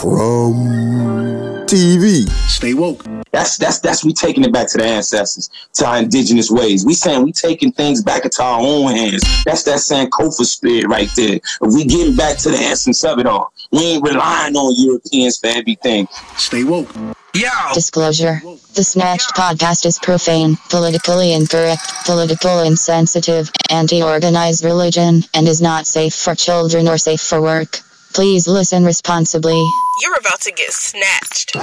Crumb 0.00 0.54
TV. 1.66 2.26
Stay 2.48 2.72
woke. 2.72 3.04
That's 3.32 3.58
that's 3.58 3.80
that's 3.80 4.02
we 4.02 4.14
taking 4.14 4.44
it 4.44 4.50
back 4.50 4.70
to 4.70 4.78
the 4.78 4.84
ancestors, 4.84 5.50
to 5.74 5.86
our 5.86 5.98
indigenous 5.98 6.50
ways. 6.50 6.86
We 6.86 6.94
saying 6.94 7.22
we 7.22 7.32
taking 7.32 7.70
things 7.70 8.02
back 8.02 8.24
into 8.24 8.42
our 8.42 8.60
own 8.62 8.92
hands. 8.92 9.22
That's 9.44 9.62
that 9.64 9.80
Sankofa 9.80 10.46
spirit 10.46 10.86
right 10.86 11.10
there. 11.16 11.34
If 11.34 11.74
we 11.74 11.84
getting 11.84 12.16
back 12.16 12.38
to 12.38 12.48
the 12.48 12.56
essence 12.56 13.04
of 13.04 13.18
it 13.18 13.26
all, 13.26 13.52
we 13.72 13.80
ain't 13.80 14.02
relying 14.02 14.56
on 14.56 14.74
Europeans 14.82 15.36
for 15.36 15.48
everything. 15.48 16.08
Stay 16.38 16.64
woke. 16.64 16.88
Yeah. 17.34 17.70
Disclosure. 17.74 18.40
The 18.74 18.82
Snatched 18.82 19.34
podcast 19.34 19.84
is 19.84 19.98
profane, 19.98 20.56
politically 20.70 21.34
incorrect, 21.34 21.82
political 22.06 22.60
insensitive, 22.60 23.50
anti-organized 23.68 24.64
religion, 24.64 25.24
and 25.34 25.46
is 25.46 25.60
not 25.60 25.86
safe 25.86 26.14
for 26.14 26.34
children 26.34 26.88
or 26.88 26.96
safe 26.96 27.20
for 27.20 27.42
work. 27.42 27.80
Please 28.12 28.48
listen 28.48 28.84
responsibly. 28.84 29.60
You're 30.02 30.18
about 30.18 30.40
to 30.42 30.52
get 30.52 30.72
snatched. 30.72 31.54
You're 31.54 31.62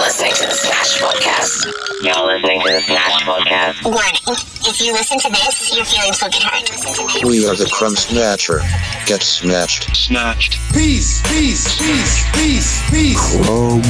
listening 0.00 0.32
to 0.34 0.46
the 0.46 0.54
Snatch 0.54 1.00
Podcast. 1.02 1.66
You're 2.02 2.26
listening 2.26 2.60
to 2.62 2.72
the 2.72 2.80
Snatch 2.82 3.22
Podcast. 3.22 3.84
Warning. 3.84 4.38
If 4.70 4.80
you 4.80 4.92
listen 4.92 5.18
to 5.18 5.30
this, 5.30 5.74
your 5.74 5.84
feelings 5.84 6.22
will 6.22 6.30
get 6.30 6.42
hurt. 6.44 7.24
We 7.24 7.46
are 7.48 7.56
the 7.56 7.68
Crumb 7.72 7.96
Snatcher. 7.96 8.60
Get 9.06 9.22
snatched. 9.22 9.96
Snatched. 9.96 10.58
Peace, 10.72 11.22
peace, 11.26 11.76
peace, 11.78 12.24
peace, 12.34 12.90
peace, 12.90 13.36
Crumb. 13.46 13.82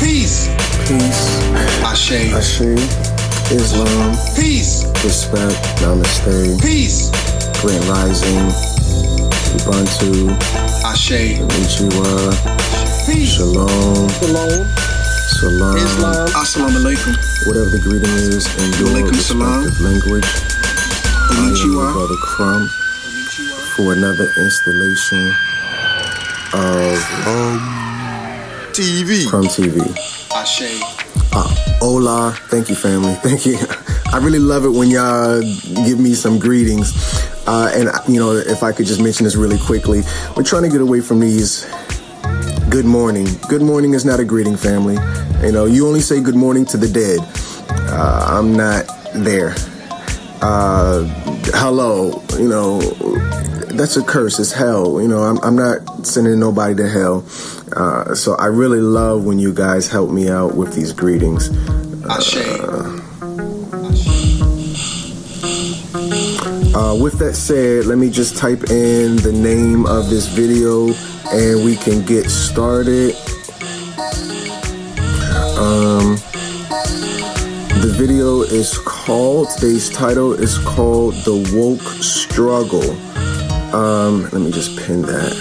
peace. 0.00 0.48
Peace, 0.88 1.42
Ashe. 1.82 2.32
Ashe, 2.32 2.60
Islam, 3.50 4.14
Peace, 4.36 4.84
respect, 5.04 5.58
Namaste, 5.82 6.62
peace. 6.62 7.10
Grand 7.60 7.84
Rising, 7.86 8.50
Ubuntu, 9.54 10.36
Ashe. 10.84 11.38
Konnichiwa, 11.38 12.34
Peace. 13.06 13.36
Shalom, 13.36 14.08
Shalom. 14.18 14.66
Salam, 15.40 15.76
Islam. 15.76 16.28
Assalamu 16.34 16.78
alaikum. 16.80 17.12
whatever 17.46 17.70
the 17.70 17.78
greeting 17.78 18.16
is 18.34 18.46
in 18.58 18.70
your 18.80 18.88
Walaikum 18.90 19.14
salam. 19.20 19.64
respective 19.64 19.80
language. 19.80 20.26
I 20.26 21.38
am 21.38 21.54
your 21.54 21.54
Konnichiwa. 21.54 21.92
brother 21.92 22.18
Crumb 22.22 22.68
for 23.76 23.92
another 23.92 24.28
installation 24.38 25.24
of 26.54 26.96
TV. 28.72 29.26
Crumb 29.28 29.46
TV. 29.46 29.76
Ashe. 30.34 31.05
Hola, 31.80 32.34
thank 32.48 32.68
you, 32.68 32.74
family. 32.74 33.14
Thank 33.22 33.46
you. 33.46 33.58
I 34.12 34.18
really 34.18 34.38
love 34.38 34.64
it 34.64 34.70
when 34.70 34.88
y'all 34.88 35.40
give 35.84 35.98
me 35.98 36.14
some 36.14 36.38
greetings. 36.38 36.92
Uh, 37.46 37.70
and, 37.74 37.90
you 38.08 38.18
know, 38.18 38.32
if 38.32 38.62
I 38.62 38.72
could 38.72 38.86
just 38.86 39.00
mention 39.00 39.24
this 39.24 39.36
really 39.36 39.58
quickly, 39.58 40.02
we're 40.36 40.42
trying 40.42 40.62
to 40.62 40.68
get 40.68 40.80
away 40.80 41.00
from 41.00 41.20
these 41.20 41.66
good 42.70 42.86
morning. 42.86 43.26
Good 43.48 43.62
morning 43.62 43.94
is 43.94 44.04
not 44.04 44.20
a 44.20 44.24
greeting, 44.24 44.56
family. 44.56 44.96
You 45.44 45.52
know, 45.52 45.66
you 45.66 45.86
only 45.86 46.00
say 46.00 46.20
good 46.20 46.34
morning 46.34 46.64
to 46.66 46.76
the 46.76 46.88
dead. 46.88 47.20
Uh, 47.90 48.26
I'm 48.30 48.54
not 48.54 48.86
there. 49.14 49.54
Uh, 50.42 51.04
hello, 51.54 52.22
you 52.38 52.48
know, 52.48 52.80
that's 53.76 53.96
a 53.96 54.02
curse. 54.02 54.38
It's 54.38 54.52
hell. 54.52 55.00
You 55.00 55.08
know, 55.08 55.22
I'm, 55.22 55.38
I'm 55.38 55.56
not 55.56 56.06
sending 56.06 56.38
nobody 56.38 56.74
to 56.76 56.88
hell. 56.88 57.24
Uh, 57.74 58.14
so 58.14 58.34
I 58.36 58.46
really 58.46 58.80
love 58.80 59.24
when 59.24 59.38
you 59.38 59.52
guys 59.52 59.88
help 59.88 60.10
me 60.10 60.28
out 60.28 60.54
with 60.54 60.74
these 60.74 60.92
greetings. 60.92 61.48
Ashe. 62.06 62.36
Uh, 66.74 66.94
with 67.00 67.18
that 67.18 67.34
said, 67.34 67.86
let 67.86 67.98
me 67.98 68.10
just 68.10 68.36
type 68.36 68.70
in 68.70 69.16
the 69.16 69.32
name 69.32 69.86
of 69.86 70.10
this 70.10 70.28
video 70.28 70.92
and 71.32 71.64
we 71.64 71.74
can 71.76 72.04
get 72.04 72.30
started. 72.30 73.14
The 77.86 77.92
video 77.92 78.42
is 78.42 78.76
called, 78.78 79.48
today's 79.50 79.88
title 79.90 80.32
is 80.32 80.58
called 80.58 81.14
The 81.24 81.36
Woke 81.54 82.02
Struggle. 82.02 82.90
Um, 83.72 84.22
let 84.24 84.40
me 84.40 84.50
just 84.50 84.76
pin 84.76 85.02
that. 85.02 85.32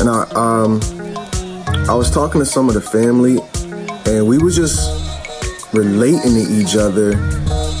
And 0.00 0.10
I, 0.10 0.24
um, 0.34 0.82
I 1.88 1.94
was 1.94 2.10
talking 2.10 2.40
to 2.40 2.44
some 2.44 2.68
of 2.68 2.74
the 2.74 2.82
family 2.82 3.38
and 4.04 4.26
we 4.26 4.36
were 4.36 4.50
just 4.50 5.72
relating 5.72 6.34
to 6.34 6.52
each 6.52 6.76
other 6.76 7.12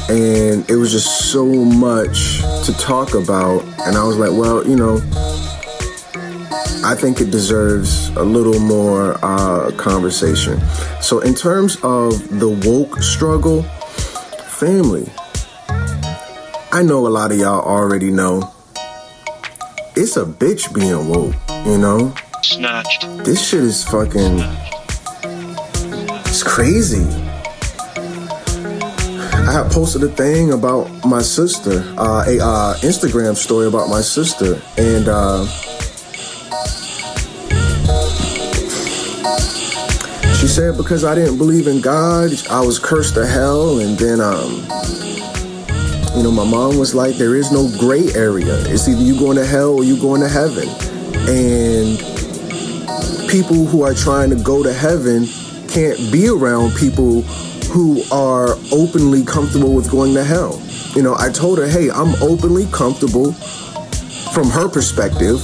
and 0.08 0.68
it 0.70 0.76
was 0.76 0.92
just 0.92 1.30
so 1.30 1.44
much 1.44 2.38
to 2.64 2.74
talk 2.78 3.14
about 3.14 3.62
and 3.86 3.96
i 3.96 4.04
was 4.04 4.16
like 4.16 4.30
well 4.30 4.66
you 4.66 4.76
know 4.76 4.96
i 6.84 6.94
think 6.94 7.20
it 7.20 7.30
deserves 7.30 8.08
a 8.16 8.22
little 8.22 8.58
more 8.60 9.16
uh, 9.22 9.70
conversation. 9.76 10.60
So 11.00 11.20
in 11.20 11.34
terms 11.34 11.76
of 11.82 12.40
the 12.40 12.48
woke 12.48 13.02
struggle 13.02 13.62
family 14.58 15.10
i 16.72 16.82
know 16.82 17.06
a 17.06 17.12
lot 17.12 17.32
of 17.32 17.38
y'all 17.38 17.60
already 17.60 18.10
know. 18.10 18.52
It's 19.94 20.16
a 20.16 20.24
bitch 20.24 20.72
being 20.74 21.08
woke 21.08 21.34
you 21.66 21.78
know? 21.78 22.14
Snatched. 22.42 23.06
this 23.24 23.46
shit 23.46 23.62
is 23.62 23.84
fucking 23.84 24.40
it's 26.32 26.42
crazy. 26.42 27.04
I 29.34 29.52
had 29.52 29.70
posted 29.70 30.02
a 30.02 30.08
thing 30.08 30.52
about 30.52 30.88
my 31.04 31.20
sister, 31.20 31.84
uh, 31.98 32.24
a 32.26 32.40
uh, 32.40 32.74
Instagram 32.76 33.36
story 33.36 33.66
about 33.66 33.90
my 33.90 34.00
sister, 34.00 34.58
and 34.78 35.08
uh, 35.08 35.44
said 40.52 40.76
because 40.76 41.02
I 41.02 41.14
didn't 41.14 41.38
believe 41.38 41.66
in 41.66 41.80
God, 41.80 42.30
I 42.50 42.60
was 42.60 42.78
cursed 42.78 43.14
to 43.14 43.24
hell, 43.24 43.78
and 43.78 43.98
then 43.98 44.20
um, 44.20 44.52
you 46.14 46.22
know 46.22 46.30
my 46.30 46.44
mom 46.44 46.76
was 46.76 46.94
like, 46.94 47.16
there 47.16 47.36
is 47.36 47.50
no 47.50 47.70
gray 47.78 48.12
area. 48.14 48.58
It's 48.66 48.86
either 48.86 49.00
you 49.00 49.18
going 49.18 49.38
to 49.38 49.46
hell 49.46 49.70
or 49.70 49.82
you 49.82 49.98
going 49.98 50.20
to 50.20 50.28
heaven, 50.28 50.68
and 51.26 51.98
people 53.30 53.64
who 53.64 53.82
are 53.82 53.94
trying 53.94 54.28
to 54.28 54.36
go 54.36 54.62
to 54.62 54.74
heaven 54.74 55.26
can't 55.68 56.12
be 56.12 56.28
around 56.28 56.76
people 56.76 57.22
who 57.72 58.02
are 58.12 58.50
openly 58.72 59.24
comfortable 59.24 59.72
with 59.74 59.90
going 59.90 60.12
to 60.12 60.22
hell. 60.22 60.60
You 60.94 61.00
know, 61.00 61.16
I 61.18 61.30
told 61.30 61.56
her, 61.60 61.66
hey, 61.66 61.90
I'm 61.90 62.14
openly 62.22 62.66
comfortable 62.66 63.32
from 64.34 64.50
her 64.50 64.68
perspective 64.68 65.40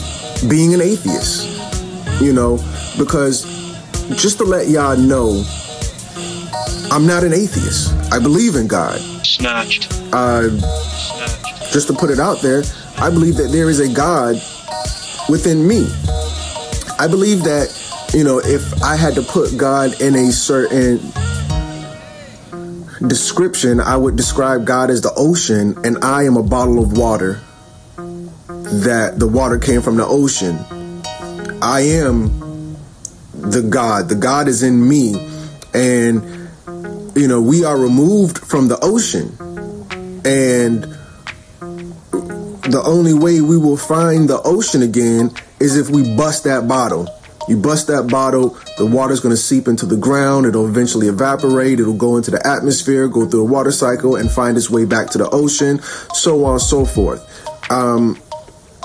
being 0.51 0.75
an 0.75 0.83
atheist. 0.83 1.49
You 2.21 2.35
know, 2.35 2.59
because 2.99 3.48
just 4.17 4.39
to 4.39 4.45
let 4.45 4.69
y'all 4.69 4.97
know, 4.97 5.45
I'm 6.91 7.07
not 7.07 7.25
an 7.25 7.33
atheist. 7.33 7.93
I 8.13 8.19
believe 8.19 8.57
in 8.57 8.67
God. 8.67 8.99
Snatched. 9.25 9.93
Uh, 10.13 10.49
Snatched. 10.59 11.73
just 11.73 11.89
to 11.89 11.93
put 11.93 12.11
it 12.11 12.19
out 12.19 12.41
there, 12.41 12.63
I 12.97 13.11
believe 13.11 13.37
that 13.37 13.53
there 13.53 13.69
is 13.69 13.81
a 13.81 13.93
God 13.93 14.37
within 15.29 15.67
me. 15.67 15.87
I 16.99 17.07
believe 17.09 17.45
that, 17.45 17.69
you 18.15 18.25
know, 18.25 18.39
if 18.39 18.83
I 18.83 18.97
had 18.97 19.15
to 19.17 19.23
put 19.23 19.57
God 19.57 20.01
in 20.01 20.15
a 20.15 20.33
certain 20.33 20.99
description, 23.07 23.81
I 23.81 23.97
would 23.97 24.17
describe 24.17 24.65
God 24.65 24.91
as 24.91 25.03
the 25.03 25.13
ocean, 25.17 25.77
and 25.85 26.03
I 26.03 26.25
am 26.25 26.37
a 26.37 26.43
bottle 26.43 26.83
of 26.83 26.97
water. 26.97 27.41
That 27.97 29.15
the 29.19 29.29
water 29.29 29.59
came 29.59 29.81
from 29.83 29.97
the 29.97 30.07
ocean. 30.07 30.59
I 31.63 31.81
am 31.81 32.48
the 33.41 33.63
God. 33.63 34.09
The 34.09 34.15
God 34.15 34.49
is 34.49 34.63
in 34.63 34.89
me. 34.89 35.15
And, 35.75 36.49
you 37.17 37.29
know, 37.29 37.41
we 37.41 37.65
are 37.65 37.79
removed 37.79 38.39
from 38.39 38.69
the 38.69 38.79
ocean. 38.83 39.37
And 40.25 40.83
the 42.71 42.83
only 42.85 43.15
way 43.15 43.41
we 43.41 43.57
will 43.57 43.77
find 43.77 44.29
the 44.29 44.41
ocean 44.43 44.83
again 44.83 45.31
is 45.61 45.77
if 45.77 45.89
we 45.89 46.17
bust 46.17 46.45
that 46.45 46.69
bottle. 46.69 47.09
You 47.49 47.57
bust 47.57 47.87
that 47.87 48.09
bottle, 48.09 48.59
the 48.77 48.85
water's 48.85 49.21
gonna 49.21 49.37
seep 49.37 49.69
into 49.69 49.87
the 49.87 49.97
ground, 49.97 50.45
it'll 50.45 50.69
eventually 50.69 51.09
evaporate, 51.09 51.81
it'll 51.81 51.95
go 51.95 52.19
into 52.19 52.31
the 52.31 52.47
atmosphere, 52.47 53.09
go 53.09 53.25
through 53.25 53.41
a 53.41 53.51
water 53.51 53.71
cycle, 53.71 54.17
and 54.17 54.31
find 54.31 54.55
its 54.59 54.69
way 54.69 54.85
back 54.85 55.09
to 55.11 55.19
the 55.19 55.31
ocean, 55.31 55.81
so 56.13 56.45
on 56.45 56.53
and 56.53 56.61
so 56.61 56.85
forth. 56.85 57.25
Um, 57.71 58.21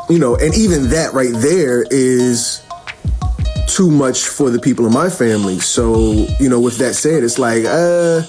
you 0.09 0.17
know, 0.17 0.37
and 0.37 0.55
even 0.55 0.89
that 0.91 1.13
right 1.13 1.33
there 1.33 1.83
is 1.89 2.61
too 3.67 3.89
much 3.89 4.27
for 4.27 4.49
the 4.49 4.59
people 4.59 4.85
in 4.85 4.93
my 4.93 5.09
family. 5.09 5.59
So, 5.59 6.27
you 6.39 6.49
know, 6.49 6.59
with 6.59 6.77
that 6.77 6.95
said, 6.95 7.23
it's 7.23 7.39
like, 7.39 7.65
uh, 7.65 8.23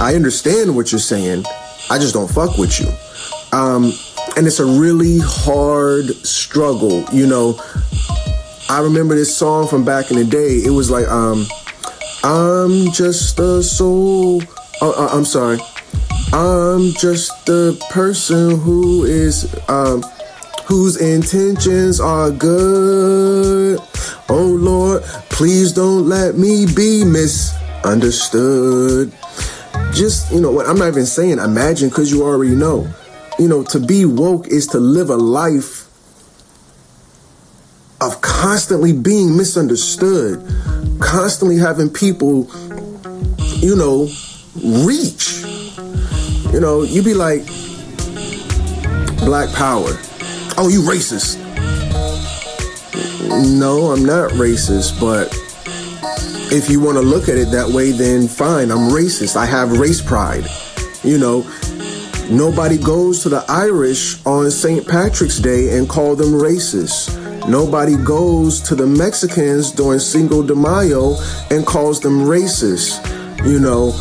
I 0.00 0.14
understand 0.14 0.74
what 0.74 0.92
you're 0.92 0.98
saying. 0.98 1.44
I 1.90 1.98
just 1.98 2.14
don't 2.14 2.30
fuck 2.30 2.56
with 2.56 2.80
you. 2.80 2.88
Um, 3.52 3.92
and 4.36 4.46
it's 4.46 4.60
a 4.60 4.66
really 4.66 5.18
hard 5.22 6.06
struggle, 6.24 7.04
you 7.12 7.26
know. 7.26 7.60
I 8.68 8.80
remember 8.80 9.16
this 9.16 9.36
song 9.36 9.66
from 9.66 9.84
back 9.84 10.10
in 10.10 10.16
the 10.16 10.24
day. 10.24 10.62
It 10.64 10.70
was 10.70 10.90
like, 10.90 11.08
um, 11.08 11.46
I'm 12.22 12.92
just 12.92 13.38
a 13.38 13.62
soul. 13.62 14.42
Oh, 14.80 15.08
I'm 15.12 15.24
sorry. 15.24 15.58
I'm 16.32 16.92
just 16.92 17.48
a 17.48 17.76
person 17.90 18.60
who 18.60 19.04
is, 19.04 19.52
um, 19.68 20.04
whose 20.66 20.96
intentions 20.96 22.00
are 22.00 22.30
good 22.30 23.78
Oh 24.32 24.46
Lord, 24.46 25.02
please 25.28 25.72
don't 25.72 26.08
let 26.08 26.38
me 26.38 26.64
be 26.64 27.02
misunderstood. 27.02 29.12
Just, 29.92 30.32
you 30.32 30.40
know 30.40 30.52
what, 30.52 30.68
I'm 30.68 30.78
not 30.78 30.86
even 30.86 31.04
saying 31.04 31.40
imagine 31.40 31.88
because 31.88 32.12
you 32.12 32.22
already 32.22 32.54
know. 32.54 32.86
You 33.40 33.48
know, 33.48 33.64
to 33.64 33.80
be 33.80 34.04
woke 34.04 34.46
is 34.46 34.68
to 34.68 34.78
live 34.78 35.10
a 35.10 35.16
life 35.16 35.88
of 38.00 38.20
constantly 38.20 38.92
being 38.92 39.36
misunderstood, 39.36 40.38
constantly 41.00 41.58
having 41.58 41.90
people, 41.90 42.48
you 43.56 43.74
know, 43.74 44.08
reach. 44.86 45.42
You 46.52 46.60
know, 46.60 46.84
you'd 46.84 47.04
be 47.04 47.14
like, 47.14 47.44
Black 49.24 49.52
Power. 49.56 49.98
Oh, 50.62 50.68
you 50.68 50.82
racist. 50.82 51.38
No, 53.58 53.92
I'm 53.92 54.04
not 54.04 54.32
racist, 54.32 55.00
but 55.00 55.34
if 56.52 56.68
you 56.68 56.80
want 56.80 56.98
to 56.98 57.02
look 57.02 57.30
at 57.30 57.38
it 57.38 57.50
that 57.52 57.66
way, 57.66 57.92
then 57.92 58.28
fine, 58.28 58.70
I'm 58.70 58.90
racist. 58.90 59.36
I 59.36 59.46
have 59.46 59.78
race 59.78 60.02
pride. 60.02 60.44
You 61.02 61.16
know, 61.16 61.50
nobody 62.28 62.76
goes 62.76 63.22
to 63.22 63.30
the 63.30 63.42
Irish 63.48 64.22
on 64.26 64.50
St. 64.50 64.86
Patrick's 64.86 65.38
Day 65.38 65.78
and 65.78 65.88
call 65.88 66.14
them 66.14 66.32
racist. 66.32 67.16
Nobody 67.48 67.96
goes 67.96 68.60
to 68.60 68.74
the 68.74 68.86
Mexicans 68.86 69.72
during 69.72 69.98
Cinco 69.98 70.42
de 70.42 70.54
Mayo 70.54 71.16
and 71.50 71.64
calls 71.64 72.00
them 72.00 72.26
racist. 72.26 73.00
You 73.46 73.60
know, 73.60 73.98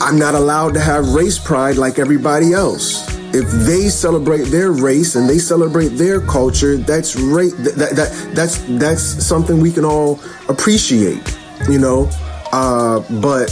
I'm 0.00 0.16
not 0.16 0.36
allowed 0.36 0.74
to 0.74 0.80
have 0.80 1.08
race 1.08 1.40
pride 1.40 1.76
like 1.76 1.98
everybody 1.98 2.52
else. 2.52 3.17
If 3.34 3.50
they 3.66 3.88
celebrate 3.88 4.44
their 4.44 4.72
race 4.72 5.14
and 5.14 5.28
they 5.28 5.38
celebrate 5.38 5.88
their 5.90 6.20
culture, 6.20 6.76
that's 6.76 7.14
ra- 7.16 7.42
that, 7.58 7.74
that, 7.76 7.96
that 7.96 8.30
that's 8.34 8.58
that's 8.78 9.02
something 9.02 9.60
we 9.60 9.70
can 9.70 9.84
all 9.84 10.18
appreciate, 10.48 11.22
you 11.68 11.78
know. 11.78 12.08
Uh, 12.52 13.00
but 13.20 13.50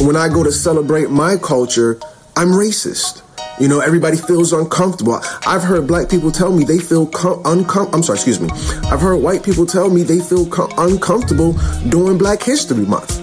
when 0.00 0.14
I 0.16 0.28
go 0.28 0.44
to 0.44 0.52
celebrate 0.52 1.10
my 1.10 1.36
culture, 1.36 1.98
I'm 2.36 2.48
racist. 2.48 3.22
You 3.58 3.68
know, 3.68 3.80
everybody 3.80 4.18
feels 4.18 4.52
uncomfortable. 4.52 5.18
I've 5.46 5.62
heard 5.62 5.86
black 5.86 6.10
people 6.10 6.30
tell 6.30 6.52
me 6.52 6.64
they 6.64 6.78
feel 6.78 7.06
com- 7.06 7.42
uncom- 7.44 7.92
I'm 7.94 8.02
sorry, 8.02 8.18
excuse 8.18 8.38
me. 8.38 8.50
I've 8.90 9.00
heard 9.00 9.16
white 9.16 9.42
people 9.42 9.64
tell 9.64 9.88
me 9.88 10.02
they 10.02 10.20
feel 10.20 10.46
com- 10.46 10.70
uncomfortable 10.76 11.54
during 11.88 12.18
Black 12.18 12.42
History 12.42 12.84
Month. 12.84 13.18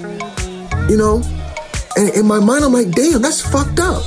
You 0.89 0.97
know, 0.97 1.21
and 1.95 2.09
in 2.09 2.25
my 2.25 2.39
mind, 2.39 2.65
I'm 2.65 2.73
like, 2.73 2.91
damn, 2.91 3.21
that's 3.21 3.41
fucked 3.41 3.79
up. 3.79 4.03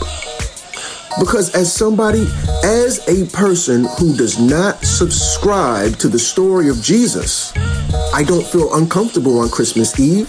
Because 1.18 1.54
as 1.54 1.72
somebody, 1.72 2.26
as 2.62 3.06
a 3.08 3.24
person 3.34 3.86
who 3.98 4.14
does 4.16 4.38
not 4.38 4.84
subscribe 4.84 5.96
to 5.96 6.08
the 6.08 6.18
story 6.18 6.68
of 6.68 6.82
Jesus, 6.82 7.52
I 8.12 8.22
don't 8.22 8.46
feel 8.46 8.74
uncomfortable 8.74 9.38
on 9.38 9.48
Christmas 9.48 9.98
Eve, 9.98 10.28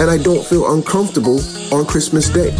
and 0.00 0.10
I 0.10 0.16
don't 0.16 0.44
feel 0.44 0.72
uncomfortable 0.72 1.40
on 1.72 1.86
Christmas 1.86 2.28
Day. 2.28 2.56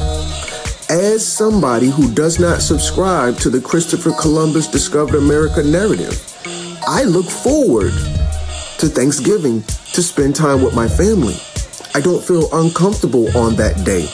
As 0.91 1.27
somebody 1.27 1.89
who 1.89 2.13
does 2.15 2.41
not 2.41 2.63
subscribe 2.63 3.37
to 3.39 3.51
the 3.51 3.61
Christopher 3.61 4.11
Columbus 4.13 4.67
discovered 4.67 5.17
America 5.17 5.63
narrative, 5.63 6.21
I 6.87 7.05
look 7.05 7.27
forward 7.27 7.93
to 8.79 8.89
Thanksgiving 8.89 9.63
to 9.93 10.03
spend 10.03 10.35
time 10.35 10.63
with 10.63 10.75
my 10.75 10.89
family. 10.89 11.37
I 11.95 12.01
don't 12.01 12.25
feel 12.25 12.49
uncomfortable 12.53 13.37
on 13.37 13.55
that 13.57 13.85
day. 13.85 14.09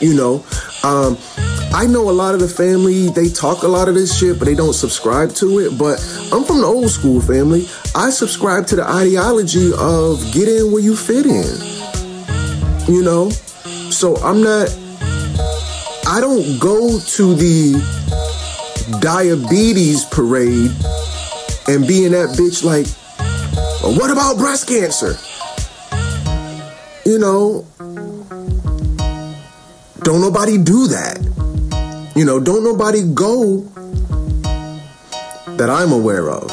You 0.00 0.14
know, 0.14 0.44
um, 0.82 1.16
I 1.76 1.84
know 1.84 2.08
a 2.08 2.10
lot 2.10 2.32
of 2.32 2.40
the 2.40 2.48
family, 2.48 3.10
they 3.10 3.28
talk 3.28 3.62
a 3.62 3.68
lot 3.68 3.86
of 3.86 3.94
this 3.94 4.18
shit, 4.18 4.38
but 4.38 4.46
they 4.46 4.54
don't 4.54 4.72
subscribe 4.72 5.34
to 5.34 5.58
it. 5.58 5.76
But 5.76 6.00
I'm 6.32 6.42
from 6.42 6.62
the 6.62 6.66
old 6.66 6.88
school 6.88 7.20
family. 7.20 7.68
I 7.94 8.08
subscribe 8.08 8.66
to 8.68 8.76
the 8.76 8.88
ideology 8.88 9.72
of 9.76 10.32
get 10.32 10.48
in 10.48 10.72
where 10.72 10.80
you 10.80 10.96
fit 10.96 11.26
in. 11.26 11.44
You 12.90 13.02
know? 13.02 13.28
So 13.90 14.16
I'm 14.24 14.42
not, 14.42 14.74
I 16.08 16.18
don't 16.18 16.58
go 16.58 16.98
to 16.98 17.34
the 17.34 18.98
diabetes 19.02 20.06
parade 20.06 20.70
and 21.68 21.86
be 21.86 22.06
in 22.06 22.12
that 22.12 22.38
bitch 22.38 22.64
like, 22.64 22.86
what 23.98 24.10
about 24.10 24.38
breast 24.38 24.66
cancer? 24.66 25.18
You 27.04 27.18
know, 27.18 27.66
don't 30.04 30.22
nobody 30.22 30.56
do 30.56 30.86
that. 30.86 31.35
You 32.16 32.24
know, 32.24 32.40
don't 32.40 32.64
nobody 32.64 33.02
go 33.12 33.60
that 35.58 35.68
I'm 35.68 35.92
aware 35.92 36.30
of. 36.30 36.48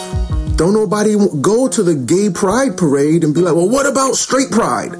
Don't 0.57 0.73
nobody 0.73 1.15
go 1.41 1.69
to 1.69 1.81
the 1.83 1.95
gay 1.95 2.29
pride 2.29 2.75
parade 2.77 3.23
and 3.23 3.33
be 3.33 3.39
like, 3.39 3.55
well, 3.55 3.69
what 3.69 3.85
about 3.85 4.15
straight 4.15 4.51
pride? 4.51 4.91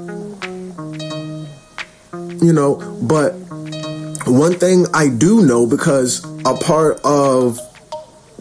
You 2.42 2.52
know, 2.52 2.76
but 3.02 3.32
one 4.26 4.54
thing 4.54 4.86
I 4.94 5.08
do 5.08 5.44
know 5.44 5.66
because 5.66 6.24
a 6.46 6.54
part 6.54 6.98
of 7.04 7.60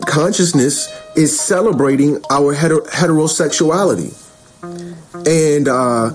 consciousness 0.07 0.87
is 1.17 1.37
celebrating 1.37 2.21
our 2.31 2.55
heter- 2.55 2.87
heterosexuality. 2.87 4.17
And, 5.27 5.67
uh, 5.67 6.09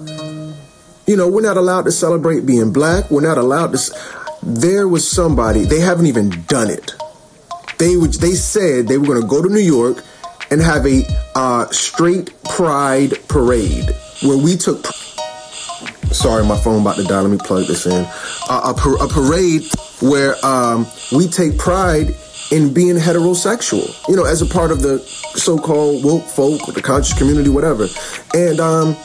you 1.07 1.17
know, 1.17 1.29
we're 1.29 1.43
not 1.43 1.59
allowed 1.59 1.83
to 1.85 1.93
celebrate 1.93 2.47
being 2.47 2.73
black. 2.73 3.11
We're 3.11 3.21
not 3.21 3.37
allowed 3.37 3.73
to. 3.73 4.18
There 4.43 4.89
was 4.89 5.09
somebody, 5.09 5.65
they 5.65 5.81
haven't 5.81 6.07
even 6.07 6.31
done 6.47 6.71
it. 6.71 6.95
They 7.79 7.97
would, 7.97 8.15
they 8.15 8.35
said 8.35 8.89
they 8.89 8.99
were 8.99 9.07
going 9.07 9.21
to 9.21 9.27
go 9.27 9.43
to 9.43 9.49
New 9.49 9.61
York 9.61 10.05
and 10.51 10.61
have 10.61 10.87
a 10.87 11.05
uh, 11.35 11.67
straight 11.71 12.33
pride 12.45 13.15
parade 13.29 13.91
where 14.23 14.39
we 14.39 14.57
took. 14.57 14.87
Sorry, 16.11 16.45
my 16.45 16.57
phone 16.59 16.81
about 16.81 16.97
to 16.97 17.05
die. 17.05 17.21
Let 17.21 17.31
me 17.31 17.37
plug 17.37 17.67
this 17.67 17.87
in. 17.87 18.07
Uh, 18.49 18.73
a, 18.73 18.75
par- 18.75 19.03
a 19.03 19.09
parade 19.09 19.63
where 20.01 20.35
um, 20.45 20.87
we 21.13 21.29
take 21.29 21.59
pride 21.59 22.15
in 22.51 22.73
being 22.73 22.97
heterosexual, 22.97 24.09
you 24.09 24.17
know, 24.17 24.25
as 24.25 24.41
a 24.41 24.47
part 24.47 24.71
of 24.71 24.81
the 24.81 24.99
so-called 25.35 26.03
woke 26.03 26.25
folk, 26.25 26.65
the 26.75 26.81
conscious 26.81 27.17
community, 27.17 27.51
whatever. 27.51 27.87
And 28.35 28.59
um, 28.59 28.97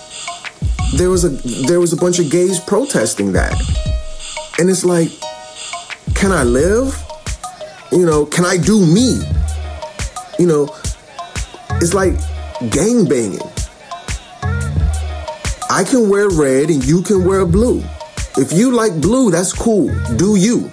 there 0.96 1.10
was 1.10 1.26
a 1.26 1.30
there 1.68 1.80
was 1.80 1.92
a 1.92 1.98
bunch 1.98 2.20
of 2.20 2.30
gays 2.32 2.60
protesting 2.60 3.34
that, 3.34 3.54
and 4.60 4.70
it's 4.70 4.86
like, 4.86 5.10
can 6.16 6.32
I 6.32 6.44
live? 6.44 6.96
You 7.92 8.06
know, 8.06 8.26
can 8.26 8.46
I 8.46 8.58
do 8.58 8.86
me? 8.86 9.22
You 10.40 10.48
know, 10.48 10.76
it's 11.82 11.94
like 11.94 12.14
gang 12.72 13.06
banging. 13.06 13.40
I 15.70 15.84
can 15.84 16.10
wear 16.10 16.30
red 16.30 16.70
and 16.70 16.86
you 16.86 17.02
can 17.02 17.26
wear 17.26 17.46
blue. 17.46 17.84
If 18.38 18.52
you 18.52 18.72
like 18.72 19.00
blue, 19.02 19.32
that's 19.32 19.54
cool. 19.54 19.94
Do 20.16 20.36
you? 20.36 20.72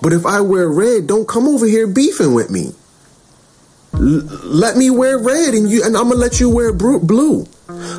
But 0.00 0.12
if 0.12 0.24
I 0.24 0.40
wear 0.40 0.68
red, 0.68 1.06
don't 1.06 1.26
come 1.26 1.48
over 1.48 1.66
here 1.66 1.86
beefing 1.86 2.34
with 2.34 2.50
me. 2.50 2.74
L- 3.94 4.00
let 4.44 4.76
me 4.76 4.90
wear 4.90 5.18
red 5.18 5.54
and 5.54 5.68
you 5.68 5.82
and 5.84 5.96
I'm 5.96 6.04
gonna 6.08 6.16
let 6.16 6.38
you 6.40 6.48
wear 6.48 6.72
blue. 6.72 7.46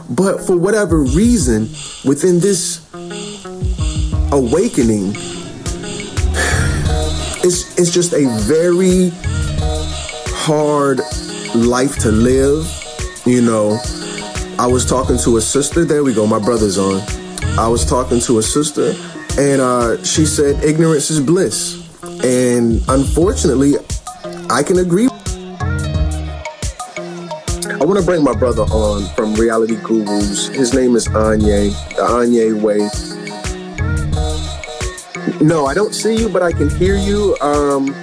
But 0.10 0.46
for 0.46 0.58
whatever 0.58 1.00
reason, 1.00 1.70
within 2.06 2.40
this 2.40 2.89
awakening, 4.32 5.14
it's 7.44 7.78
it's 7.78 7.92
just 7.92 8.14
a 8.14 8.26
very 8.42 9.12
hard 10.36 11.00
life 11.56 11.98
to 12.00 12.12
live. 12.12 12.66
You 13.26 13.42
know, 13.42 13.80
I 14.58 14.68
was 14.68 14.86
talking 14.86 15.18
to 15.20 15.38
a 15.38 15.42
sister. 15.42 15.86
There 15.86 16.04
we 16.04 16.14
go. 16.14 16.26
My 16.28 16.40
brother's 16.40 16.78
on. 16.78 17.02
I 17.58 17.68
was 17.68 17.86
talking 17.86 18.20
to 18.22 18.38
a 18.40 18.44
sister, 18.44 18.94
and 19.38 19.62
uh, 19.62 20.04
she 20.04 20.26
said 20.26 20.64
ignorance 20.64 21.10
is 21.10 21.20
bliss. 21.20 21.78
And 22.24 22.82
unfortunately, 22.90 23.76
I 24.50 24.64
can 24.64 24.80
agree. 24.80 25.08
I 27.72 27.86
want 27.86 27.98
to 27.98 28.06
bring 28.06 28.24
my 28.24 28.34
brother 28.34 28.64
on 28.64 29.06
from 29.16 29.36
Reality 29.36 29.78
Gurus. 29.78 30.48
His 30.50 30.74
name 30.74 30.96
is 30.98 31.08
Anyae, 31.08 31.72
the 31.96 32.02
Anyae 32.02 32.62
Way. 32.62 32.90
No, 35.42 35.66
I 35.66 35.74
don't 35.74 35.94
see 35.94 36.16
you, 36.18 36.30
but 36.30 36.42
I 36.42 36.52
can 36.52 36.70
hear 36.70 36.96
you. 36.96 37.38
Um, 37.42 37.94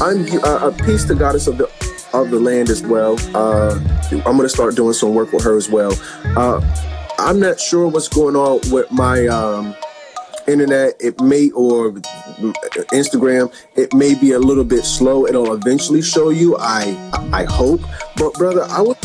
I'm 0.00 0.26
uh, 0.44 0.70
a 0.70 0.72
peace 0.84 1.04
to 1.06 1.14
goddess 1.14 1.46
of 1.46 1.58
the 1.58 1.64
of 2.12 2.30
the 2.30 2.38
land 2.38 2.70
as 2.70 2.82
well. 2.82 3.16
Uh, 3.34 3.78
I'm 4.24 4.36
gonna 4.36 4.48
start 4.48 4.76
doing 4.76 4.92
some 4.92 5.14
work 5.14 5.32
with 5.32 5.42
her 5.44 5.56
as 5.56 5.68
well. 5.68 5.92
Uh, 6.36 6.60
I'm 7.18 7.40
not 7.40 7.58
sure 7.60 7.88
what's 7.88 8.08
going 8.08 8.36
on 8.36 8.60
with 8.70 8.90
my 8.90 9.26
um, 9.26 9.74
internet. 10.46 10.94
It 11.00 11.20
may 11.20 11.50
or 11.50 11.92
Instagram. 12.92 13.52
It 13.76 13.92
may 13.94 14.14
be 14.14 14.32
a 14.32 14.38
little 14.38 14.64
bit 14.64 14.84
slow. 14.84 15.26
It'll 15.26 15.54
eventually 15.54 16.02
show 16.02 16.30
you. 16.30 16.56
I 16.58 16.96
I 17.32 17.44
hope. 17.44 17.80
But 18.16 18.34
brother, 18.34 18.64
I 18.68 18.80
was 18.80 18.96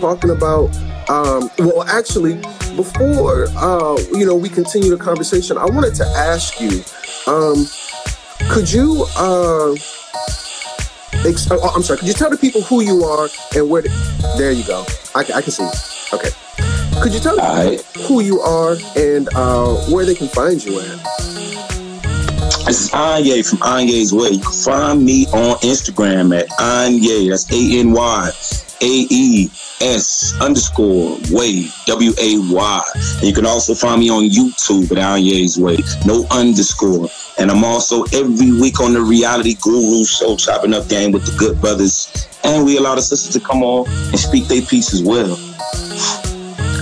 talking 0.00 0.30
about. 0.30 0.70
Um, 1.08 1.50
well, 1.58 1.84
actually, 1.84 2.34
before 2.76 3.46
uh, 3.56 3.96
you 4.12 4.26
know 4.26 4.36
we 4.36 4.48
continue 4.50 4.90
the 4.90 5.02
conversation, 5.02 5.56
I 5.56 5.64
wanted 5.64 5.94
to 5.96 6.04
ask 6.04 6.60
you. 6.60 6.84
Um, 7.26 7.66
could 8.50 8.70
you? 8.70 9.06
Uh, 9.16 9.72
ex- 11.26 11.48
oh, 11.50 11.72
I'm 11.74 11.82
sorry. 11.82 11.98
Could 11.98 12.08
you 12.08 12.14
tell 12.14 12.30
the 12.30 12.36
people 12.36 12.60
who 12.62 12.82
you 12.82 13.04
are 13.04 13.28
and 13.56 13.70
where? 13.70 13.82
The- 13.82 14.34
there 14.36 14.52
you 14.52 14.64
go. 14.64 14.84
I, 15.14 15.20
I 15.20 15.40
can 15.40 15.50
see. 15.50 15.64
Okay. 16.14 16.30
Could 17.00 17.14
you 17.14 17.20
tell 17.20 17.36
right. 17.36 17.80
who 18.06 18.20
you 18.20 18.40
are 18.40 18.76
and 18.96 19.28
uh, 19.34 19.76
where 19.90 20.04
they 20.04 20.14
can 20.14 20.28
find 20.28 20.62
you 20.62 20.78
at? 20.80 20.98
This 22.66 22.82
is 22.82 22.90
Anyae 22.90 23.48
from 23.48 23.60
Anyae's 23.60 24.12
Way. 24.12 24.30
You 24.30 24.40
can 24.40 24.52
find 24.52 25.04
me 25.04 25.26
on 25.28 25.56
Instagram 25.60 26.38
at 26.38 26.48
Anyae. 26.58 27.30
That's 27.30 27.50
A 27.50 27.80
N 27.80 27.92
Y 27.92 28.30
A 28.80 29.06
E 29.10 29.50
S 29.80 30.34
underscore 30.40 31.18
Way 31.30 31.68
W 31.86 32.12
A 32.18 32.38
Y. 32.38 32.82
And 32.94 33.22
you 33.22 33.32
can 33.32 33.46
also 33.46 33.74
find 33.74 34.00
me 34.00 34.10
on 34.10 34.24
YouTube 34.24 34.90
at 34.92 34.98
Anyae's 34.98 35.58
Way. 35.58 35.78
No 36.04 36.26
underscore. 36.30 37.08
And 37.38 37.50
I'm 37.50 37.64
also 37.64 38.04
every 38.12 38.52
week 38.52 38.80
on 38.80 38.92
the 38.92 39.00
Reality 39.00 39.54
Guru 39.60 40.04
Show, 40.04 40.36
chopping 40.36 40.74
up 40.74 40.88
game 40.88 41.12
with 41.12 41.26
the 41.26 41.36
good 41.38 41.60
brothers. 41.60 42.28
And 42.44 42.64
we 42.64 42.76
allow 42.78 42.94
the 42.94 43.02
sisters 43.02 43.32
to 43.34 43.40
come 43.40 43.62
on 43.62 43.88
and 43.88 44.18
speak 44.18 44.46
their 44.48 44.62
piece 44.62 44.94
as 44.94 45.02
well. 45.02 45.36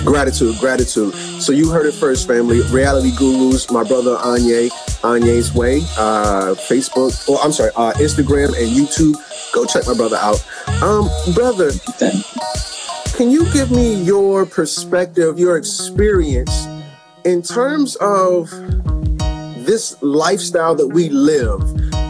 Gratitude, 0.06 0.56
gratitude. 0.60 1.12
So 1.42 1.50
you 1.50 1.68
heard 1.68 1.84
it 1.84 1.92
first, 1.92 2.28
family. 2.28 2.62
Reality 2.70 3.10
Gurus, 3.16 3.68
my 3.72 3.82
brother 3.82 4.14
Anyae, 4.18 4.70
Anyae's 5.02 5.52
Way, 5.52 5.78
uh, 5.98 6.54
Facebook, 6.54 7.24
oh, 7.28 7.40
I'm 7.42 7.50
sorry, 7.50 7.72
uh, 7.74 7.92
Instagram 7.94 8.56
and 8.56 8.68
YouTube. 8.68 9.16
Go 9.52 9.64
check 9.64 9.84
my 9.84 9.94
brother 9.94 10.16
out. 10.16 10.46
Um, 10.80 11.10
brother, 11.34 11.72
can 13.16 13.30
you 13.32 13.52
give 13.52 13.72
me 13.72 13.94
your 14.04 14.46
perspective, 14.46 15.40
your 15.40 15.56
experience 15.56 16.66
in 17.24 17.42
terms 17.42 17.96
of 17.96 18.48
this 19.66 20.00
lifestyle 20.02 20.76
that 20.76 20.86
we 20.86 21.08
live? 21.08 21.60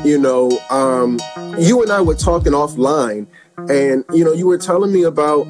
You 0.04 0.18
know, 0.18 0.50
um, 0.68 1.18
you 1.58 1.80
and 1.82 1.90
I 1.90 2.02
were 2.02 2.14
talking 2.14 2.52
offline, 2.52 3.26
and 3.70 4.04
you 4.12 4.22
know, 4.22 4.34
you 4.34 4.46
were 4.46 4.58
telling 4.58 4.92
me 4.92 5.04
about 5.04 5.46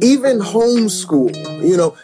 even 0.00 0.38
homeschool. 0.38 1.34
You 1.66 1.76
know, 1.76 1.96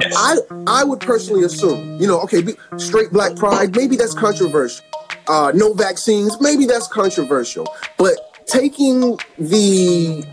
I 0.00 0.38
I 0.66 0.84
would 0.84 1.00
personally 1.00 1.44
assume, 1.44 2.00
you 2.00 2.06
know, 2.06 2.20
okay, 2.22 2.42
be, 2.42 2.54
straight 2.76 3.10
black 3.10 3.36
pride, 3.36 3.76
maybe 3.76 3.96
that's 3.96 4.14
controversial. 4.14 4.84
Uh, 5.28 5.52
no 5.54 5.72
vaccines, 5.72 6.40
maybe 6.40 6.66
that's 6.66 6.88
controversial. 6.88 7.66
But 7.96 8.46
taking 8.46 9.18
the 9.38 10.24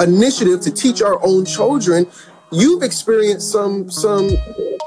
initiative 0.00 0.60
to 0.62 0.70
teach 0.70 1.02
our 1.02 1.24
own 1.24 1.44
children, 1.44 2.06
you've 2.50 2.82
experienced 2.82 3.50
some 3.52 3.90
some 3.90 4.30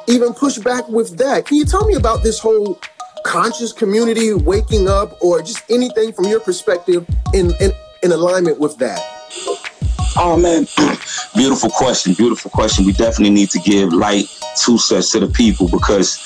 even 0.08 0.30
pushback 0.30 0.90
with 0.90 1.18
that. 1.18 1.46
Can 1.46 1.58
you 1.58 1.66
tell 1.66 1.86
me 1.86 1.96
about 1.96 2.24
this 2.24 2.40
whole 2.40 2.80
conscious 3.24 3.72
community 3.72 4.34
waking 4.34 4.88
up, 4.88 5.22
or 5.22 5.42
just 5.42 5.64
anything 5.70 6.12
from 6.12 6.26
your 6.26 6.40
perspective 6.40 7.08
in 7.34 7.52
in, 7.62 7.72
in 8.04 8.12
alignment 8.12 8.60
with 8.60 8.78
that? 8.78 9.00
Oh 10.18 10.38
man, 10.38 10.68
beautiful 11.36 11.70
question. 11.70 12.14
Beautiful 12.14 12.52
question. 12.52 12.86
We 12.86 12.94
definitely 12.94 13.34
need 13.34 13.50
to 13.52 13.60
give 13.60 13.94
light 13.94 14.26
to 14.64 14.78
such 14.78 15.12
to 15.12 15.20
the 15.20 15.28
people 15.28 15.68
because 15.70 16.20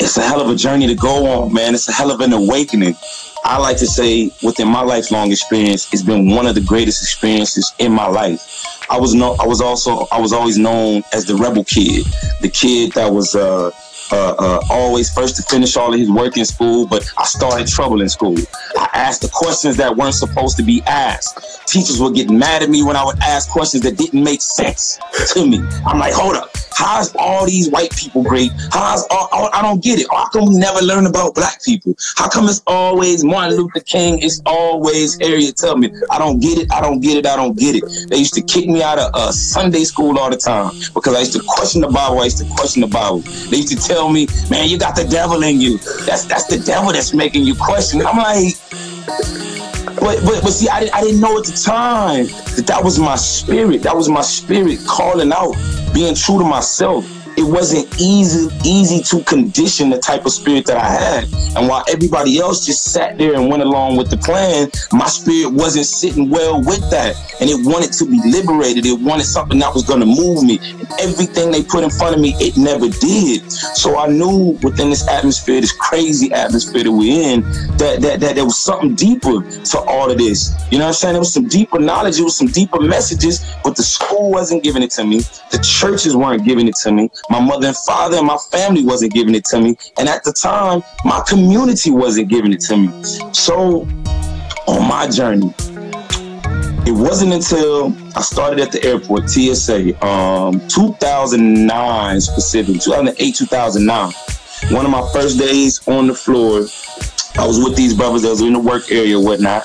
it's 0.00 0.16
a 0.16 0.22
hell 0.22 0.40
of 0.40 0.48
a 0.48 0.56
journey 0.56 0.86
to 0.86 0.94
go 0.94 1.26
on, 1.26 1.52
man. 1.52 1.74
It's 1.74 1.88
a 1.88 1.92
hell 1.92 2.10
of 2.10 2.20
an 2.20 2.32
awakening. 2.32 2.96
I 3.44 3.58
like 3.58 3.76
to 3.78 3.86
say, 3.86 4.30
within 4.42 4.68
my 4.68 4.82
lifelong 4.82 5.32
experience, 5.32 5.92
it's 5.92 6.02
been 6.02 6.30
one 6.30 6.46
of 6.46 6.54
the 6.54 6.60
greatest 6.60 7.02
experiences 7.02 7.72
in 7.78 7.92
my 7.92 8.06
life. 8.06 8.64
I 8.88 8.98
was 8.98 9.14
no, 9.14 9.34
I 9.40 9.46
was 9.46 9.60
also, 9.60 10.06
I 10.12 10.20
was 10.20 10.32
always 10.32 10.58
known 10.58 11.02
as 11.12 11.24
the 11.24 11.34
rebel 11.34 11.64
kid, 11.64 12.06
the 12.40 12.48
kid 12.48 12.92
that 12.92 13.12
was 13.12 13.34
uh, 13.34 13.70
uh, 14.12 14.34
uh, 14.38 14.60
always 14.70 15.12
first 15.12 15.36
to 15.36 15.42
finish 15.42 15.76
all 15.76 15.92
of 15.92 15.98
his 15.98 16.10
work 16.10 16.36
in 16.36 16.44
school, 16.44 16.86
but 16.86 17.08
I 17.18 17.24
started 17.24 17.66
trouble 17.66 18.02
in 18.02 18.08
school. 18.08 18.36
I 18.78 18.88
asked 18.92 19.22
the 19.22 19.30
questions 19.32 19.76
that 19.78 19.96
weren't 19.96 20.14
supposed 20.14 20.56
to 20.58 20.62
be 20.62 20.82
asked. 20.86 21.66
Teachers 21.66 22.00
would 22.00 22.14
get 22.14 22.28
mad 22.30 22.62
at 22.62 22.68
me 22.70 22.82
when 22.82 22.96
I 22.96 23.04
would 23.04 23.18
ask 23.20 23.50
questions 23.50 23.82
that 23.84 23.96
didn't 23.96 24.22
make 24.22 24.42
sense 24.42 24.98
to 25.32 25.46
me. 25.46 25.58
I'm 25.86 25.98
like, 25.98 26.12
hold 26.12 26.36
up. 26.36 26.50
How's 26.74 27.14
all 27.16 27.46
these 27.46 27.70
white 27.70 27.90
people 27.94 28.22
great? 28.22 28.50
How's 28.70 29.06
all, 29.10 29.28
all- 29.30 29.50
I 29.52 29.62
don't 29.62 29.82
get 29.82 29.98
it. 30.00 30.06
How 30.10 30.28
come 30.30 30.46
we 30.48 30.58
never 30.58 30.80
learn 30.80 31.06
about 31.06 31.34
black 31.34 31.62
people? 31.62 31.94
How 32.16 32.28
come 32.28 32.48
it's 32.48 32.62
always 32.66 33.24
Martin 33.24 33.56
Luther 33.58 33.80
King? 33.80 34.18
It's 34.20 34.40
always 34.46 35.18
Harriet 35.20 35.56
Tubman. 35.56 36.00
I 36.10 36.18
don't 36.18 36.40
get 36.40 36.58
it. 36.58 36.72
I 36.72 36.80
don't 36.80 37.00
get 37.00 37.16
it. 37.18 37.26
I 37.26 37.36
don't 37.36 37.58
get 37.58 37.76
it. 37.76 37.84
They 38.08 38.16
used 38.16 38.34
to 38.34 38.42
kick 38.42 38.66
me 38.66 38.82
out 38.82 38.98
of 38.98 39.10
uh, 39.14 39.32
Sunday 39.32 39.84
school 39.84 40.18
all 40.18 40.30
the 40.30 40.36
time 40.36 40.72
because 40.94 41.14
I 41.14 41.20
used 41.20 41.34
to 41.34 41.42
question 41.46 41.82
the 41.82 41.88
Bible. 41.88 42.20
I 42.20 42.24
used 42.24 42.38
to 42.38 42.46
question 42.54 42.80
the 42.80 42.88
Bible. 42.88 43.18
They 43.20 43.58
used 43.58 43.68
to 43.68 43.76
tell 43.76 44.01
me, 44.08 44.26
"Man, 44.50 44.68
you 44.68 44.78
got 44.78 44.96
the 44.96 45.04
devil 45.04 45.42
in 45.42 45.60
you. 45.60 45.78
That's 46.06 46.24
that's 46.24 46.46
the 46.46 46.58
devil 46.58 46.92
that's 46.92 47.12
making 47.14 47.44
you 47.44 47.54
question." 47.54 48.04
I'm 48.06 48.16
like, 48.16 48.54
but 50.00 50.24
but 50.24 50.42
but 50.42 50.52
see, 50.52 50.68
I 50.68 50.80
didn't, 50.80 50.94
I 50.94 51.00
didn't 51.02 51.20
know 51.20 51.38
at 51.38 51.44
the 51.44 51.52
time 51.52 52.26
that 52.56 52.64
that 52.66 52.82
was 52.82 52.98
my 52.98 53.16
spirit. 53.16 53.82
That 53.82 53.96
was 53.96 54.08
my 54.08 54.22
spirit 54.22 54.80
calling 54.86 55.32
out, 55.32 55.54
being 55.92 56.14
true 56.14 56.38
to 56.38 56.44
myself. 56.44 57.04
It 57.36 57.44
wasn't 57.44 57.88
easy 58.00 58.48
easy 58.64 59.02
to 59.02 59.24
condition 59.24 59.90
the 59.90 59.98
type 59.98 60.26
of 60.26 60.32
spirit 60.32 60.66
that 60.66 60.76
I 60.76 60.88
had. 60.88 61.24
And 61.56 61.68
while 61.68 61.84
everybody 61.88 62.38
else 62.38 62.66
just 62.66 62.92
sat 62.92 63.18
there 63.18 63.34
and 63.34 63.48
went 63.48 63.62
along 63.62 63.96
with 63.96 64.10
the 64.10 64.16
plan, 64.16 64.70
my 64.92 65.06
spirit 65.06 65.52
wasn't 65.52 65.86
sitting 65.86 66.30
well 66.30 66.62
with 66.62 66.88
that. 66.90 67.16
And 67.40 67.48
it 67.48 67.56
wanted 67.64 67.92
to 67.94 68.04
be 68.06 68.20
liberated. 68.24 68.86
It 68.86 69.00
wanted 69.00 69.24
something 69.24 69.58
that 69.60 69.72
was 69.74 69.84
gonna 69.84 70.06
move 70.06 70.42
me. 70.42 70.58
And 70.62 70.88
everything 71.00 71.50
they 71.50 71.62
put 71.62 71.84
in 71.84 71.90
front 71.90 72.14
of 72.14 72.20
me, 72.20 72.34
it 72.38 72.56
never 72.56 72.88
did. 72.88 73.50
So 73.50 73.98
I 73.98 74.08
knew 74.08 74.58
within 74.62 74.90
this 74.90 75.06
atmosphere, 75.08 75.60
this 75.60 75.72
crazy 75.72 76.32
atmosphere 76.32 76.84
that 76.84 76.92
we're 76.92 77.34
in, 77.34 77.42
that 77.78 78.00
that, 78.02 78.20
that 78.20 78.34
there 78.34 78.44
was 78.44 78.58
something 78.58 78.94
deeper 78.94 79.42
to 79.42 79.78
all 79.80 80.10
of 80.10 80.18
this. 80.18 80.52
You 80.70 80.78
know 80.78 80.84
what 80.84 80.88
I'm 80.88 80.94
saying? 80.94 81.14
There 81.14 81.20
was 81.20 81.32
some 81.32 81.48
deeper 81.48 81.78
knowledge, 81.78 82.18
it 82.18 82.24
was 82.24 82.36
some 82.36 82.48
deeper 82.48 82.80
messages, 82.80 83.44
but 83.64 83.76
the 83.76 83.82
school 83.82 84.30
wasn't 84.30 84.62
giving 84.62 84.82
it 84.82 84.90
to 84.92 85.04
me. 85.04 85.20
The 85.50 85.58
churches 85.62 86.16
weren't 86.16 86.44
giving 86.44 86.68
it 86.68 86.76
to 86.76 86.92
me. 86.92 87.10
My 87.30 87.40
mother 87.40 87.68
and 87.68 87.76
father 87.76 88.18
and 88.18 88.26
my 88.26 88.38
family 88.50 88.84
wasn't 88.84 89.12
giving 89.12 89.34
it 89.34 89.44
to 89.46 89.60
me. 89.60 89.76
And 89.98 90.08
at 90.08 90.24
the 90.24 90.32
time, 90.32 90.82
my 91.04 91.22
community 91.28 91.90
wasn't 91.90 92.28
giving 92.28 92.52
it 92.52 92.60
to 92.62 92.76
me. 92.76 93.04
So 93.32 93.82
on 94.66 94.88
my 94.88 95.08
journey, 95.08 95.54
it 96.84 96.92
wasn't 96.92 97.32
until 97.32 97.94
I 98.16 98.22
started 98.22 98.60
at 98.60 98.72
the 98.72 98.84
airport, 98.84 99.30
TSA, 99.30 100.04
um, 100.04 100.60
2009 100.68 102.20
specifically, 102.20 102.80
2008, 102.80 103.34
2009. 103.36 104.12
One 104.70 104.84
of 104.84 104.90
my 104.90 105.08
first 105.12 105.38
days 105.38 105.86
on 105.86 106.08
the 106.08 106.14
floor, 106.14 106.66
I 107.36 107.46
was 107.46 107.62
with 107.62 107.76
these 107.76 107.94
brothers 107.94 108.22
that 108.22 108.30
was 108.30 108.40
in 108.40 108.52
the 108.52 108.60
work 108.60 108.90
area 108.90 109.18
whatnot. 109.18 109.64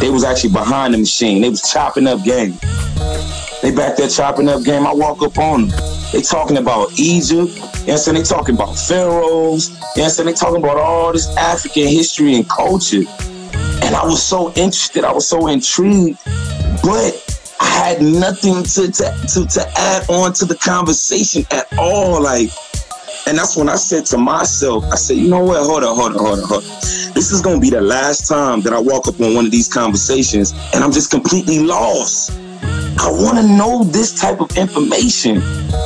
They 0.00 0.10
was 0.10 0.24
actually 0.24 0.52
behind 0.52 0.94
the 0.94 0.98
machine. 0.98 1.42
They 1.42 1.48
was 1.48 1.62
chopping 1.70 2.06
up 2.06 2.24
game. 2.24 2.58
They 3.64 3.74
back 3.74 3.96
there 3.96 4.10
chopping 4.10 4.46
up 4.46 4.62
game. 4.62 4.86
I 4.86 4.92
walk 4.92 5.22
up 5.22 5.38
on 5.38 5.68
them. 5.68 5.80
They 6.12 6.20
talking 6.20 6.58
about 6.58 6.98
Egypt. 6.98 7.58
I'm 7.88 7.96
saying? 7.96 8.18
They 8.18 8.22
talking 8.22 8.56
about 8.56 8.74
pharaohs. 8.74 9.74
I'm 9.96 10.10
saying? 10.10 10.26
They 10.26 10.34
talking 10.34 10.62
about 10.62 10.76
all 10.76 11.14
this 11.14 11.34
African 11.38 11.88
history 11.88 12.34
and 12.34 12.46
culture. 12.46 13.04
And 13.82 13.96
I 13.96 14.04
was 14.04 14.22
so 14.22 14.48
interested. 14.48 15.02
I 15.02 15.12
was 15.12 15.26
so 15.26 15.46
intrigued. 15.46 16.18
But 16.82 17.56
I 17.58 17.64
had 17.64 18.02
nothing 18.02 18.64
to, 18.64 18.92
to, 18.92 19.26
to, 19.32 19.46
to 19.46 19.72
add 19.78 20.10
on 20.10 20.34
to 20.34 20.44
the 20.44 20.56
conversation 20.56 21.46
at 21.50 21.66
all. 21.78 22.22
Like, 22.22 22.50
and 23.26 23.38
that's 23.38 23.56
when 23.56 23.70
I 23.70 23.76
said 23.76 24.04
to 24.06 24.18
myself, 24.18 24.84
I 24.92 24.96
said, 24.96 25.16
you 25.16 25.30
know 25.30 25.42
what? 25.42 25.64
Hold 25.64 25.84
on, 25.84 25.96
hold 25.96 26.12
on, 26.12 26.18
hold 26.18 26.38
on, 26.40 26.48
hold 26.48 26.64
on. 26.64 26.70
This 27.14 27.32
is 27.32 27.40
gonna 27.40 27.60
be 27.60 27.70
the 27.70 27.80
last 27.80 28.28
time 28.28 28.60
that 28.60 28.74
I 28.74 28.78
walk 28.78 29.08
up 29.08 29.18
on 29.22 29.34
one 29.34 29.46
of 29.46 29.50
these 29.50 29.72
conversations 29.72 30.52
and 30.74 30.84
I'm 30.84 30.92
just 30.92 31.10
completely 31.10 31.60
lost. 31.60 32.38
I 32.98 33.10
want 33.10 33.38
to 33.38 33.46
know 33.46 33.84
this 33.84 34.18
type 34.18 34.40
of 34.40 34.56
information. 34.56 35.40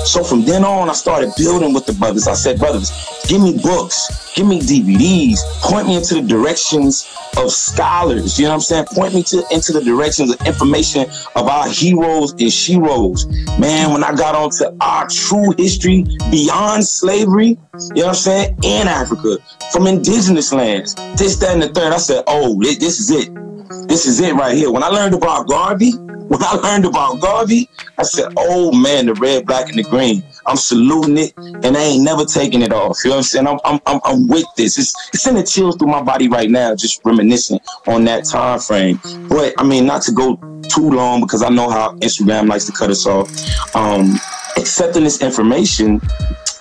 So 0.05 0.23
from 0.23 0.45
then 0.45 0.65
on, 0.65 0.91
I 0.91 0.93
started 0.93 1.33
building 1.37 1.73
with 1.73 1.87
the 1.87 1.95
brothers. 1.95 2.29
I 2.29 2.35
said, 2.35 2.59
brothers, 2.59 2.91
give 3.27 3.41
me 3.41 3.59
books, 3.63 4.33
give 4.35 4.47
me 4.47 4.61
DVDs, 4.61 5.39
point 5.63 5.87
me 5.87 5.97
into 5.97 6.15
the 6.15 6.23
directions 6.23 7.09
of 7.37 7.51
scholars. 7.51 8.39
You 8.39 8.45
know 8.45 8.51
what 8.51 8.55
I'm 8.57 8.61
saying? 8.61 8.85
Point 8.87 9.15
me 9.15 9.23
to 9.25 9.45
into 9.51 9.73
the 9.73 9.83
directions 9.83 10.33
of 10.33 10.47
information 10.47 11.07
of 11.35 11.49
our 11.49 11.69
heroes 11.69 12.33
and 12.33 12.41
sheroes. 12.41 13.27
Man, 13.59 13.93
when 13.93 14.05
I 14.05 14.15
got 14.15 14.35
onto 14.35 14.65
our 14.81 15.09
true 15.09 15.55
history 15.57 16.05
beyond 16.31 16.87
slavery, 16.87 17.59
you 17.95 18.03
know 18.03 18.07
what 18.07 18.09
I'm 18.09 18.15
saying, 18.15 18.59
in 18.63 18.87
Africa, 18.87 19.39
from 19.73 19.87
indigenous 19.87 20.53
lands, 20.53 20.95
this, 21.17 21.37
that, 21.37 21.53
and 21.53 21.63
the 21.63 21.69
third, 21.69 21.93
I 21.93 21.99
said, 21.99 22.25
oh, 22.27 22.61
this 22.63 23.01
is 23.01 23.11
it. 23.11 23.48
This 23.87 24.07
is 24.07 24.21
it 24.21 24.35
right 24.35 24.57
here. 24.57 24.71
When 24.71 24.83
I 24.83 24.89
learned 24.89 25.15
about 25.15 25.49
Garvey, 25.49 25.93
when 25.93 26.43
I 26.43 26.55
learned 26.55 26.85
about 26.85 27.21
Garvey, 27.21 27.69
I 27.97 28.03
said, 28.03 28.33
oh 28.37 28.73
man, 28.73 29.07
the 29.07 29.15
red, 29.15 29.47
black, 29.47 29.69
and 29.69 29.79
the 29.79 29.83
green. 29.83 30.23
I'm 30.47 30.57
saluting 30.57 31.19
it, 31.19 31.33
and 31.37 31.77
I 31.77 31.81
ain't 31.81 32.05
never 32.05 32.25
taking 32.25 32.63
it 32.63 32.73
off. 32.73 32.99
You 33.05 33.11
know 33.11 33.17
what 33.17 33.19
I'm 33.19 33.23
saying? 33.25 33.47
I'm, 33.47 33.81
I'm, 33.87 34.01
I'm, 34.05 34.29
with 34.29 34.47
this. 34.57 34.79
It's, 34.79 34.95
it's 35.13 35.23
sending 35.23 35.45
chills 35.45 35.77
through 35.77 35.89
my 35.89 36.03
body 36.03 36.29
right 36.29 36.51
now, 36.51 36.75
just 36.75 37.05
reminiscing 37.05 37.61
on 37.87 38.05
that 38.05 38.25
time 38.25 38.59
frame. 38.59 39.01
But 39.29 39.55
I 39.59 39.65
mean, 39.65 39.87
not 39.87 40.03
to 40.03 40.13
go 40.13 40.37
too 40.69 40.91
long 40.91 41.21
because 41.21 41.43
I 41.43 41.49
know 41.49 41.69
how 41.69 41.93
Instagram 41.97 42.49
likes 42.49 42.65
to 42.67 42.73
cut 42.73 42.91
us 42.91 43.07
off. 43.07 43.29
Um, 43.75 44.19
accepting 44.57 45.05
this 45.05 45.23
information, 45.23 46.01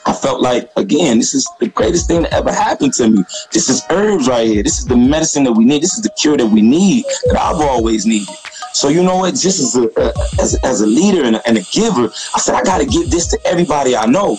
I 0.08 0.14
felt 0.14 0.42
like, 0.42 0.72
again, 0.78 1.18
this 1.18 1.34
is 1.34 1.50
the 1.60 1.68
greatest 1.68 2.08
thing 2.08 2.22
that 2.22 2.34
ever 2.34 2.52
happened 2.52 2.94
to 2.94 3.10
me. 3.10 3.24
This 3.52 3.68
is 3.68 3.84
herbs 3.90 4.28
right 4.28 4.48
here. 4.48 4.64
This 4.64 4.80
is 4.80 4.86
the 4.86 4.96
medicine 4.96 5.44
that 5.44 5.52
we 5.52 5.66
need. 5.66 5.84
This 5.84 5.96
is 5.96 6.02
the 6.02 6.10
cure 6.12 6.38
that 6.38 6.46
we 6.46 6.62
need, 6.62 7.04
that 7.26 7.38
I've 7.38 7.60
always 7.62 8.06
needed. 8.06 8.34
So 8.74 8.88
you 8.88 9.04
know 9.04 9.18
what? 9.18 9.32
Just 9.32 9.60
as 9.60 9.76
a 9.76 10.14
as, 10.40 10.58
as 10.64 10.82
a 10.82 10.88
leader 10.88 11.24
and 11.26 11.36
a, 11.36 11.48
and 11.48 11.58
a 11.58 11.62
giver, 11.72 12.06
I 12.36 12.40
said 12.40 12.56
I 12.56 12.64
got 12.64 12.78
to 12.78 12.86
give 12.86 13.10
this 13.10 13.28
to 13.28 13.40
everybody 13.46 13.96
I 13.96 14.06
know. 14.06 14.38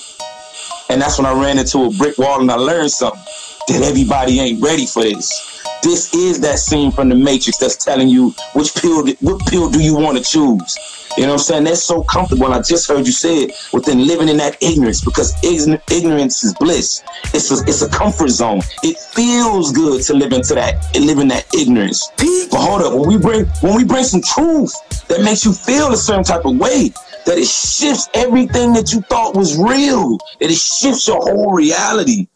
And 0.89 1.03
that's 1.03 1.19
when 1.19 1.27
I 1.27 1.33
ran 1.33 1.59
into 1.59 1.85
a 1.85 1.91
brick 1.91 2.17
wall 2.17 2.41
and 2.41 2.51
I 2.51 2.55
learned 2.55 2.91
something 2.91 3.21
that 3.69 3.83
everybody 3.83 4.41
ain't 4.41 4.63
ready 4.63 4.87
for 4.87 5.03
this. 5.03 5.61
This 5.83 6.15
is 6.15 6.41
that 6.41 6.59
scene 6.59 6.91
from 6.91 7.09
the 7.09 7.15
Matrix 7.15 7.59
that's 7.59 7.77
telling 7.77 8.09
you 8.09 8.35
which 8.55 8.75
pill 8.75 9.07
what 9.21 9.47
pill 9.47 9.69
do 9.71 9.83
you 9.83 9.95
want 9.95 10.17
to 10.17 10.25
choose. 10.25 10.98
You 11.19 11.25
know 11.25 11.31
what 11.31 11.41
I'm 11.41 11.45
saying? 11.47 11.65
That's 11.65 11.83
so 11.83 12.05
comfortable. 12.05 12.53
I 12.53 12.63
just 12.63 12.87
heard 12.87 13.05
you 13.05 13.11
say 13.11 13.39
it 13.39 13.55
within 13.73 14.07
living 14.07 14.29
in 14.29 14.37
that 14.37 14.57
ignorance 14.63 15.05
because 15.05 15.35
ignorance 15.43 16.45
is 16.45 16.55
bliss. 16.55 17.03
It's 17.35 17.51
a, 17.51 17.61
it's 17.67 17.83
a 17.83 17.89
comfort 17.89 18.29
zone. 18.29 18.61
It 18.85 18.97
feels 18.97 19.73
good 19.73 20.01
to 20.03 20.15
live 20.15 20.33
into 20.33 20.55
that 20.55 20.95
live 20.95 21.19
in 21.19 21.27
that 21.27 21.53
ignorance. 21.53 22.09
But 22.17 22.61
hold 22.61 22.83
up, 22.83 22.93
when 22.95 23.09
we 23.09 23.19
bring 23.19 23.47
when 23.63 23.75
we 23.75 23.85
bring 23.85 24.05
some 24.05 24.23
truth 24.23 24.73
that 25.09 25.23
makes 25.23 25.45
you 25.45 25.53
feel 25.53 25.93
a 25.93 25.97
certain 25.97 26.23
type 26.23 26.45
of 26.45 26.57
way, 26.57 26.93
that 27.27 27.37
it 27.37 27.49
shifts 27.49 28.09
everything 28.15 28.73
that 28.75 28.93
you 28.93 29.01
thought 29.01 29.35
was 29.35 29.59
real. 29.59 30.19
That 30.39 30.53
it 30.53 30.59
shifts 30.59 31.09
your 31.09 31.21
whole 31.21 31.51
reality 31.51 32.29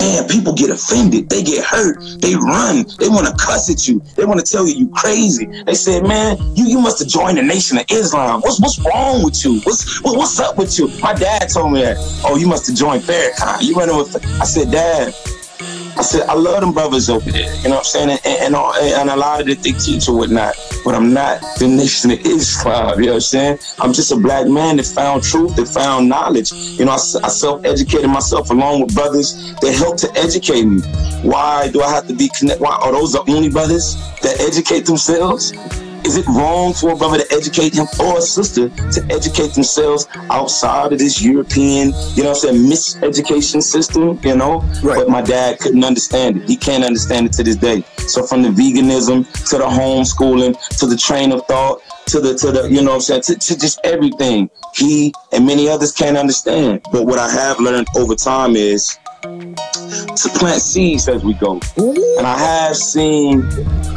man, 0.00 0.28
people 0.28 0.52
get 0.52 0.70
offended. 0.70 1.28
They 1.28 1.42
get 1.42 1.64
hurt. 1.64 1.98
They 2.20 2.34
run. 2.34 2.84
They 2.98 3.08
want 3.08 3.26
to 3.26 3.34
cuss 3.34 3.70
at 3.70 3.88
you. 3.88 4.02
They 4.16 4.24
want 4.24 4.44
to 4.44 4.50
tell 4.50 4.66
you 4.66 4.74
you 4.74 4.88
crazy. 4.90 5.46
They 5.64 5.74
said, 5.74 6.04
man, 6.06 6.38
you, 6.56 6.64
you 6.64 6.80
must 6.80 6.98
have 7.00 7.08
joined 7.08 7.38
the 7.38 7.42
Nation 7.42 7.78
of 7.78 7.84
Islam. 7.90 8.40
What's 8.40 8.60
what's 8.60 8.78
wrong 8.80 9.24
with 9.24 9.44
you? 9.44 9.60
What's 9.60 10.02
what, 10.02 10.16
what's 10.16 10.38
up 10.38 10.56
with 10.56 10.78
you? 10.78 10.88
My 11.00 11.12
dad 11.14 11.48
told 11.48 11.72
me 11.72 11.82
that. 11.82 11.96
Oh, 12.24 12.36
you 12.36 12.46
must 12.46 12.66
have 12.66 12.76
joined 12.76 13.02
Farrakhan. 13.02 13.62
You 13.62 13.74
running 13.74 13.96
with. 13.96 14.14
I 14.40 14.44
said, 14.44 14.70
Dad, 14.70 15.14
I 16.02 16.04
said, 16.04 16.28
I 16.28 16.34
love 16.34 16.62
them 16.62 16.72
brothers 16.72 17.08
over 17.08 17.30
there. 17.30 17.54
You 17.58 17.68
know 17.68 17.76
what 17.76 17.78
I'm 17.78 17.84
saying? 17.84 18.10
And, 18.10 18.42
and, 18.42 18.56
all, 18.56 18.74
and 18.74 19.08
a 19.08 19.14
lot 19.14 19.40
of 19.40 19.46
the 19.46 19.54
they 19.54 19.70
teach 19.70 20.08
or 20.08 20.16
whatnot. 20.16 20.56
But 20.84 20.96
I'm 20.96 21.12
not 21.14 21.40
the 21.60 21.68
nation 21.68 22.10
of 22.10 22.18
Islam. 22.26 22.98
You 22.98 23.06
know 23.06 23.12
what 23.12 23.14
I'm 23.14 23.20
saying? 23.20 23.58
I'm 23.78 23.92
just 23.92 24.10
a 24.10 24.16
black 24.16 24.48
man 24.48 24.78
that 24.78 24.86
found 24.86 25.22
truth, 25.22 25.54
that 25.54 25.68
found 25.68 26.08
knowledge. 26.08 26.50
You 26.50 26.86
know, 26.86 26.90
I, 26.90 26.96
I 26.96 27.28
self 27.28 27.64
educated 27.64 28.10
myself 28.10 28.50
along 28.50 28.80
with 28.80 28.96
brothers 28.96 29.54
that 29.60 29.76
helped 29.76 30.00
to 30.00 30.12
educate 30.16 30.64
me. 30.64 30.80
Why 31.22 31.70
do 31.70 31.82
I 31.82 31.90
have 31.90 32.08
to 32.08 32.14
be 32.14 32.28
connected? 32.36 32.64
Why 32.64 32.74
are 32.82 32.90
those 32.90 33.12
the 33.12 33.22
only 33.30 33.48
brothers 33.48 33.94
that 34.22 34.40
educate 34.40 34.86
themselves? 34.86 35.52
Is 36.04 36.16
it 36.16 36.26
wrong 36.26 36.74
for 36.74 36.92
a 36.92 36.96
brother 36.96 37.18
to 37.18 37.32
educate 37.32 37.74
him 37.74 37.86
or 38.00 38.18
a 38.18 38.22
sister 38.22 38.68
to 38.68 39.06
educate 39.10 39.54
themselves 39.54 40.08
outside 40.30 40.92
of 40.92 40.98
this 40.98 41.22
European, 41.22 41.92
you 42.14 42.22
know 42.22 42.30
what 42.30 42.44
I'm 42.44 42.56
saying, 42.56 42.70
miseducation 42.70 43.62
system, 43.62 44.18
you 44.22 44.36
know? 44.36 44.60
Right. 44.82 44.98
But 44.98 45.08
my 45.08 45.22
dad 45.22 45.58
couldn't 45.60 45.84
understand 45.84 46.38
it. 46.38 46.48
He 46.48 46.56
can't 46.56 46.84
understand 46.84 47.26
it 47.26 47.32
to 47.34 47.44
this 47.44 47.56
day. 47.56 47.84
So 48.08 48.24
from 48.24 48.42
the 48.42 48.48
veganism 48.48 49.30
to 49.50 49.58
the 49.58 49.64
homeschooling 49.64 50.78
to 50.78 50.86
the 50.86 50.96
train 50.96 51.32
of 51.32 51.46
thought 51.46 51.82
to 52.06 52.20
the 52.20 52.34
to 52.34 52.50
the 52.50 52.68
you 52.68 52.82
know 52.82 52.90
what 52.90 52.94
I'm 52.96 53.22
saying 53.22 53.22
to, 53.22 53.34
to 53.36 53.58
just 53.58 53.80
everything 53.84 54.50
he 54.74 55.14
and 55.32 55.46
many 55.46 55.68
others 55.68 55.92
can't 55.92 56.16
understand. 56.16 56.82
But 56.92 57.06
what 57.06 57.18
I 57.18 57.30
have 57.30 57.60
learned 57.60 57.86
over 57.96 58.14
time 58.14 58.56
is 58.56 58.98
to 59.22 60.28
plant 60.38 60.60
seeds 60.60 61.08
as 61.08 61.24
we 61.24 61.34
go. 61.34 61.60
And 61.76 62.26
I 62.26 62.36
have 62.38 62.76
seen 62.76 63.48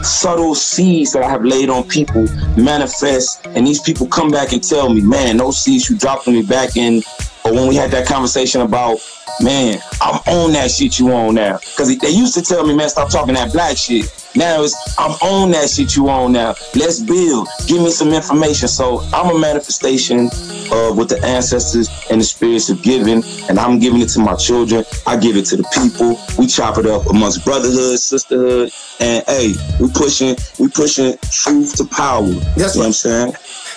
subtle 0.03 0.55
seeds 0.55 1.13
that 1.13 1.23
I 1.23 1.29
have 1.29 1.43
laid 1.43 1.69
on 1.69 1.87
people 1.87 2.27
manifest, 2.55 3.45
and 3.47 3.65
these 3.65 3.81
people 3.81 4.07
come 4.07 4.29
back 4.31 4.53
and 4.53 4.63
tell 4.63 4.93
me, 4.93 5.01
man, 5.01 5.37
those 5.37 5.57
seeds 5.61 5.89
you 5.89 5.97
dropped 5.97 6.27
on 6.27 6.35
me 6.35 6.43
back 6.43 6.77
in, 6.77 7.03
or 7.43 7.53
when 7.53 7.67
we 7.67 7.75
had 7.75 7.91
that 7.91 8.07
conversation 8.07 8.61
about, 8.61 8.99
man, 9.41 9.79
I'm 10.01 10.19
on 10.27 10.53
that 10.53 10.71
shit 10.71 10.99
you 10.99 11.11
on 11.11 11.35
now. 11.35 11.57
Because 11.57 11.97
they 11.97 12.09
used 12.09 12.33
to 12.35 12.41
tell 12.41 12.65
me, 12.65 12.75
man, 12.75 12.89
stop 12.89 13.09
talking 13.09 13.33
that 13.35 13.51
black 13.51 13.77
shit. 13.77 14.05
Now 14.35 14.63
it's 14.63 14.75
I'm 14.97 15.11
on 15.21 15.51
that 15.51 15.69
shit 15.69 15.95
you 15.95 16.09
on 16.09 16.33
now. 16.33 16.55
Let's 16.75 16.99
build. 16.99 17.47
Give 17.67 17.81
me 17.81 17.89
some 17.89 18.11
information. 18.11 18.67
So 18.67 18.99
I'm 19.13 19.35
a 19.35 19.39
manifestation 19.39 20.27
of 20.71 20.97
what 20.97 21.09
the 21.09 21.19
ancestors 21.23 21.89
and 22.09 22.19
the 22.19 22.25
spirits 22.25 22.67
have 22.67 22.81
given, 22.81 23.23
and 23.49 23.59
I'm 23.59 23.79
giving 23.79 24.01
it 24.01 24.09
to 24.09 24.19
my 24.19 24.35
children. 24.35 24.83
I 25.07 25.17
give 25.17 25.37
it 25.37 25.45
to 25.47 25.57
the 25.57 25.63
people. 25.73 26.19
We 26.37 26.47
chop 26.47 26.77
it 26.77 26.85
up 26.85 27.05
amongst 27.07 27.45
brotherhood, 27.45 27.99
sisterhood, 27.99 28.71
and 28.99 29.23
hey, 29.27 29.53
we 29.79 29.89
pushing 29.91 30.35
we 30.59 30.67
pushing 30.67 31.17
truth 31.31 31.77
to 31.77 31.85
power. 31.85 32.25
That's 32.25 32.75
you 32.75 32.81
know 32.81 32.81
what 32.81 32.85
I'm 32.87 32.93
saying. 32.93 33.33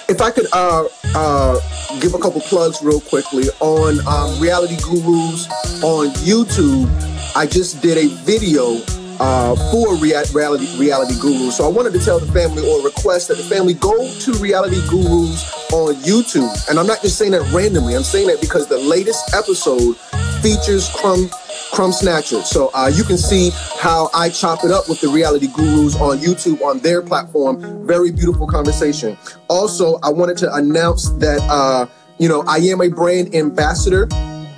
If 0.09 0.23
I 0.23 0.31
could 0.31 0.47
uh, 0.53 0.89
uh, 1.15 2.01
give 2.01 2.15
a 2.15 2.19
couple 2.19 2.41
plugs 2.41 2.83
real 2.83 3.01
quickly 3.01 3.45
on 3.61 4.01
um, 4.09 4.41
Reality 4.41 4.77
Gurus 4.77 5.47
on 5.83 6.09
YouTube, 6.25 6.89
I 7.37 7.47
just 7.47 7.83
did 7.83 7.99
a 7.99 8.09
video 8.25 8.81
uh, 9.21 9.55
for 9.71 9.97
rea- 9.97 10.23
reality 10.33 10.67
reality 10.79 11.19
gurus. 11.21 11.57
So 11.57 11.65
I 11.65 11.69
wanted 11.69 11.93
to 11.95 11.99
tell 11.99 12.19
the 12.19 12.31
family 12.33 12.69
or 12.69 12.83
request 12.85 13.29
that 13.29 13.37
the 13.37 13.45
family 13.45 13.75
go 13.75 13.93
to 13.93 14.33
reality 14.35 14.81
gurus 14.89 15.53
on 15.73 15.95
YouTube. 15.97 16.51
And 16.69 16.79
I'm 16.79 16.87
not 16.87 17.03
just 17.03 17.19
saying 17.19 17.33
that 17.33 17.43
randomly. 17.53 17.95
I'm 17.95 18.03
saying 18.03 18.29
that 18.29 18.41
because 18.41 18.69
the 18.69 18.79
latest 18.79 19.35
episode 19.35 19.97
features 20.43 20.89
Crumb 20.95 21.29
Crumb 21.73 21.93
Snatcher. 21.93 22.43
So 22.43 22.71
uh, 22.75 22.91
you 22.93 23.05
can 23.05 23.19
see 23.19 23.51
how 23.79 24.11
I 24.15 24.31
chop 24.31 24.65
it 24.65 24.71
up 24.71 24.89
with 24.89 25.01
the 25.01 25.09
reality 25.09 25.49
gurus 25.49 25.97
on 25.97 26.19
YouTube 26.19 26.63
on 26.63 26.79
their 26.81 27.03
platform. 27.03 27.87
Very 27.87 28.11
beautiful 28.11 28.47
conversation. 28.47 29.17
Also, 29.49 29.99
I 30.03 30.11
wanted 30.11 30.39
to 30.39 30.55
announce 30.55 31.11
that 31.19 31.41
uh, 31.51 31.87
you 32.19 32.29
know 32.29 32.43
I 32.47 32.57
am 32.59 32.81
a 32.81 32.89
brand 32.89 33.35
ambassador. 33.35 34.09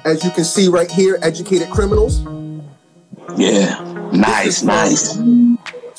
As 0.05 0.25
you 0.25 0.31
can 0.31 0.45
see 0.45 0.69
right 0.69 0.91
here, 0.91 1.19
Educated 1.23 1.69
Criminals. 1.71 2.23
Yeah. 3.37 3.90
Nice, 4.13 4.63
nice. 4.63 5.19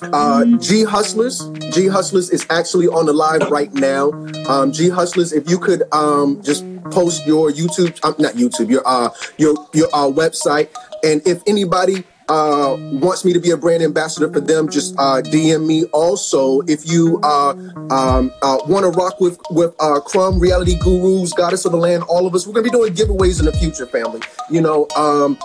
Uh, 0.02 0.46
G 0.58 0.84
Hustlers. 0.84 1.48
G 1.74 1.88
Hustlers 1.88 2.30
is 2.30 2.46
actually 2.50 2.88
on 2.88 3.06
the 3.06 3.14
live 3.14 3.50
right 3.50 3.72
now. 3.74 4.12
Um, 4.48 4.72
G 4.72 4.90
Hustlers, 4.90 5.32
if 5.32 5.50
you 5.50 5.60
could 5.60 5.84
um, 5.94 6.42
just 6.42 6.66
post 6.92 7.26
your 7.26 7.52
YouTube, 7.52 8.04
um, 8.04 8.16
not 8.18 8.34
YouTube, 8.34 8.70
your 8.70 8.82
uh, 8.86 9.10
your 9.38 9.56
your 9.74 9.88
uh, 9.94 10.08
website, 10.08 10.70
and 11.04 11.26
if 11.26 11.42
anybody 11.48 12.04
uh, 12.32 12.78
wants 12.94 13.26
me 13.26 13.34
to 13.34 13.40
be 13.40 13.52
a 13.52 13.58
brand 13.58 13.84
ambassador 13.84 14.32
for 14.32 14.40
them, 14.40 14.70
just 14.70 14.96
uh, 14.98 15.22
DM 15.22 15.68
me. 15.68 15.84
Also, 15.92 16.62
if 16.62 16.90
you 16.90 17.20
uh, 17.24 17.52
um, 17.92 18.32
uh, 18.42 18.58
want 18.68 18.86
to 18.86 18.90
rock 18.98 19.20
with 19.20 19.38
with 19.50 19.76
uh, 19.82 20.00
Crumb, 20.00 20.40
Reality 20.40 20.78
Gurus, 20.80 21.34
Goddess 21.34 21.66
of 21.66 21.74
the 21.74 21.78
Land, 21.78 22.04
all 22.04 22.26
of 22.26 22.34
us, 22.34 22.48
we're 22.48 22.54
gonna 22.54 22.64
be 22.64 22.70
doing 22.70 22.94
giveaways 22.94 23.40
in 23.40 23.46
the 23.46 23.52
future, 23.52 23.86
family. 23.86 24.22
You 24.50 24.62
know, 24.62 24.88
um, 24.96 25.38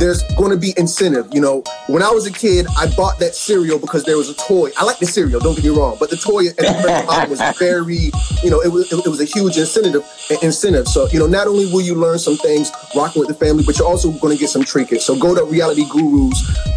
there's 0.00 0.24
going 0.34 0.50
to 0.50 0.56
be 0.56 0.74
incentive. 0.76 1.28
You 1.32 1.40
know, 1.40 1.62
when 1.86 2.02
I 2.02 2.10
was 2.10 2.26
a 2.26 2.32
kid, 2.32 2.66
I 2.76 2.92
bought 2.96 3.20
that 3.20 3.34
cereal 3.34 3.78
because 3.78 4.04
there 4.04 4.16
was 4.16 4.28
a 4.28 4.34
toy. 4.34 4.70
I 4.76 4.84
like 4.84 4.98
the 4.98 5.06
cereal, 5.06 5.38
don't 5.40 5.54
get 5.54 5.64
me 5.64 5.70
wrong, 5.70 5.96
but 6.00 6.10
the 6.10 6.16
toy 6.16 6.48
at 6.48 6.56
the 6.56 7.04
time 7.08 7.30
was 7.30 7.40
very, 7.58 8.10
you 8.42 8.50
know, 8.50 8.60
it 8.60 8.72
was 8.72 8.92
it, 8.92 9.06
was 9.06 9.20
a 9.20 9.24
huge 9.24 9.56
incentive. 9.56 10.04
Incentive. 10.42 10.88
So 10.88 11.06
you 11.12 11.20
know, 11.20 11.26
not 11.26 11.46
only 11.46 11.66
will 11.66 11.82
you 11.82 11.94
learn 11.94 12.18
some 12.18 12.36
things 12.36 12.72
rocking 12.96 13.20
with 13.20 13.28
the 13.28 13.34
family, 13.34 13.62
but 13.64 13.78
you're 13.78 13.86
also 13.86 14.10
going 14.10 14.34
to 14.34 14.40
get 14.40 14.50
some 14.50 14.64
trinkets. 14.64 15.04
So 15.04 15.16
go 15.16 15.34
to 15.34 15.44
Reality 15.44 15.84
Gurus 15.88 16.23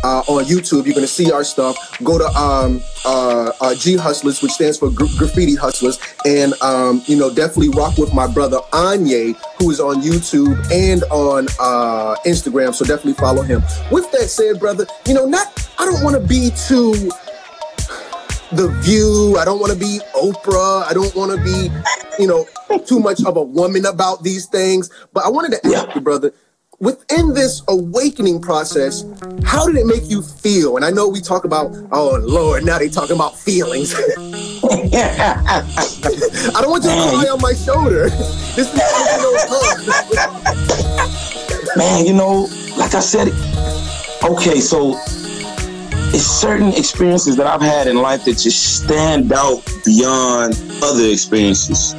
uh, 0.04 0.24
on 0.28 0.46
YouTube. 0.46 0.86
You're 0.86 0.96
gonna 0.96 1.08
see 1.08 1.32
our 1.32 1.44
stuff. 1.44 1.78
Go 2.04 2.18
to 2.18 2.26
um, 2.38 2.82
uh, 3.06 3.52
uh, 3.62 3.76
G 3.76 3.96
Hustlers, 3.96 4.42
which 4.42 4.52
stands 4.52 4.78
for 4.78 4.90
Gra- 4.90 5.08
Graffiti 5.18 5.56
Hustlers, 5.56 6.00
and 6.26 6.54
um, 6.62 7.02
you 7.06 7.18
know 7.18 7.34
definitely 7.34 7.70
rock 7.70 7.98
with 7.98 8.14
my 8.14 8.28
brother 8.28 8.60
Anyae, 8.72 9.36
who 9.60 9.72
is 9.72 9.80
on 9.80 10.02
YouTube 10.02 10.56
and 10.72 11.04
on 11.06 11.48
uh, 11.60 12.16
Instagram. 12.26 12.74
So 12.74 12.86
definitely 12.86 13.14
follow 13.14 13.42
him. 13.42 13.62
With 13.92 14.12
that 14.12 14.28
said, 14.30 14.60
brother, 14.60 14.86
you 15.06 15.14
know 15.14 15.26
not 15.26 15.70
I 15.80 15.86
don't 15.86 16.04
want 16.04 16.16
to 16.22 16.28
be 16.28 16.52
too 16.68 17.10
the 18.52 18.70
view. 18.82 19.38
I 19.38 19.46
don't 19.46 19.60
want 19.60 19.74
to 19.74 19.80
be 19.80 20.00
Oprah. 20.16 20.86
I 20.86 20.94
don't 20.94 21.14
want 21.16 21.38
to 21.38 21.44
be, 21.44 21.70
you 22.20 22.28
know, 22.28 22.46
too 22.86 23.00
much 23.00 23.24
of 23.26 23.38
a 23.38 23.44
woman 23.44 23.86
about 23.86 24.24
these 24.24 24.46
things. 24.46 24.90
But 25.14 25.26
I 25.26 25.30
wanted 25.30 25.62
to 25.62 25.76
ask 25.76 25.96
you, 25.96 26.02
brother, 26.02 26.34
within 26.80 27.34
this 27.34 27.64
awakening 27.68 28.40
process, 28.42 29.04
how 29.44 29.66
did 29.66 29.76
it 29.78 29.86
make 29.86 30.10
you 30.10 30.22
feel? 30.22 30.76
And 30.76 30.86
I 30.86 30.92
know 30.92 31.08
we 31.08 31.22
talk 31.22 31.44
about, 31.44 31.76
oh 31.92 32.20
Lord, 32.22 32.66
now 32.66 32.78
they 32.78 32.90
talking 32.90 33.16
about 33.16 33.38
feelings. 33.38 33.96
I 33.98 34.02
don't 36.62 36.70
want 36.70 36.84
you 36.84 36.92
to 36.92 36.96
cry 36.96 37.26
on 37.32 37.42
my 37.42 37.54
shoulder. 37.54 38.10
This 38.58 38.74
is 38.74 38.80
Man, 41.78 42.06
you 42.08 42.14
know, 42.14 42.48
like 42.76 42.96
I 42.96 43.00
said, 43.02 43.28
okay, 44.24 44.60
so 44.60 45.00
it's 46.12 46.26
certain 46.26 46.70
experiences 46.70 47.38
that 47.38 47.46
I've 47.46 47.62
had 47.62 47.86
in 47.86 47.98
life 47.98 48.26
that 48.26 48.40
just 48.40 48.84
stand 48.84 49.32
out 49.32 49.64
beyond 49.86 50.60
other 50.82 51.06
experiences 51.06 51.94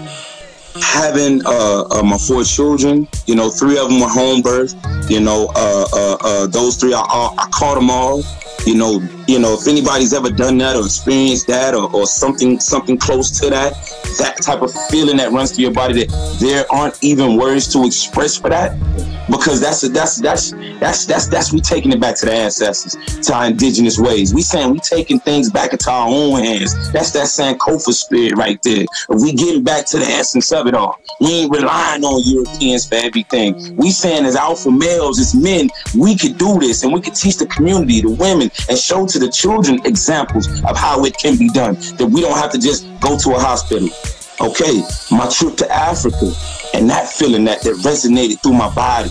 having 0.82 1.44
uh, 1.46 1.84
uh, 1.90 2.02
my 2.02 2.18
four 2.18 2.44
children, 2.44 3.08
you 3.26 3.34
know, 3.34 3.50
three 3.50 3.78
of 3.78 3.88
them 3.88 4.00
were 4.00 4.08
home 4.08 4.42
birth. 4.42 4.74
You 5.10 5.20
know, 5.20 5.52
uh, 5.54 5.86
uh, 5.92 6.16
uh 6.20 6.46
those 6.46 6.76
three, 6.76 6.94
I, 6.94 7.00
I 7.00 7.48
caught 7.50 7.76
them 7.76 7.90
all. 7.90 8.22
You 8.66 8.74
know, 8.74 9.17
you 9.28 9.38
know, 9.38 9.52
if 9.52 9.68
anybody's 9.68 10.14
ever 10.14 10.30
done 10.30 10.56
that 10.56 10.74
or 10.74 10.86
experienced 10.86 11.46
that 11.48 11.74
or, 11.74 11.94
or 11.94 12.06
something 12.06 12.58
something 12.58 12.96
close 12.96 13.38
to 13.38 13.50
that, 13.50 13.74
that 14.18 14.38
type 14.42 14.62
of 14.62 14.72
feeling 14.88 15.18
that 15.18 15.30
runs 15.32 15.52
through 15.52 15.64
your 15.64 15.72
body 15.72 16.02
that 16.02 16.38
there 16.40 16.64
aren't 16.72 16.96
even 17.04 17.36
words 17.36 17.70
to 17.74 17.84
express 17.84 18.36
for 18.36 18.48
that. 18.48 18.72
Because 19.30 19.60
that's 19.60 19.82
that's 19.82 20.16
that's 20.16 20.52
that's 20.80 21.04
that's 21.04 21.28
that's 21.28 21.52
we 21.52 21.60
taking 21.60 21.92
it 21.92 22.00
back 22.00 22.16
to 22.16 22.26
the 22.26 22.32
ancestors, 22.32 22.96
to 23.26 23.34
our 23.34 23.46
indigenous 23.48 23.98
ways. 23.98 24.32
We 24.32 24.40
saying 24.40 24.72
we 24.72 24.80
taking 24.80 25.20
things 25.20 25.50
back 25.50 25.72
into 25.72 25.90
our 25.90 26.08
own 26.08 26.38
hands. 26.42 26.90
That's 26.92 27.10
that 27.10 27.26
Sankofa 27.26 27.92
spirit 27.92 28.38
right 28.38 28.58
there. 28.62 28.86
We 29.10 29.34
getting 29.34 29.62
back 29.62 29.84
to 29.88 29.98
the 29.98 30.06
essence 30.06 30.50
of 30.52 30.66
it 30.66 30.74
all, 30.74 30.98
we 31.20 31.42
ain't 31.42 31.54
relying 31.54 32.02
on 32.04 32.22
Europeans 32.24 32.88
for 32.88 32.94
everything. 32.94 33.76
We 33.76 33.90
saying 33.90 34.24
as 34.24 34.34
alpha 34.34 34.70
males, 34.70 35.20
as 35.20 35.34
men, 35.34 35.68
we 35.94 36.16
could 36.16 36.38
do 36.38 36.58
this 36.58 36.82
and 36.82 36.94
we 36.94 37.02
could 37.02 37.14
teach 37.14 37.36
the 37.36 37.46
community, 37.46 38.00
the 38.00 38.10
women, 38.10 38.50
and 38.70 38.78
show 38.78 39.06
to 39.06 39.17
the 39.18 39.30
children 39.30 39.84
examples 39.84 40.46
of 40.64 40.76
how 40.76 41.04
it 41.04 41.16
can 41.18 41.36
be 41.36 41.48
done. 41.48 41.74
That 41.96 42.08
we 42.10 42.20
don't 42.20 42.36
have 42.36 42.52
to 42.52 42.58
just 42.58 42.86
go 43.00 43.18
to 43.18 43.30
a 43.30 43.38
hospital. 43.38 43.88
Okay, 44.40 44.82
my 45.10 45.28
trip 45.28 45.56
to 45.56 45.70
Africa 45.72 46.32
and 46.74 46.88
that 46.88 47.08
feeling 47.08 47.44
that, 47.46 47.62
that 47.62 47.74
resonated 47.76 48.40
through 48.40 48.52
my 48.52 48.72
body. 48.72 49.10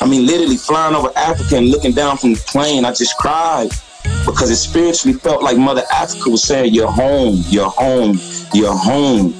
I 0.00 0.06
mean, 0.06 0.26
literally 0.26 0.56
flying 0.56 0.94
over 0.94 1.12
Africa 1.14 1.56
and 1.56 1.68
looking 1.68 1.92
down 1.92 2.16
from 2.16 2.34
the 2.34 2.40
plane, 2.46 2.84
I 2.84 2.92
just 2.92 3.16
cried 3.18 3.70
because 4.24 4.50
it 4.50 4.56
spiritually 4.56 5.16
felt 5.16 5.42
like 5.42 5.56
Mother 5.56 5.84
Africa 5.92 6.30
was 6.30 6.42
saying, 6.42 6.74
"You're 6.74 6.90
home, 6.90 7.44
you're 7.48 7.70
home, 7.70 8.18
you're 8.54 8.76
home." 8.76 9.34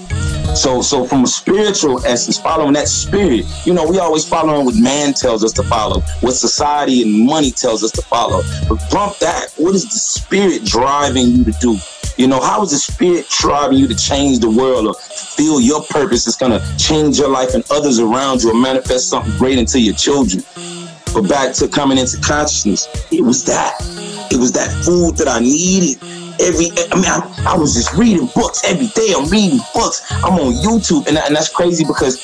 So, 0.54 0.82
so 0.82 1.06
from 1.06 1.22
a 1.22 1.26
spiritual 1.26 2.04
essence, 2.04 2.38
following 2.38 2.72
that 2.72 2.88
spirit, 2.88 3.46
you 3.64 3.72
know, 3.72 3.86
we 3.86 3.98
always 3.98 4.28
following 4.28 4.64
what 4.64 4.74
man 4.74 5.14
tells 5.14 5.44
us 5.44 5.52
to 5.52 5.62
follow, 5.62 6.00
what 6.20 6.32
society 6.32 7.02
and 7.02 7.26
money 7.26 7.52
tells 7.52 7.84
us 7.84 7.92
to 7.92 8.02
follow. 8.02 8.42
But 8.68 8.78
bump 8.90 9.18
that. 9.18 9.52
What 9.56 9.74
is 9.74 9.84
the 9.84 9.98
spirit 9.98 10.64
driving 10.64 11.28
you 11.28 11.44
to 11.44 11.52
do? 11.52 11.78
You 12.16 12.26
know, 12.26 12.40
how 12.40 12.62
is 12.62 12.72
the 12.72 12.78
spirit 12.78 13.28
driving 13.28 13.78
you 13.78 13.86
to 13.88 13.94
change 13.94 14.40
the 14.40 14.50
world 14.50 14.88
or 14.88 14.94
feel 14.94 15.60
your 15.60 15.82
purpose 15.84 16.26
is 16.26 16.36
going 16.36 16.52
to 16.52 16.76
change 16.76 17.18
your 17.18 17.30
life 17.30 17.54
and 17.54 17.64
others 17.70 18.00
around 18.00 18.42
you 18.42 18.50
or 18.50 18.54
manifest 18.54 19.08
something 19.08 19.36
great 19.38 19.58
into 19.58 19.80
your 19.80 19.94
children? 19.94 20.42
But 21.14 21.28
back 21.28 21.54
to 21.54 21.68
coming 21.68 21.96
into 21.96 22.20
consciousness, 22.20 22.88
it 23.10 23.22
was 23.22 23.44
that. 23.44 23.74
It 24.30 24.38
was 24.38 24.52
that 24.52 24.70
food 24.84 25.16
that 25.16 25.28
I 25.28 25.40
needed. 25.40 25.98
Every, 26.40 26.70
I 26.90 26.94
mean, 26.94 27.04
I, 27.06 27.44
I 27.46 27.56
was 27.56 27.74
just 27.74 27.92
reading 27.94 28.26
books 28.34 28.64
every 28.64 28.88
day. 28.88 29.12
I'm 29.16 29.28
reading 29.28 29.60
books. 29.74 30.10
I'm 30.10 30.34
on 30.34 30.52
YouTube, 30.54 31.06
and, 31.06 31.18
and 31.18 31.36
that's 31.36 31.48
crazy 31.48 31.84
because 31.84 32.16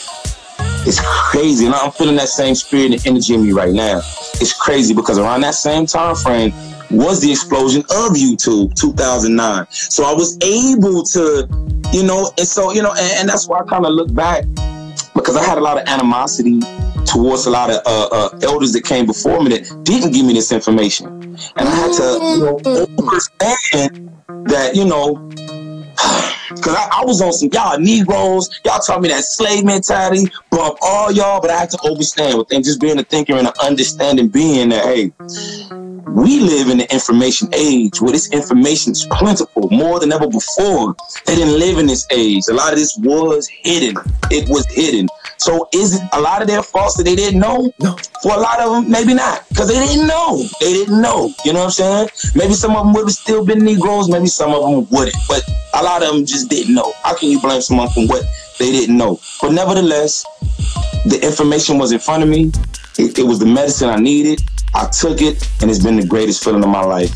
it's 0.87 1.01
crazy, 1.03 1.67
and 1.67 1.75
I'm 1.75 1.91
feeling 1.91 2.17
that 2.17 2.29
same 2.29 2.55
spirit 2.55 2.93
and 2.93 3.07
energy 3.07 3.35
in 3.35 3.43
me 3.43 3.53
right 3.53 3.73
now. 3.73 3.99
It's 4.41 4.53
crazy 4.53 4.95
because 4.95 5.19
around 5.19 5.41
that 5.41 5.55
same 5.55 5.85
time 5.87 6.15
frame 6.15 6.53
was 6.91 7.21
the 7.21 7.31
explosion 7.31 7.83
of 7.83 8.13
YouTube, 8.13 8.75
2009. 8.75 9.67
So 9.71 10.05
I 10.05 10.13
was 10.13 10.39
able 10.43 11.03
to, 11.03 11.49
you 11.93 12.05
know, 12.05 12.31
and 12.39 12.47
so 12.47 12.73
you 12.73 12.83
know, 12.83 12.93
and, 12.93 13.13
and 13.19 13.29
that's 13.29 13.49
why 13.49 13.61
I 13.61 13.65
kind 13.65 13.85
of 13.85 13.93
look 13.93 14.15
back 14.15 14.45
because 15.15 15.37
I 15.37 15.43
had 15.43 15.59
a 15.59 15.61
lot 15.61 15.79
of 15.79 15.89
animosity 15.89 16.61
towards 17.05 17.47
a 17.47 17.51
lot 17.51 17.71
of 17.71 17.81
uh, 17.87 18.09
uh, 18.13 18.39
elders 18.43 18.73
that 18.73 18.85
came 18.85 19.07
before 19.07 19.43
me 19.43 19.51
that 19.59 19.85
didn't 19.85 20.13
give 20.13 20.25
me 20.25 20.35
this 20.35 20.53
information, 20.53 21.07
and 21.57 21.69
I 21.69 21.75
had 21.75 21.93
to 21.95 22.19
you 22.23 22.39
know, 22.39 22.87
understand 23.07 24.11
that 24.49 24.75
you 24.75 24.85
know 24.85 25.31
Cause 26.63 26.75
I, 26.75 27.01
I, 27.01 27.05
was 27.05 27.21
on 27.21 27.33
some 27.33 27.49
y'all 27.53 27.79
Negroes, 27.79 28.61
y'all 28.65 28.79
taught 28.79 29.03
me 29.03 29.09
that 29.09 29.25
slave 29.25 29.65
mentality, 29.65 30.31
bump 30.51 30.79
all 30.81 31.11
y'all, 31.11 31.41
but 31.41 31.51
I 31.51 31.59
had 31.59 31.71
to 31.71 31.83
understand 31.85 32.39
with 32.39 32.49
things 32.49 32.67
just 32.67 32.81
being 32.81 32.99
a 32.99 33.03
thinker 33.03 33.35
and 33.35 33.49
an 33.49 33.53
understanding 33.61 34.29
being 34.29 34.69
that 34.69 34.85
hey, 34.85 35.13
we 36.17 36.41
live 36.41 36.71
in 36.71 36.79
the 36.79 36.91
information 36.91 37.47
age 37.53 38.01
where 38.01 38.11
this 38.11 38.33
information 38.33 38.93
is 38.93 39.07
plentiful 39.11 39.69
more 39.71 40.01
than 40.01 40.11
ever 40.13 40.27
before. 40.27 40.97
They 41.27 41.35
didn't 41.35 41.59
live 41.59 41.77
in 41.77 41.87
this 41.87 42.07
age. 42.11 42.45
A 42.49 42.55
lot 42.55 42.73
of 42.73 42.79
this 42.79 42.97
was 42.97 43.47
hidden. 43.49 43.97
It 44.31 44.49
was 44.49 44.67
hidden. 44.73 45.09
So 45.37 45.69
is 45.75 45.97
it 45.97 46.09
a 46.15 46.21
lot 46.21 46.41
of 46.41 46.49
their 46.49 46.63
faults 46.63 46.97
that 46.97 47.03
they 47.03 47.17
didn't 47.17 47.39
know? 47.39 47.71
No. 47.81 47.99
For 48.23 48.33
a 48.33 48.39
lot 48.39 48.61
of 48.61 48.73
them, 48.73 48.91
maybe 48.91 49.13
not, 49.13 49.47
because 49.51 49.69
they 49.69 49.75
didn't 49.75 50.07
know. 50.07 50.43
They 50.59 50.73
didn't 50.73 51.03
know. 51.03 51.35
You 51.45 51.53
know 51.53 51.67
what 51.67 51.79
I'm 51.79 52.09
saying? 52.09 52.09
Maybe 52.35 52.55
some 52.55 52.75
of 52.75 52.87
them 52.87 52.95
would 52.95 53.05
have 53.05 53.13
still 53.13 53.45
been 53.45 53.63
Negroes. 53.63 54.09
Maybe 54.09 54.29
some 54.29 54.55
of 54.55 54.63
them 54.63 54.89
wouldn't. 54.89 55.17
But 55.29 55.43
a 55.75 55.83
lot 55.83 56.03
of 56.03 56.09
them 56.09 56.25
just 56.25 56.49
didn't 56.49 56.75
know. 56.75 56.95
How 57.03 57.15
can 57.15 57.29
you 57.29 57.41
blame 57.43 57.61
someone 57.61 57.91
for 57.91 58.07
what 58.07 58.25
they 58.59 58.73
didn't 58.73 58.97
know? 58.97 59.21
But 59.43 59.53
nevertheless, 59.53 60.25
the 61.05 61.21
information 61.23 61.77
was 61.77 61.93
in 61.93 61.99
front 61.99 62.23
of 62.23 62.31
me. 62.31 62.53
It, 62.99 63.19
it 63.19 63.27
was 63.27 63.39
the 63.39 63.47
medicine 63.47 63.91
I 63.91 63.97
needed. 63.97 64.41
I 64.77 64.87
took 64.89 65.23
it, 65.23 65.43
and 65.63 65.71
it's 65.71 65.83
been 65.83 65.97
the 65.97 66.07
greatest 66.07 66.45
feeling 66.45 66.63
of 66.63 66.69
my 66.69 66.85
life. 66.85 67.15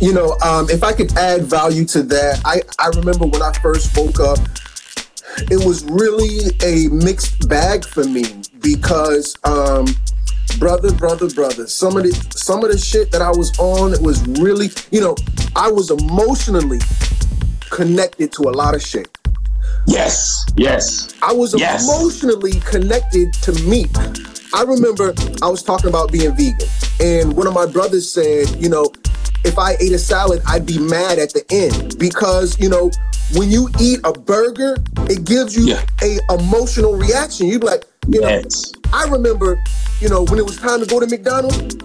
You 0.00 0.12
know, 0.12 0.36
um, 0.44 0.70
if 0.70 0.84
I 0.84 0.92
could 0.92 1.16
add 1.18 1.42
value 1.42 1.84
to 1.86 2.04
that, 2.04 2.40
I, 2.44 2.62
I 2.78 2.88
remember 2.96 3.26
when 3.26 3.42
I 3.42 3.52
first 3.54 3.96
woke 3.96 4.20
up, 4.20 4.38
it 5.50 5.64
was 5.66 5.82
really 5.84 6.54
a 6.62 6.88
mixed 6.88 7.48
bag 7.48 7.84
for 7.84 8.04
me 8.04 8.24
because 8.60 9.36
um, 9.42 9.86
brother, 10.60 10.92
brother, 10.92 11.28
brother, 11.30 11.66
some 11.66 11.96
of 11.96 12.04
the 12.04 12.12
some 12.30 12.64
of 12.64 12.70
the 12.70 12.78
shit 12.78 13.10
that 13.10 13.22
I 13.22 13.30
was 13.30 13.56
on 13.58 13.92
it 13.92 14.00
was 14.00 14.24
really, 14.38 14.70
you 14.92 15.00
know, 15.00 15.16
I 15.56 15.70
was 15.70 15.90
emotionally 15.90 16.78
connected 17.70 18.32
to 18.34 18.42
a 18.42 18.54
lot 18.54 18.76
of 18.76 18.82
shit. 18.82 19.08
Yes, 19.88 20.46
yes. 20.56 21.12
I 21.22 21.32
was 21.32 21.58
yes. 21.58 21.88
emotionally 21.88 22.60
connected 22.60 23.32
to 23.32 23.52
meat. 23.64 23.90
I 24.54 24.62
remember 24.62 25.14
I 25.42 25.48
was 25.48 25.62
talking 25.62 25.88
about 25.88 26.10
being 26.12 26.34
vegan, 26.34 26.68
and 27.00 27.32
one 27.36 27.46
of 27.46 27.54
my 27.54 27.66
brothers 27.66 28.10
said, 28.10 28.48
you 28.60 28.68
know, 28.68 28.90
if 29.44 29.58
I 29.58 29.72
ate 29.80 29.92
a 29.92 29.98
salad, 29.98 30.42
I'd 30.46 30.66
be 30.66 30.78
mad 30.78 31.18
at 31.18 31.32
the 31.32 31.44
end 31.50 31.98
because, 31.98 32.58
you 32.58 32.68
know, 32.68 32.90
when 33.34 33.50
you 33.50 33.68
eat 33.78 34.00
a 34.04 34.12
burger, 34.12 34.76
it 35.08 35.24
gives 35.24 35.54
you 35.56 35.64
Yeah. 35.74 35.84
a 36.02 36.18
emotional 36.34 36.94
reaction. 36.94 37.46
You'd 37.46 37.60
be 37.60 37.66
like, 37.66 37.84
you 38.08 38.20
know, 38.20 38.28
Yes. 38.28 38.72
I 38.92 39.04
remember, 39.06 39.62
you 40.00 40.08
know, 40.08 40.24
when 40.24 40.38
it 40.38 40.44
was 40.46 40.56
time 40.56 40.80
to 40.80 40.86
go 40.86 40.98
to 40.98 41.06
McDonald's, 41.06 41.76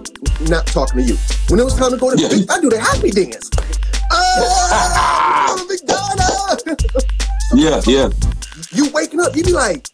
not 0.49 0.65
talking 0.67 0.99
to 1.01 1.03
you. 1.03 1.17
When 1.49 1.59
it 1.59 1.63
was 1.63 1.75
time 1.75 1.91
to 1.91 1.97
go 1.97 2.15
to 2.15 2.17
Yeah. 2.21 2.45
I 2.49 2.59
do 2.61 2.69
the 2.69 2.79
happy 2.79 3.11
dance. 3.11 3.49
Oh, 4.11 5.65
McDonald's! 5.69 7.05
Yeah, 7.53 7.81
yeah. 7.85 8.09
you 8.71 8.89
waking 8.91 9.19
up, 9.19 9.35
you'd 9.35 9.45
be 9.45 9.51
like, 9.53 9.87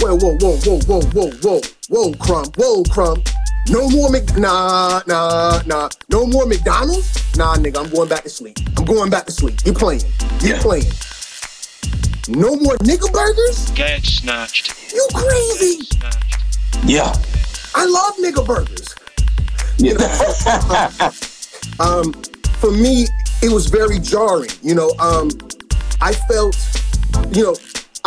whoa, 0.00 0.16
whoa, 0.16 0.36
whoa, 0.38 0.56
whoa, 0.64 0.80
whoa, 0.86 1.02
whoa, 1.12 1.30
whoa, 1.42 1.60
whoa, 1.88 2.12
crumb, 2.14 2.46
whoa, 2.56 2.82
crumb. 2.84 3.22
No 3.68 3.88
more 3.90 4.10
Mc, 4.10 4.36
nah, 4.38 5.02
nah, 5.06 5.60
nah. 5.66 5.88
No 6.08 6.26
more 6.26 6.46
McDonald's. 6.46 7.36
Nah, 7.36 7.56
nigga, 7.56 7.84
I'm 7.84 7.90
going 7.90 8.08
back 8.08 8.22
to 8.22 8.30
sleep. 8.30 8.58
I'm 8.76 8.84
going 8.84 9.10
back 9.10 9.26
to 9.26 9.32
sleep. 9.32 9.58
You 9.64 9.72
playing? 9.72 10.02
You 10.40 10.54
Yeah. 10.54 10.60
playing? 10.62 10.86
No 12.28 12.56
more 12.56 12.76
nigga 12.78 13.12
burgers? 13.12 13.70
Get 13.72 14.04
snatched. 14.04 14.72
You 14.92 15.06
crazy? 15.14 15.84
Snatched. 15.84 16.38
Yeah. 16.84 17.12
I 17.74 17.84
love 17.86 18.16
nigga 18.18 18.46
burgers. 18.46 18.94
Yeah. 19.78 19.96
um, 21.80 22.12
for 22.60 22.70
me, 22.70 23.06
it 23.42 23.52
was 23.52 23.66
very 23.66 23.98
jarring. 23.98 24.50
You 24.62 24.74
know, 24.76 24.90
um, 24.98 25.30
I 26.00 26.12
felt, 26.14 26.56
you 27.32 27.42
know, 27.42 27.56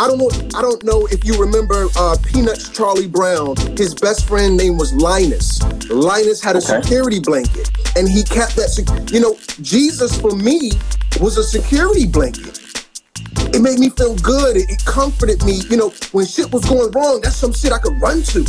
I 0.00 0.06
don't 0.06 0.16
know, 0.18 0.30
I 0.58 0.62
don't 0.62 0.82
know 0.82 1.06
if 1.10 1.26
you 1.26 1.38
remember 1.38 1.86
uh, 1.94 2.16
Peanuts 2.24 2.70
Charlie 2.70 3.06
Brown. 3.06 3.54
His 3.76 3.94
best 3.94 4.26
friend 4.26 4.56
name 4.56 4.78
was 4.78 4.94
Linus. 4.94 5.60
Linus 5.90 6.42
had 6.42 6.56
a 6.56 6.58
Okay. 6.60 6.80
security 6.80 7.20
blanket, 7.20 7.70
and 7.96 8.08
he 8.08 8.22
kept 8.22 8.56
that. 8.56 8.70
Sec- 8.70 9.10
you 9.12 9.20
know, 9.20 9.36
Jesus 9.60 10.18
for 10.18 10.30
me 10.34 10.72
was 11.20 11.36
a 11.36 11.44
security 11.44 12.06
blanket. 12.06 12.58
It 13.52 13.60
made 13.60 13.78
me 13.78 13.90
feel 13.90 14.16
good. 14.16 14.56
It, 14.56 14.70
it 14.70 14.82
comforted 14.86 15.44
me. 15.44 15.60
You 15.68 15.76
know, 15.76 15.90
when 16.12 16.24
shit 16.24 16.50
was 16.50 16.64
going 16.64 16.90
wrong, 16.92 17.20
that's 17.20 17.36
some 17.36 17.52
shit 17.52 17.70
I 17.70 17.78
could 17.78 18.00
run 18.00 18.22
to. 18.32 18.46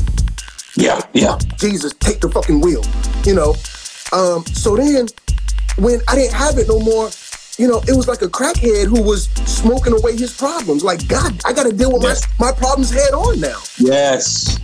yeah, 0.78 1.02
yeah. 1.12 1.38
Jesus, 1.58 1.92
take 2.00 2.22
the 2.22 2.30
fucking 2.32 2.62
wheel, 2.62 2.84
you 3.26 3.36
know. 3.36 3.56
Um, 4.14 4.46
so 4.54 4.78
then, 4.78 5.08
when 5.78 6.00
I 6.08 6.16
didn't 6.16 6.34
have 6.34 6.58
it 6.60 6.70
no 6.70 6.80
more, 6.80 7.10
you 7.62 7.67
know, 7.67 7.80
it 7.88 7.95
was 7.95 8.08
like 8.08 8.24
a 8.24 8.28
crackhead 8.28 8.86
who 8.88 9.04
was 9.04 9.26
smoking 9.45 9.93
away 9.93 10.17
his 10.17 10.36
problems. 10.36 10.84
Like, 10.84 11.08
God, 11.08 11.39
I 11.45 11.54
got 11.54 11.67
to 11.69 11.71
deal 11.71 11.91
with 11.93 12.02
Yes. 12.02 12.26
my, 12.39 12.47
my 12.47 12.52
problems 12.58 12.89
head 12.89 13.13
on 13.13 13.39
now. 13.39 13.60
Yes. 13.78 14.58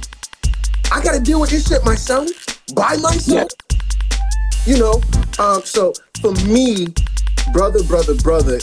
I 0.92 1.00
got 1.04 1.14
to 1.14 1.20
deal 1.20 1.40
with 1.40 1.52
this 1.52 1.68
shit 1.68 1.86
myself, 1.86 2.28
by 2.74 2.96
myself. 2.98 3.52
You 4.66 4.80
know, 4.80 5.02
um, 5.38 5.62
so 5.62 5.94
for 6.22 6.32
me, 6.48 6.88
brother, 7.54 7.84
brother, 7.84 8.16
brother, 8.16 8.60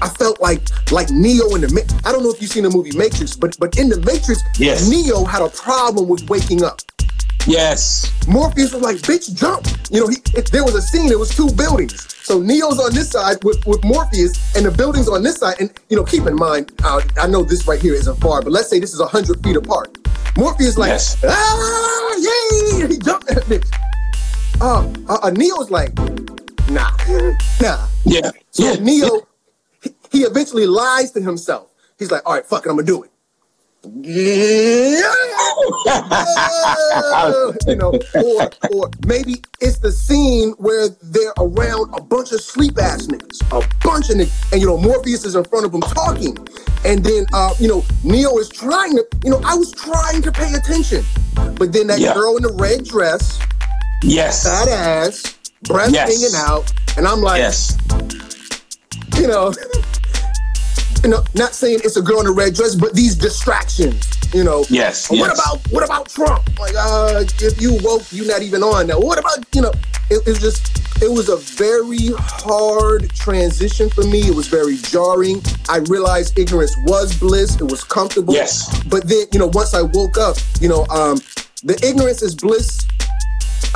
I 0.00 0.08
felt 0.08 0.40
like 0.40 0.62
like 0.90 1.10
Neo 1.10 1.54
in 1.54 1.60
the 1.60 1.68
Ma- 1.74 2.08
I 2.08 2.12
don't 2.12 2.22
know 2.22 2.30
if 2.30 2.40
you've 2.40 2.50
seen 2.50 2.62
the 2.62 2.70
movie 2.70 2.96
Matrix, 2.96 3.36
but 3.36 3.54
but 3.60 3.76
in 3.78 3.90
the 3.90 3.98
Matrix, 4.00 4.40
Yes. 4.58 4.88
Neo 4.88 5.24
had 5.24 5.42
a 5.42 5.48
problem 5.50 6.08
with 6.08 6.28
waking 6.30 6.64
up. 6.64 6.80
Yes. 7.46 8.12
Morpheus 8.28 8.72
was 8.72 8.82
like, 8.82 8.96
bitch, 8.98 9.34
jump. 9.34 9.66
You 9.90 10.00
know, 10.00 10.08
he, 10.08 10.16
it, 10.34 10.50
there 10.52 10.64
was 10.64 10.74
a 10.74 10.82
scene, 10.82 11.10
it 11.10 11.18
was 11.18 11.34
two 11.34 11.50
buildings. 11.52 12.06
So 12.24 12.40
Neo's 12.40 12.78
on 12.78 12.94
this 12.94 13.10
side 13.10 13.42
with, 13.42 13.64
with 13.66 13.82
Morpheus, 13.84 14.54
and 14.56 14.64
the 14.64 14.70
building's 14.70 15.08
on 15.08 15.22
this 15.22 15.36
side. 15.36 15.56
And, 15.60 15.72
you 15.88 15.96
know, 15.96 16.04
keep 16.04 16.26
in 16.26 16.36
mind, 16.36 16.72
uh, 16.84 17.00
I 17.18 17.26
know 17.26 17.42
this 17.42 17.66
right 17.66 17.80
here 17.80 17.94
isn't 17.94 18.20
far, 18.20 18.42
but 18.42 18.52
let's 18.52 18.68
say 18.68 18.78
this 18.78 18.92
is 18.94 19.00
100 19.00 19.42
feet 19.42 19.56
apart. 19.56 19.96
Morpheus 20.36 20.78
like, 20.78 20.90
Yes. 20.90 21.16
ah, 21.24 22.16
yay! 22.18 22.86
He 22.88 22.98
jumped 22.98 23.28
at 23.30 23.36
that 23.36 23.44
bitch. 23.46 23.68
Uh, 24.60 24.86
uh, 25.12 25.18
uh, 25.22 25.30
Neo's 25.30 25.70
like, 25.70 25.96
nah, 26.68 26.90
nah. 27.60 27.88
Yeah. 28.04 28.30
So 28.50 28.64
yeah. 28.64 28.74
Neo, 28.80 29.26
he, 29.82 29.90
he 30.12 30.18
eventually 30.20 30.66
lies 30.66 31.10
to 31.12 31.20
himself. 31.20 31.72
He's 31.98 32.10
like, 32.10 32.22
all 32.26 32.34
right, 32.34 32.44
fuck 32.46 32.64
it, 32.66 32.68
I'm 32.70 32.76
gonna 32.76 32.86
do 32.86 33.02
it. 33.02 33.09
You 37.66 37.76
know, 37.76 37.92
or 38.22 38.50
or 38.72 38.90
maybe 39.06 39.36
it's 39.60 39.78
the 39.78 39.90
scene 39.92 40.50
where 40.58 40.88
they're 40.88 41.32
around 41.38 41.94
a 41.94 42.02
bunch 42.02 42.32
of 42.32 42.40
sleep 42.40 42.78
ass 42.78 43.06
niggas, 43.06 43.40
a 43.52 43.66
bunch 43.84 44.10
of 44.10 44.16
niggas, 44.16 44.52
and 44.52 44.60
you 44.60 44.66
know 44.66 44.76
Morpheus 44.78 45.24
is 45.24 45.34
in 45.34 45.44
front 45.44 45.64
of 45.66 45.72
them 45.72 45.80
talking, 45.82 46.36
and 46.84 47.02
then 47.04 47.26
uh, 47.32 47.54
you 47.58 47.68
know 47.68 47.84
Neo 48.04 48.36
is 48.38 48.48
trying 48.48 48.96
to, 48.96 49.06
you 49.24 49.30
know, 49.30 49.40
I 49.44 49.54
was 49.54 49.72
trying 49.72 50.22
to 50.22 50.32
pay 50.32 50.52
attention, 50.54 51.04
but 51.56 51.72
then 51.72 51.86
that 51.88 52.00
Yeah. 52.00 52.14
girl 52.14 52.36
in 52.36 52.42
the 52.42 52.52
red 52.54 52.84
dress, 52.84 53.38
Yes. 54.02 54.44
fat 54.44 54.68
ass, 54.68 55.34
breath 55.62 55.92
Yes. 55.92 56.08
hanging 56.10 56.34
out, 56.36 56.72
and 56.96 57.06
I'm 57.06 57.20
like, 57.22 57.38
Yes. 57.38 57.76
you 59.16 59.26
know, 59.26 59.52
you 61.02 61.10
know, 61.10 61.24
not 61.34 61.54
saying 61.54 61.80
it's 61.84 61.96
a 61.96 62.02
girl 62.02 62.20
in 62.20 62.26
a 62.26 62.32
red 62.32 62.54
dress, 62.54 62.74
but 62.74 62.94
these 62.94 63.14
distractions, 63.14 64.06
you 64.34 64.44
know. 64.44 64.64
Yes, 64.68 65.08
yes. 65.10 65.20
What 65.20 65.32
about 65.32 65.72
what 65.72 65.84
about 65.84 66.08
Trump? 66.08 66.58
Like, 66.58 66.74
uh, 66.76 67.24
if 67.40 67.60
you 67.60 67.78
woke, 67.82 68.02
you're 68.10 68.26
not 68.26 68.42
even 68.42 68.62
on 68.62 68.86
now. 68.86 69.00
What 69.00 69.18
about 69.18 69.44
you 69.54 69.62
know? 69.62 69.72
It, 70.10 70.26
it 70.26 70.30
was 70.30 70.40
just, 70.40 71.02
it 71.02 71.10
was 71.10 71.28
a 71.28 71.36
very 71.36 72.08
hard 72.18 73.10
transition 73.10 73.88
for 73.88 74.02
me. 74.02 74.22
It 74.22 74.34
was 74.34 74.48
very 74.48 74.76
jarring. 74.76 75.40
I 75.68 75.78
realized 75.88 76.36
ignorance 76.36 76.76
was 76.84 77.16
bliss. 77.16 77.60
It 77.60 77.70
was 77.70 77.84
comfortable. 77.84 78.34
Yes. 78.34 78.82
But 78.84 79.08
then, 79.08 79.26
you 79.32 79.38
know, 79.38 79.50
once 79.52 79.72
I 79.72 79.82
woke 79.82 80.18
up, 80.18 80.36
you 80.60 80.68
know, 80.68 80.84
um, 80.86 81.18
the 81.62 81.78
ignorance 81.86 82.22
is 82.22 82.34
bliss 82.34 82.86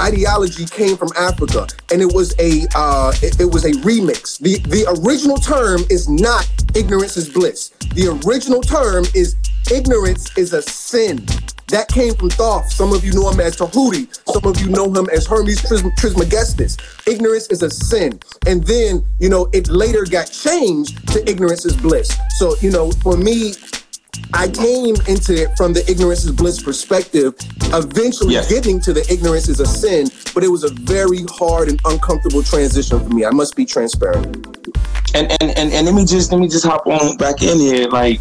ideology 0.00 0.66
came 0.66 0.96
from 0.96 1.10
Africa, 1.16 1.66
and 1.92 2.00
it 2.00 2.12
was 2.12 2.34
a 2.38 2.66
uh, 2.74 3.12
it, 3.22 3.40
it 3.40 3.46
was 3.46 3.64
a 3.64 3.72
remix. 3.82 4.38
the 4.38 4.58
The 4.68 4.86
original 5.06 5.36
term 5.36 5.80
is 5.90 6.08
not 6.08 6.48
ignorance 6.74 7.16
is 7.16 7.28
bliss. 7.28 7.70
The 7.94 8.20
original 8.26 8.60
term 8.60 9.04
is 9.14 9.36
ignorance 9.70 10.36
is 10.36 10.52
a 10.52 10.62
sin. 10.62 11.24
That 11.68 11.88
came 11.88 12.14
from 12.14 12.30
Thoth. 12.30 12.70
Some 12.70 12.92
of 12.92 13.04
you 13.04 13.12
know 13.12 13.30
him 13.30 13.40
as 13.40 13.56
Tahuti. 13.56 14.08
Some 14.30 14.44
of 14.44 14.60
you 14.60 14.68
know 14.68 14.92
him 14.92 15.08
as 15.10 15.26
Hermes 15.26 15.62
Trism- 15.62 15.96
Trismegistus. 15.96 16.76
Ignorance 17.06 17.46
is 17.48 17.62
a 17.62 17.70
sin. 17.70 18.20
And 18.46 18.62
then, 18.64 19.04
you 19.18 19.30
know, 19.30 19.48
it 19.52 19.68
later 19.68 20.04
got 20.04 20.30
changed 20.30 21.08
to 21.08 21.28
ignorance 21.28 21.64
is 21.64 21.74
bliss. 21.76 22.16
So, 22.36 22.54
you 22.60 22.70
know, 22.70 22.92
for 23.02 23.16
me, 23.16 23.54
I 24.32 24.48
came 24.48 24.96
into 25.06 25.34
it 25.42 25.56
from 25.56 25.72
the 25.72 25.88
ignorance 25.88 26.24
is 26.24 26.32
bliss 26.32 26.62
perspective, 26.62 27.34
eventually 27.72 28.34
Yes. 28.34 28.48
getting 28.50 28.80
to 28.80 28.92
the 28.92 29.04
ignorance 29.12 29.48
is 29.48 29.60
a 29.60 29.66
sin, 29.66 30.10
but 30.34 30.42
it 30.42 30.48
was 30.48 30.64
a 30.64 30.70
very 30.70 31.24
hard 31.30 31.68
and 31.68 31.80
uncomfortable 31.84 32.42
transition 32.42 32.98
for 33.00 33.08
me. 33.14 33.24
I 33.24 33.30
must 33.30 33.54
be 33.56 33.64
transparent. 33.64 34.46
and 35.14 35.30
and 35.40 35.56
and, 35.58 35.72
and 35.72 35.86
let 35.86 35.94
me 35.94 36.04
just 36.04 36.32
let 36.32 36.40
me 36.40 36.48
just 36.48 36.64
hop 36.64 36.86
on 36.86 37.16
back 37.16 37.42
in 37.42 37.58
here 37.58 37.86
like 37.88 38.20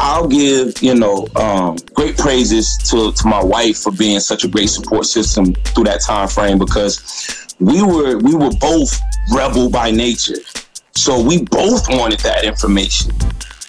I'll 0.00 0.26
give 0.26 0.82
you 0.82 0.94
know 0.94 1.28
um, 1.36 1.76
great 1.92 2.16
praises 2.16 2.76
to 2.90 3.12
to 3.12 3.26
my 3.28 3.42
wife 3.44 3.78
for 3.78 3.92
being 3.92 4.20
such 4.20 4.44
a 4.44 4.48
great 4.48 4.68
support 4.70 5.04
system 5.06 5.52
through 5.54 5.84
that 5.84 6.00
time 6.00 6.28
frame 6.28 6.58
because 6.58 6.94
we 7.60 7.82
were 7.82 8.16
we 8.18 8.34
were 8.34 8.50
both 8.60 8.98
rebel 9.32 9.68
by 9.70 9.90
nature, 9.90 10.40
so 10.94 11.20
we 11.20 11.42
both 11.44 11.86
wanted 11.90 12.20
that 12.20 12.44
information, 12.44 13.12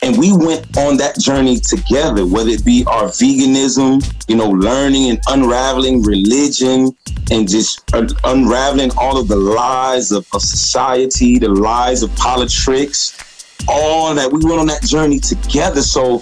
and 0.05 0.17
we 0.17 0.31
went 0.31 0.77
on 0.77 0.97
that 0.97 1.19
journey 1.19 1.59
together. 1.59 2.25
Whether 2.27 2.51
it 2.51 2.63
be 2.63 2.85
our 2.85 3.05
veganism, 3.05 4.05
you 4.27 4.35
know, 4.35 4.49
learning 4.49 5.09
and 5.09 5.19
unraveling 5.27 6.03
religion, 6.03 6.95
and 7.31 7.49
just 7.49 7.83
unraveling 8.23 8.91
all 8.97 9.17
of 9.17 9.27
the 9.27 9.35
lies 9.35 10.11
of, 10.11 10.27
of 10.33 10.41
society, 10.41 11.39
the 11.39 11.49
lies 11.49 12.03
of 12.03 12.15
politics, 12.15 13.55
all 13.67 14.13
that. 14.13 14.31
We 14.31 14.45
went 14.45 14.59
on 14.59 14.67
that 14.67 14.83
journey 14.83 15.19
together. 15.19 15.81
So 15.81 16.17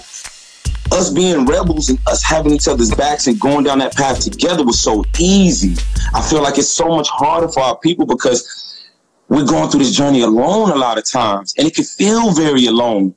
us 0.90 1.10
being 1.10 1.44
rebels 1.44 1.90
and 1.90 1.98
us 2.06 2.22
having 2.22 2.52
each 2.52 2.68
other's 2.68 2.90
backs 2.94 3.26
and 3.26 3.38
going 3.38 3.64
down 3.64 3.80
that 3.80 3.94
path 3.94 4.20
together 4.20 4.64
was 4.64 4.80
so 4.80 5.04
easy. 5.18 5.76
I 6.14 6.22
feel 6.22 6.42
like 6.42 6.56
it's 6.56 6.70
so 6.70 6.88
much 6.88 7.08
harder 7.10 7.48
for 7.48 7.60
our 7.60 7.78
people 7.78 8.06
because 8.06 8.82
we're 9.28 9.44
going 9.44 9.68
through 9.70 9.80
this 9.80 9.94
journey 9.94 10.22
alone 10.22 10.70
a 10.70 10.76
lot 10.76 10.96
of 10.96 11.10
times, 11.10 11.54
and 11.58 11.66
it 11.66 11.74
can 11.74 11.84
feel 11.84 12.32
very 12.32 12.66
alone 12.66 13.14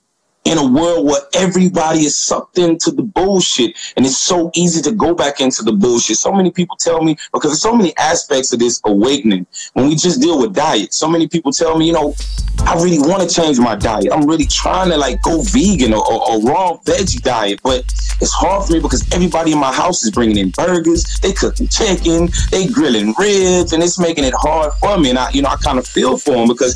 in 0.48 0.58
a 0.58 0.66
world 0.66 1.06
where 1.06 1.20
everybody 1.34 2.06
is 2.06 2.16
sucked 2.16 2.58
into 2.58 2.90
the 2.90 3.04
bullshit 3.04 3.76
and 3.98 4.06
it's 4.06 4.18
so 4.18 4.50
easy 4.56 4.82
to 4.82 4.94
go 4.94 5.14
back 5.14 5.42
into 5.42 5.62
the 5.62 5.74
bullshit. 5.74 6.16
So 6.16 6.32
many 6.32 6.52
people 6.52 6.78
tell 6.78 7.04
me 7.04 7.18
because 7.34 7.52
there's 7.52 7.62
so 7.62 7.76
many 7.76 7.96
aspects 7.98 8.54
of 8.54 8.60
this 8.60 8.80
awakening 8.86 9.46
when 9.74 9.90
we 9.90 9.96
just 9.96 10.22
deal 10.22 10.40
with 10.40 10.56
diet. 10.56 10.94
So 10.94 11.10
many 11.10 11.28
people 11.28 11.52
tell 11.52 11.78
me, 11.78 11.88
you 11.88 11.92
know, 11.92 12.16
I 12.60 12.76
really 12.76 12.98
want 12.98 13.30
to 13.30 13.36
change 13.36 13.60
my 13.60 13.76
diet. 13.76 14.08
I'm 14.10 14.26
really 14.26 14.46
trying 14.46 14.90
to 14.90 14.98
like 14.98 15.22
go 15.22 15.42
vegan 15.42 15.94
or, 15.94 16.10
or, 16.10 16.32
or 16.32 16.42
raw 16.42 16.78
veggie 16.78 17.22
diet, 17.22 17.60
but 17.62 17.80
it's 18.22 18.32
hard 18.32 18.68
for 18.68 18.74
me 18.74 18.80
because 18.80 19.06
everybody 19.14 19.52
in 19.52 19.60
my 19.60 19.74
house 19.74 20.02
is 20.04 20.12
bringing 20.12 20.38
in 20.38 20.52
burgers, 20.52 21.20
they 21.22 21.34
cooking 21.34 21.68
chicken, 21.68 22.30
they 22.52 22.68
grilling 22.68 23.14
ribs, 23.20 23.74
and 23.74 23.84
it's 23.84 24.00
making 24.00 24.24
it 24.24 24.34
hard 24.34 24.72
for 24.76 24.98
me. 24.98 25.10
And 25.10 25.20
I, 25.20 25.30
you 25.32 25.42
know, 25.42 25.50
I 25.50 25.58
kind 25.58 25.78
of 25.78 25.86
feel 25.86 26.18
for 26.18 26.32
them 26.32 26.48
because 26.48 26.74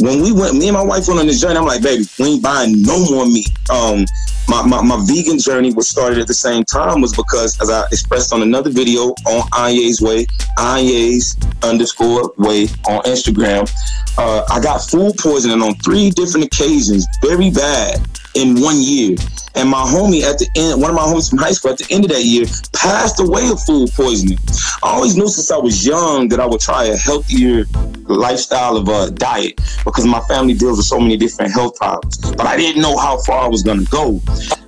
when 0.00 0.22
we 0.22 0.32
went, 0.32 0.56
me 0.56 0.68
and 0.68 0.76
my 0.76 0.82
wife 0.82 1.08
went 1.08 1.20
on 1.20 1.26
this 1.26 1.40
journey, 1.40 1.56
I'm 1.56 1.64
like, 1.64 1.82
baby, 1.82 2.04
we 2.18 2.26
ain't 2.26 2.42
buying 2.42 2.82
no 2.82 3.04
more 3.10 3.26
meat. 3.26 3.50
Um, 3.70 4.04
my, 4.48 4.62
my, 4.62 4.80
my 4.80 5.04
vegan 5.06 5.38
journey 5.38 5.72
was 5.72 5.88
started 5.88 6.18
at 6.18 6.26
the 6.26 6.34
same 6.34 6.64
time 6.64 7.00
was 7.00 7.14
because, 7.14 7.60
as 7.60 7.70
I 7.70 7.84
expressed 7.86 8.32
on 8.32 8.42
another 8.42 8.70
video 8.70 9.10
on 9.26 9.48
Anyae's 9.50 10.00
Way, 10.00 10.26
Anyae's 10.58 11.36
underscore 11.62 12.32
way 12.38 12.62
on 12.88 13.02
Instagram, 13.02 13.70
uh, 14.16 14.44
I 14.50 14.60
got 14.60 14.78
food 14.78 15.14
poisoning 15.18 15.60
on 15.62 15.74
three 15.76 16.10
different 16.10 16.46
occasions, 16.46 17.06
very 17.22 17.50
bad 17.50 18.00
in 18.38 18.60
one 18.60 18.80
year. 18.80 19.16
And 19.54 19.68
my 19.68 19.82
homie 19.82 20.22
at 20.22 20.38
the 20.38 20.48
end, 20.54 20.80
one 20.80 20.90
of 20.90 20.96
my 20.96 21.02
homies 21.02 21.28
from 21.28 21.38
high 21.38 21.50
school 21.50 21.72
at 21.72 21.78
the 21.78 21.86
end 21.90 22.04
of 22.04 22.10
that 22.10 22.24
year 22.24 22.46
passed 22.72 23.18
away 23.18 23.48
of 23.50 23.60
food 23.64 23.90
poisoning. 23.90 24.38
I 24.82 24.94
always 24.94 25.16
knew 25.16 25.28
since 25.28 25.50
I 25.50 25.58
was 25.58 25.84
young 25.84 26.28
that 26.28 26.38
I 26.38 26.46
would 26.46 26.60
try 26.60 26.84
a 26.84 26.96
healthier 26.96 27.64
lifestyle 28.06 28.76
of 28.76 28.88
a 28.88 29.10
diet 29.10 29.60
because 29.84 30.06
my 30.06 30.20
family 30.20 30.54
deals 30.54 30.78
with 30.78 30.86
so 30.86 31.00
many 31.00 31.16
different 31.16 31.52
health 31.52 31.74
problems. 31.76 32.18
But 32.18 32.46
I 32.46 32.56
didn't 32.56 32.80
know 32.80 32.96
how 32.96 33.18
far 33.22 33.46
I 33.46 33.48
was 33.48 33.64
to 33.64 33.84
go 33.90 34.20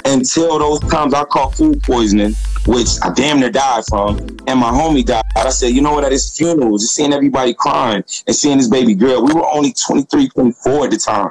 until 0.05 0.59
those 0.59 0.81
times 0.91 1.15
I 1.15 1.25
caught 1.25 1.55
food 1.55 1.83
poisoning, 1.83 2.35
which 2.67 2.89
I 3.03 3.13
damn 3.13 3.39
near 3.39 3.51
died 3.51 3.85
from, 3.89 4.19
and 4.47 4.59
my 4.59 4.71
homie 4.71 5.05
died. 5.05 5.23
I 5.37 5.51
said, 5.51 5.69
you 5.69 5.81
know 5.83 5.93
what, 5.93 6.05
at 6.05 6.13
his 6.13 6.37
funeral, 6.37 6.79
just 6.79 6.95
seeing 6.95 7.13
everybody 7.13 7.55
crying 7.55 8.05
and 8.27 8.37
seeing 8.37 8.59
this 8.59 8.69
baby 8.69 8.95
girl, 8.95 9.25
we 9.25 9.33
were 9.33 9.47
only 9.47 9.73
23, 9.73 10.29
24 10.29 10.85
at 10.85 10.91
the 10.91 10.97
time. 10.97 11.31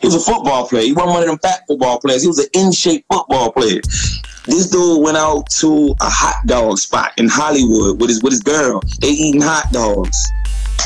He 0.00 0.06
was 0.06 0.14
a 0.14 0.20
football 0.20 0.66
player. 0.66 0.84
He 0.84 0.92
wasn't 0.92 1.12
one 1.12 1.22
of 1.22 1.28
them 1.28 1.38
fat 1.38 1.62
football 1.66 2.00
players. 2.00 2.22
He 2.22 2.28
was 2.28 2.38
an 2.38 2.48
in-shape 2.54 3.04
football 3.12 3.52
player. 3.52 3.80
This 4.46 4.68
dude 4.68 5.02
went 5.02 5.16
out 5.16 5.48
to 5.50 5.94
a 6.00 6.08
hot 6.08 6.46
dog 6.46 6.78
spot 6.78 7.12
in 7.18 7.28
Hollywood 7.28 8.00
with 8.00 8.10
his 8.10 8.22
with 8.22 8.32
his 8.32 8.42
girl. 8.42 8.80
They 9.00 9.10
eating 9.10 9.40
hot 9.40 9.70
dogs. 9.72 10.16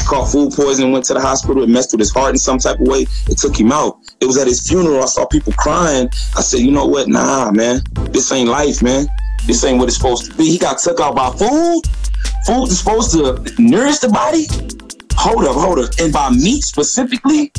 Caught 0.07 0.31
food 0.31 0.53
poisoning, 0.53 0.93
went 0.93 1.05
to 1.07 1.15
the 1.15 1.21
hospital. 1.21 1.63
It 1.63 1.69
messed 1.69 1.93
with 1.93 2.01
his 2.01 2.13
heart 2.13 2.33
in 2.33 2.39
some 2.39 2.59
type 2.59 2.79
of 2.79 2.87
way. 2.87 3.07
It 3.29 3.39
took 3.39 3.59
him 3.59 3.73
out. 3.73 3.99
It 4.21 4.27
was 4.27 4.37
at 4.39 4.47
his 4.47 4.69
funeral. 4.69 5.03
I 5.03 5.07
saw 5.07 5.27
people 5.27 5.53
crying. 5.55 6.09
I 6.37 6.43
said, 6.43 6.61
you 6.61 6.71
know 6.71 6.87
what? 6.87 7.09
Nah, 7.09 7.51
man. 7.51 7.81
This 8.11 8.31
ain't 8.31 8.49
life, 8.49 8.83
man. 8.83 9.07
This 9.47 9.65
ain't 9.65 9.79
what 9.79 9.89
it's 9.89 9.97
supposed 9.97 10.31
to 10.31 10.37
be. 10.37 10.51
He 10.51 10.59
got 10.59 10.79
took 10.79 11.01
out 11.01 11.17
by 11.17 11.31
food. 11.31 11.83
Food 12.47 12.67
is 12.67 12.79
supposed 12.79 13.13
to 13.13 13.43
nourish 13.61 13.99
the 13.99 14.09
body. 14.09 14.47
Hold 15.15 15.45
up, 15.45 15.57
hold 15.57 15.79
up. 15.79 15.91
And 15.99 16.13
by 16.13 16.31
meat 16.31 16.63
specifically, 16.63 17.53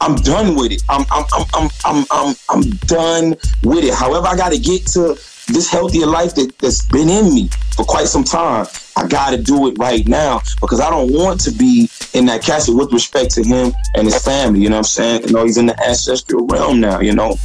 I'm 0.00 0.16
done 0.16 0.54
with 0.54 0.72
it. 0.72 0.82
I'm 0.88 1.04
I'm 1.10 1.24
I'm 1.32 1.46
I'm 1.54 1.70
I'm 1.84 2.06
I'm, 2.10 2.34
I'm 2.48 2.70
done 2.86 3.30
with 3.62 3.84
it. 3.84 3.94
However, 3.94 4.26
I 4.26 4.36
got 4.36 4.52
to 4.52 4.58
get 4.58 4.86
to 4.88 5.18
this 5.48 5.70
healthier 5.70 6.06
life 6.06 6.34
that, 6.34 6.58
that's 6.58 6.84
been 6.86 7.08
in 7.08 7.34
me 7.34 7.48
for 7.76 7.84
quite 7.84 8.06
some 8.06 8.24
time. 8.24 8.66
I 8.96 9.06
got 9.06 9.30
to 9.30 9.36
do 9.36 9.68
it 9.68 9.76
right 9.78 10.06
now 10.08 10.40
because 10.60 10.80
I 10.80 10.90
don't 10.90 11.12
want 11.12 11.40
to 11.42 11.50
be 11.50 11.88
in 12.14 12.26
that 12.26 12.42
castle 12.42 12.76
with 12.76 12.92
respect 12.92 13.30
to 13.32 13.44
him 13.44 13.72
and 13.94 14.06
his 14.06 14.22
family. 14.22 14.60
You 14.60 14.70
know 14.70 14.76
what 14.76 14.78
I'm 14.78 14.84
saying? 14.84 15.24
You 15.24 15.32
know, 15.32 15.44
he's 15.44 15.58
in 15.58 15.66
the 15.66 15.78
ancestral 15.86 16.46
realm 16.46 16.80
now. 16.80 17.00
You 17.00 17.14
know, 17.14 17.36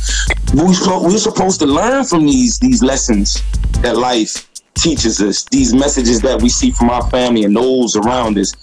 we 0.53 0.63
we're 0.63 1.17
supposed 1.17 1.59
to 1.59 1.65
learn 1.65 2.05
from 2.05 2.25
these 2.25 2.57
these 2.59 2.81
lessons 2.81 3.41
that 3.81 3.97
life 3.97 4.47
teaches 4.75 5.21
us. 5.21 5.43
These 5.45 5.73
messages 5.73 6.21
that 6.21 6.41
we 6.41 6.49
see 6.49 6.71
from 6.71 6.89
our 6.89 7.07
family 7.09 7.43
and 7.43 7.55
those 7.55 7.95
around 7.95 8.37
us. 8.37 8.53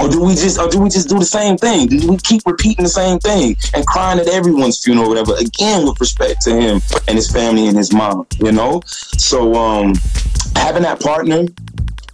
Or 0.00 0.08
do 0.08 0.20
we 0.22 0.34
just 0.34 0.58
or 0.58 0.68
do 0.68 0.80
we 0.80 0.88
just 0.88 1.08
do 1.08 1.18
the 1.18 1.24
same 1.24 1.58
thing? 1.58 1.88
Do 1.88 2.10
we 2.10 2.16
keep 2.16 2.42
repeating 2.46 2.84
the 2.84 2.90
same 2.90 3.18
thing 3.18 3.56
and 3.74 3.86
crying 3.86 4.18
at 4.18 4.28
everyone's 4.28 4.82
funeral 4.82 5.06
or 5.06 5.10
whatever? 5.10 5.34
Again, 5.38 5.86
with 5.86 6.00
respect 6.00 6.40
to 6.42 6.54
him 6.54 6.80
and 7.06 7.16
his 7.16 7.30
family 7.30 7.66
and 7.66 7.76
his 7.76 7.92
mom, 7.92 8.26
you 8.38 8.52
know? 8.52 8.80
So 8.86 9.54
um 9.54 9.94
having 10.56 10.82
that 10.84 11.00
partner 11.00 11.44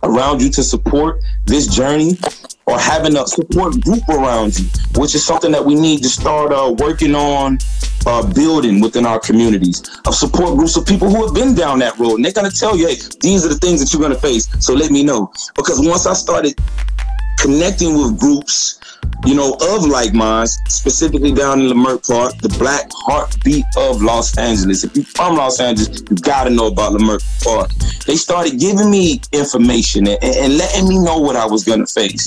around 0.03 0.43
you 0.43 0.51
to 0.51 0.63
support 0.63 1.21
this 1.45 1.67
journey 1.67 2.19
or 2.67 2.79
having 2.79 3.17
a 3.17 3.27
support 3.27 3.81
group 3.81 4.09
around 4.09 4.59
you, 4.59 4.69
which 4.97 5.15
is 5.15 5.25
something 5.25 5.53
that 5.53 5.65
we 5.65 5.75
need 5.75 6.03
to 6.03 6.09
start 6.09 6.53
uh, 6.53 6.75
working 6.79 7.15
on 7.15 7.59
uh, 8.07 8.33
building 8.35 8.81
within 8.81 9.07
our 9.07 9.21
communities 9.21 9.83
of 10.07 10.15
support 10.15 10.57
groups 10.57 10.77
of 10.77 10.87
people 10.87 11.09
who 11.09 11.25
have 11.25 11.35
been 11.35 11.55
down 11.55 11.79
that 11.79 11.97
road. 11.99 12.17
And 12.17 12.25
they're 12.25 12.33
going 12.33 12.51
to 12.51 12.57
tell 12.57 12.77
you, 12.77 12.89
hey, 12.89 12.97
these 13.21 13.45
are 13.45 13.49
the 13.49 13.59
things 13.59 13.81
that 13.81 13.93
you're 13.93 14.01
going 14.01 14.15
to 14.15 14.21
face. 14.21 14.49
So 14.65 14.75
let 14.75 14.91
me 14.91 15.03
know. 15.03 15.33
Because 15.55 15.81
once 15.81 16.07
I 16.07 16.15
started 16.15 16.55
connecting 17.47 17.95
with 17.97 18.19
groups, 18.19 18.81
you 19.25 19.35
know, 19.35 19.57
of 19.71 19.87
like 19.87 20.13
minds, 20.13 20.59
specifically 20.67 21.33
down 21.33 21.61
in 21.61 21.69
Leimert 21.69 22.05
Park, 22.09 22.37
the 22.39 22.49
black 22.59 22.91
heartbeat 22.93 23.65
of 23.79 24.03
Los 24.03 24.37
Angeles. 24.37 24.83
If 24.83 24.97
you're 24.97 25.05
from 25.05 25.37
Los 25.37 25.61
Angeles, 25.61 26.03
you 26.11 26.17
gotta 26.17 26.51
know 26.51 26.67
about 26.67 26.93
Leimert 26.93 27.23
Park. 27.45 27.71
They 28.05 28.17
started 28.17 28.59
giving 28.59 28.91
me 28.91 29.21
information 29.33 30.09
and, 30.09 30.23
and 30.25 30.59
letting 30.59 30.89
me 30.89 30.99
know 30.99 31.19
what 31.19 31.37
I 31.37 31.47
was 31.47 31.63
gonna 31.63 31.87
face 31.87 32.27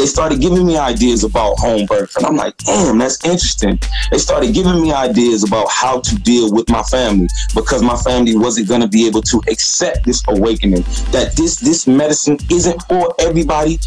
they 0.00 0.06
started 0.06 0.40
giving 0.40 0.66
me 0.66 0.78
ideas 0.78 1.24
about 1.24 1.58
home 1.58 1.84
birth. 1.84 2.16
And 2.16 2.24
I'm 2.24 2.34
like, 2.34 2.56
damn, 2.56 2.96
that's 2.96 3.22
interesting. 3.22 3.78
They 4.10 4.16
started 4.16 4.54
giving 4.54 4.80
me 4.80 4.94
ideas 4.94 5.44
about 5.44 5.70
how 5.70 6.00
to 6.00 6.14
deal 6.16 6.50
with 6.50 6.70
my 6.70 6.82
family 6.84 7.28
because 7.54 7.82
my 7.82 7.96
family 7.96 8.34
wasn't 8.34 8.68
going 8.68 8.80
to 8.80 8.88
be 8.88 9.06
able 9.06 9.20
to 9.20 9.42
accept 9.48 10.06
this 10.06 10.22
awakening 10.28 10.84
that 11.12 11.34
this 11.36 11.56
this 11.56 11.86
medicine 11.86 12.38
isn't 12.50 12.82
for 12.84 13.14
everybody. 13.18 13.78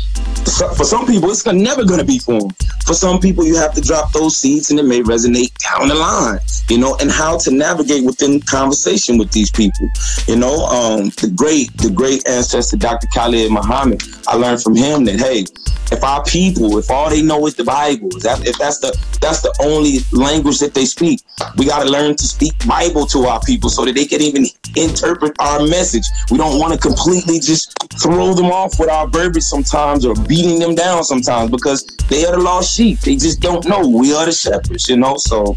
For 0.78 0.86
some 0.86 1.08
people, 1.08 1.32
it's 1.32 1.48
never 1.48 1.84
going 1.84 2.00
to 2.00 2.06
be 2.06 2.20
for 2.20 2.42
them. 2.42 2.52
For 2.86 2.94
some 2.94 3.20
people, 3.20 3.44
you 3.44 3.56
have 3.56 3.74
to 3.74 3.82
drop 3.82 4.12
those 4.12 4.38
seeds 4.38 4.70
and 4.70 4.80
it 4.80 4.84
may 4.84 5.02
resonate 5.02 5.52
down 5.58 5.88
the 5.88 5.96
line, 5.96 6.38
you 6.70 6.78
know, 6.78 6.96
and 7.02 7.10
how 7.10 7.40
to 7.40 7.50
navigate 7.50 8.06
within 8.06 8.40
conversation 8.42 9.18
with 9.18 9.32
these 9.32 9.50
people. 9.50 9.90
You 10.28 10.36
know, 10.36 10.66
um, 10.66 11.10
the 11.22 11.34
great, 11.36 11.76
the 11.78 11.90
great 11.90 12.28
ancestor, 12.28 12.78
Dr. 12.78 13.08
Khalid 13.16 13.52
Muhammad, 13.52 14.04
I 14.28 14.36
learned 14.36 14.62
from 14.62 14.76
him 14.76 15.06
that, 15.06 15.20
hey, 15.20 15.46
if 15.92 16.03
our 16.04 16.24
people, 16.24 16.78
if 16.78 16.90
all 16.92 17.10
they 17.10 17.22
know 17.22 17.46
is 17.48 17.56
the 17.56 17.64
Bible, 17.64 18.10
if, 18.16 18.24
that, 18.24 18.46
if 18.48 18.58
that's 18.58 18.80
the 18.80 18.96
that's 19.22 19.42
the 19.42 19.54
only 19.62 20.00
language 20.12 20.60
that 20.60 20.74
they 20.74 20.86
speak, 20.86 21.22
we 21.58 21.66
got 21.66 21.84
to 21.84 21.90
learn 21.90 22.16
to 22.16 22.24
speak 22.26 22.54
Bible 22.68 23.06
to 23.08 23.26
our 23.26 23.40
people 23.42 23.70
so 23.70 23.86
that 23.86 23.96
they 23.96 24.06
can 24.06 24.22
even 24.22 24.46
interpret 24.76 25.36
our 25.40 25.66
message. 25.68 26.04
We 26.30 26.38
don't 26.38 26.60
want 26.60 26.74
to 26.74 26.80
completely 26.80 27.40
just 27.40 27.76
throw 28.02 28.34
them 28.34 28.48
off 28.48 28.80
with 28.80 28.90
our 28.90 29.08
verbiage 29.08 29.44
sometimes 29.44 30.06
or 30.06 30.16
beating 30.16 30.60
them 30.60 30.76
down 30.76 31.04
sometimes 31.04 31.52
because 31.52 31.86
they 32.10 32.26
are 32.26 32.36
the 32.36 32.42
lost 32.42 32.76
sheep. 32.76 33.00
They 33.00 33.16
just 33.16 33.40
don't 33.40 33.66
know. 33.68 33.88
We 33.88 34.14
are 34.14 34.26
the 34.26 34.32
shepherds, 34.32 34.90
you 34.90 34.98
know. 34.98 35.18
So, 35.18 35.56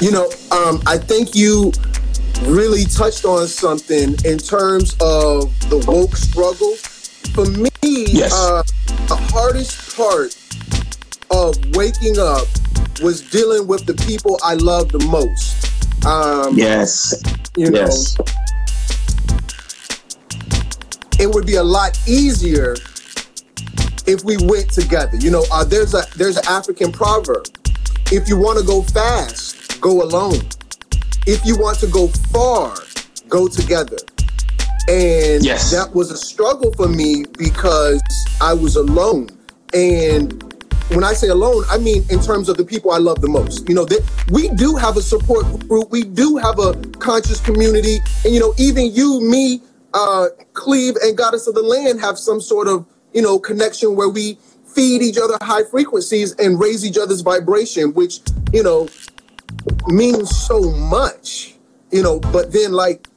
you 0.00 0.10
know, 0.10 0.30
um, 0.50 0.82
I 0.86 0.98
think 0.98 1.34
you 1.34 1.72
really 2.46 2.84
touched 2.84 3.24
on 3.24 3.46
something 3.48 4.14
in 4.24 4.38
terms 4.38 4.92
of 5.00 5.52
the 5.70 5.84
woke 5.86 6.16
struggle. 6.16 6.76
For 7.32 7.46
me, 7.46 7.70
yes. 7.82 8.32
uh, 8.32 8.62
the 9.08 9.16
hardest 9.32 9.96
part 9.96 10.36
of 11.30 11.76
waking 11.76 12.18
up 12.18 12.46
was 13.02 13.22
dealing 13.30 13.66
with 13.66 13.86
the 13.86 13.94
people 14.06 14.38
I 14.44 14.54
love 14.54 14.92
the 14.92 15.00
most. 15.06 16.06
Um, 16.06 16.56
yes. 16.56 17.22
You 17.56 17.70
know, 17.70 17.80
yes. 17.80 18.16
it 21.18 21.32
would 21.32 21.46
be 21.46 21.56
a 21.56 21.62
lot 21.62 21.98
easier 22.06 22.76
if 24.06 24.22
we 24.24 24.36
went 24.46 24.70
together. 24.70 25.16
You 25.16 25.30
know, 25.30 25.44
uh, 25.50 25.64
there's 25.64 25.94
a 25.94 26.02
there's 26.16 26.36
an 26.36 26.44
African 26.48 26.92
proverb: 26.92 27.46
if 28.12 28.28
you 28.28 28.36
want 28.36 28.58
to 28.58 28.64
go 28.64 28.82
fast, 28.82 29.80
go 29.80 30.02
alone. 30.02 30.40
If 31.26 31.44
you 31.46 31.56
want 31.56 31.78
to 31.78 31.86
go 31.86 32.08
far, 32.32 32.76
go 33.28 33.48
together. 33.48 33.96
And 34.88 35.44
yes. 35.44 35.70
that 35.70 35.94
was 35.94 36.10
a 36.10 36.16
struggle 36.16 36.72
for 36.72 36.88
me 36.88 37.24
because 37.38 38.02
I 38.40 38.52
was 38.52 38.76
alone. 38.76 39.28
And 39.72 40.42
when 40.90 41.04
I 41.04 41.14
say 41.14 41.28
alone, 41.28 41.64
I 41.70 41.78
mean 41.78 42.04
in 42.10 42.20
terms 42.20 42.48
of 42.48 42.56
the 42.56 42.64
people 42.64 42.90
I 42.90 42.98
love 42.98 43.20
the 43.20 43.28
most. 43.28 43.68
You 43.68 43.74
know, 43.74 43.84
that 43.86 44.02
we 44.30 44.48
do 44.50 44.76
have 44.76 44.96
a 44.96 45.02
support 45.02 45.46
group, 45.68 45.90
we 45.90 46.04
do 46.04 46.36
have 46.36 46.58
a 46.58 46.74
conscious 46.98 47.40
community, 47.40 47.98
and 48.24 48.34
you 48.34 48.40
know, 48.40 48.54
even 48.58 48.92
you, 48.92 49.20
me, 49.20 49.62
uh, 49.94 50.28
Cleave, 50.52 50.96
and 51.02 51.16
Goddess 51.16 51.46
of 51.46 51.54
the 51.54 51.62
Land 51.62 52.00
have 52.00 52.18
some 52.18 52.40
sort 52.40 52.68
of 52.68 52.86
you 53.12 53.22
know 53.22 53.38
connection 53.38 53.96
where 53.96 54.08
we 54.08 54.38
feed 54.66 55.02
each 55.02 55.16
other 55.16 55.38
high 55.40 55.64
frequencies 55.64 56.32
and 56.34 56.60
raise 56.60 56.84
each 56.84 56.98
other's 56.98 57.22
vibration, 57.22 57.94
which 57.94 58.20
you 58.52 58.62
know 58.62 58.88
means 59.86 60.34
so 60.36 60.70
much. 60.70 61.54
You 61.90 62.02
know, 62.02 62.18
but 62.20 62.52
then 62.52 62.72
like 62.72 63.08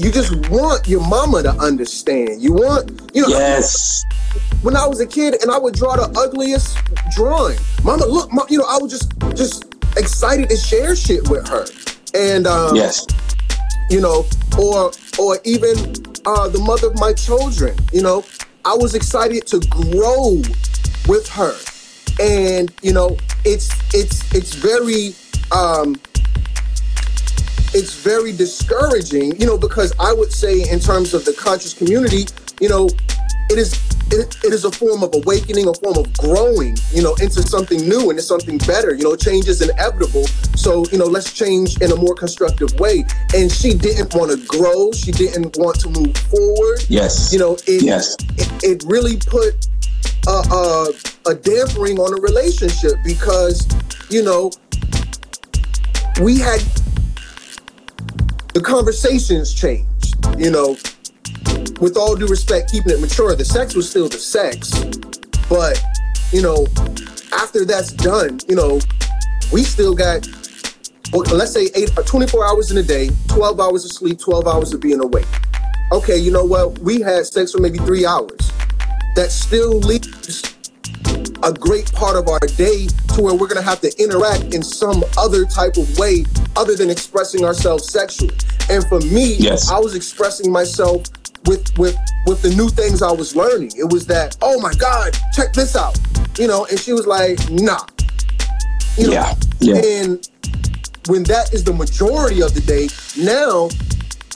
you 0.00 0.10
just 0.10 0.48
want 0.48 0.88
your 0.88 1.06
mama 1.06 1.42
to 1.42 1.50
understand. 1.50 2.40
You 2.40 2.54
want, 2.54 3.10
you 3.14 3.22
know. 3.22 3.28
Yes. 3.28 4.02
When 4.62 4.76
I 4.76 4.86
was 4.86 5.00
a 5.00 5.06
kid 5.06 5.36
and 5.42 5.50
I 5.50 5.58
would 5.58 5.74
draw 5.74 5.96
the 5.96 6.08
ugliest 6.18 6.78
drawing, 7.14 7.58
mama, 7.82 8.06
look, 8.06 8.32
mom, 8.32 8.46
you 8.48 8.58
know, 8.58 8.64
I 8.68 8.78
was 8.78 8.90
just 8.90 9.18
just 9.36 9.64
excited 9.96 10.48
to 10.50 10.56
share 10.56 10.94
shit 10.94 11.28
with 11.28 11.48
her, 11.48 11.66
and 12.14 12.46
um, 12.46 12.76
yes, 12.76 13.06
you 13.90 14.00
know, 14.00 14.24
or 14.58 14.92
or 15.18 15.38
even 15.44 15.76
uh, 16.26 16.48
the 16.48 16.62
mother 16.64 16.88
of 16.88 17.00
my 17.00 17.12
children, 17.12 17.76
you 17.92 18.02
know, 18.02 18.24
I 18.64 18.74
was 18.74 18.94
excited 18.94 19.46
to 19.48 19.60
grow 19.68 20.40
with 21.08 21.28
her, 21.30 21.54
and 22.20 22.72
you 22.82 22.92
know, 22.92 23.16
it's 23.44 23.68
it's 23.92 24.32
it's 24.32 24.54
very 24.54 25.14
um, 25.50 25.96
it's 27.74 27.94
very 27.94 28.32
discouraging, 28.32 29.38
you 29.40 29.46
know, 29.46 29.58
because 29.58 29.92
I 29.98 30.12
would 30.12 30.32
say 30.32 30.68
in 30.70 30.80
terms 30.80 31.14
of 31.14 31.24
the 31.24 31.32
conscious 31.32 31.74
community, 31.74 32.26
you 32.60 32.68
know, 32.68 32.88
it 33.50 33.58
is 33.58 33.74
it, 34.12 34.36
it 34.44 34.52
is 34.52 34.64
a 34.64 34.72
form 34.72 35.02
of 35.02 35.14
awakening, 35.14 35.68
a 35.68 35.74
form 35.74 35.96
of 35.96 36.12
growing, 36.14 36.76
you 36.92 37.02
know, 37.02 37.14
into 37.16 37.42
something 37.42 37.88
new 37.88 38.10
and 38.10 38.18
into 38.18 38.22
something 38.22 38.58
better. 38.58 38.94
You 38.94 39.04
know, 39.04 39.16
change 39.16 39.46
is 39.46 39.62
inevitable. 39.62 40.26
So, 40.56 40.84
you 40.86 40.98
know, 40.98 41.04
let's 41.04 41.32
change 41.32 41.80
in 41.80 41.92
a 41.92 41.96
more 41.96 42.14
constructive 42.14 42.78
way. 42.80 43.04
And 43.34 43.50
she 43.50 43.74
didn't 43.74 44.14
want 44.14 44.32
to 44.32 44.46
grow. 44.46 44.90
She 44.92 45.12
didn't 45.12 45.56
want 45.58 45.78
to 45.80 45.90
move 45.90 46.16
forward. 46.16 46.84
Yes. 46.88 47.32
You 47.32 47.38
know, 47.38 47.54
it 47.66 47.82
yes. 47.82 48.16
it, 48.36 48.64
it 48.64 48.84
really 48.86 49.16
put 49.16 49.68
a, 50.26 50.30
a, 50.30 50.92
a 51.30 51.34
dampering 51.34 51.98
on 51.98 52.12
a 52.12 52.20
relationship 52.20 52.94
because, 53.04 53.66
you 54.10 54.24
know, 54.24 54.50
we 56.20 56.38
had 56.38 56.60
the 58.60 58.66
conversations 58.66 59.54
changed. 59.54 60.16
You 60.38 60.50
know, 60.50 60.76
with 61.80 61.96
all 61.96 62.14
due 62.14 62.26
respect, 62.26 62.70
keeping 62.70 62.92
it 62.92 63.00
mature, 63.00 63.34
the 63.34 63.44
sex 63.44 63.74
was 63.74 63.88
still 63.88 64.08
the 64.08 64.18
sex, 64.18 64.70
but 65.48 65.82
you 66.30 66.42
know, 66.42 66.66
after 67.32 67.64
that's 67.64 67.92
done, 67.92 68.38
you 68.48 68.56
know, 68.56 68.78
we 69.50 69.62
still 69.62 69.94
got 69.94 70.28
well, 71.12 71.22
let's 71.34 71.52
say 71.52 71.68
eight, 71.74 71.96
uh, 71.98 72.02
24 72.02 72.46
hours 72.46 72.70
in 72.70 72.76
a 72.76 72.82
day, 72.82 73.08
12 73.28 73.58
hours 73.58 73.84
of 73.84 73.92
sleep, 73.92 74.18
12 74.18 74.46
hours 74.46 74.74
of 74.74 74.80
being 74.80 75.00
awake. 75.00 75.26
Okay, 75.92 76.18
you 76.18 76.30
know 76.30 76.44
what? 76.44 76.78
We 76.80 77.00
had 77.00 77.26
sex 77.26 77.52
for 77.52 77.60
maybe 77.60 77.78
three 77.78 78.04
hours. 78.04 78.52
That 79.16 79.30
still 79.30 79.78
leaves 79.78 80.54
a 81.42 81.52
great 81.52 81.90
part 81.92 82.16
of 82.16 82.28
our 82.28 82.38
day 82.40 82.86
to 83.14 83.22
where 83.22 83.34
we're 83.34 83.48
to 83.48 83.62
have 83.62 83.80
to 83.80 83.92
interact 83.98 84.54
in 84.54 84.62
some 84.62 85.02
other 85.16 85.46
type 85.46 85.78
of 85.78 85.98
way 85.98 86.24
other 86.60 86.76
than 86.76 86.90
expressing 86.90 87.42
ourselves 87.42 87.90
sexually. 87.90 88.36
And 88.68 88.84
for 88.84 89.00
me, 89.00 89.36
yes. 89.36 89.70
I 89.70 89.78
was 89.78 89.94
expressing 89.94 90.52
myself 90.52 91.06
with 91.46 91.66
with 91.78 91.96
with 92.26 92.42
the 92.42 92.50
new 92.50 92.68
things 92.68 93.02
I 93.02 93.12
was 93.12 93.34
learning. 93.34 93.72
It 93.76 93.90
was 93.90 94.06
that, 94.06 94.36
oh 94.42 94.60
my 94.60 94.74
God, 94.74 95.16
check 95.32 95.54
this 95.54 95.74
out. 95.74 95.98
You 96.38 96.46
know, 96.46 96.66
and 96.66 96.78
she 96.78 96.92
was 96.92 97.06
like, 97.06 97.38
nah. 97.50 97.86
You 98.98 99.06
know, 99.06 99.12
yeah. 99.12 99.34
yeah. 99.60 99.76
And 99.76 100.28
when 101.08 101.22
that 101.24 101.54
is 101.54 101.64
the 101.64 101.72
majority 101.72 102.42
of 102.42 102.52
the 102.52 102.60
day, 102.60 102.88
now 103.16 103.70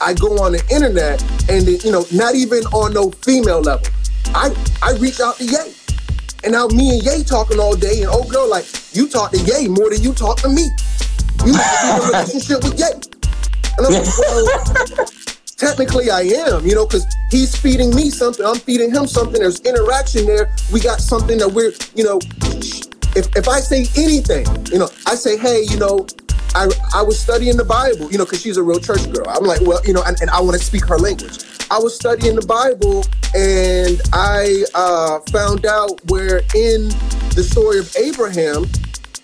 I 0.01 0.15
go 0.15 0.41
on 0.41 0.53
the 0.53 0.63
internet 0.73 1.21
and 1.47 1.67
you 1.83 1.91
know, 1.91 2.05
not 2.11 2.33
even 2.33 2.65
on 2.73 2.93
no 2.93 3.11
female 3.11 3.61
level. 3.61 3.87
I 4.33 4.49
I 4.81 4.97
reach 4.97 5.19
out 5.19 5.37
to 5.37 5.45
Ye. 5.45 5.73
And 6.43 6.53
now 6.53 6.67
me 6.67 6.97
and 6.97 7.03
Ye 7.03 7.23
talking 7.23 7.59
all 7.59 7.75
day, 7.75 8.01
and 8.01 8.09
oh 8.11 8.27
girl, 8.27 8.49
like 8.49 8.65
you 8.93 9.07
talk 9.07 9.31
to 9.31 9.39
Ye 9.39 9.67
more 9.67 9.89
than 9.91 10.01
you 10.01 10.13
talk 10.13 10.37
to 10.41 10.49
me. 10.49 10.67
You 11.45 11.53
have 11.53 12.03
a 12.03 12.07
relationship 12.07 12.63
with 12.63 12.79
Ye. 12.79 12.85
And 13.77 13.85
I'm 13.85 13.93
like, 13.93 14.17
well, 14.19 15.07
technically 15.57 16.09
I 16.09 16.21
am, 16.21 16.65
you 16.65 16.75
know, 16.75 16.85
because 16.85 17.05
he's 17.31 17.55
feeding 17.55 17.93
me 17.95 18.09
something, 18.09 18.45
I'm 18.45 18.59
feeding 18.59 18.91
him 18.91 19.07
something. 19.07 19.39
There's 19.39 19.59
interaction 19.61 20.25
there. 20.25 20.53
We 20.71 20.79
got 20.79 20.99
something 20.99 21.37
that 21.39 21.49
we're, 21.49 21.73
you 21.95 22.03
know, 22.03 22.19
if, 23.15 23.35
if 23.35 23.47
I 23.47 23.59
say 23.59 23.87
anything, 23.95 24.45
you 24.71 24.79
know, 24.79 24.89
I 25.07 25.15
say, 25.15 25.37
hey, 25.37 25.63
you 25.69 25.77
know, 25.77 26.05
I, 26.55 26.69
I 26.93 27.01
was 27.01 27.19
studying 27.19 27.57
the 27.57 27.65
Bible, 27.65 28.11
you 28.11 28.17
know, 28.17 28.25
because 28.25 28.41
she's 28.41 28.57
a 28.57 28.63
real 28.63 28.79
church 28.79 29.11
girl. 29.11 29.25
I'm 29.27 29.43
like, 29.43 29.61
well, 29.61 29.81
you 29.85 29.93
know, 29.93 30.03
and, 30.05 30.19
and 30.21 30.29
I 30.29 30.39
want 30.39 30.57
to 30.57 30.63
speak 30.63 30.85
her 30.85 30.97
language. 30.97 31.43
I 31.69 31.79
was 31.79 31.95
studying 31.95 32.35
the 32.35 32.45
Bible 32.45 33.03
and 33.35 33.99
I 34.13 34.63
uh, 34.73 35.19
found 35.31 35.65
out 35.65 35.99
where 36.09 36.37
in 36.55 36.89
the 37.35 37.43
story 37.43 37.79
of 37.79 37.93
Abraham, 37.97 38.65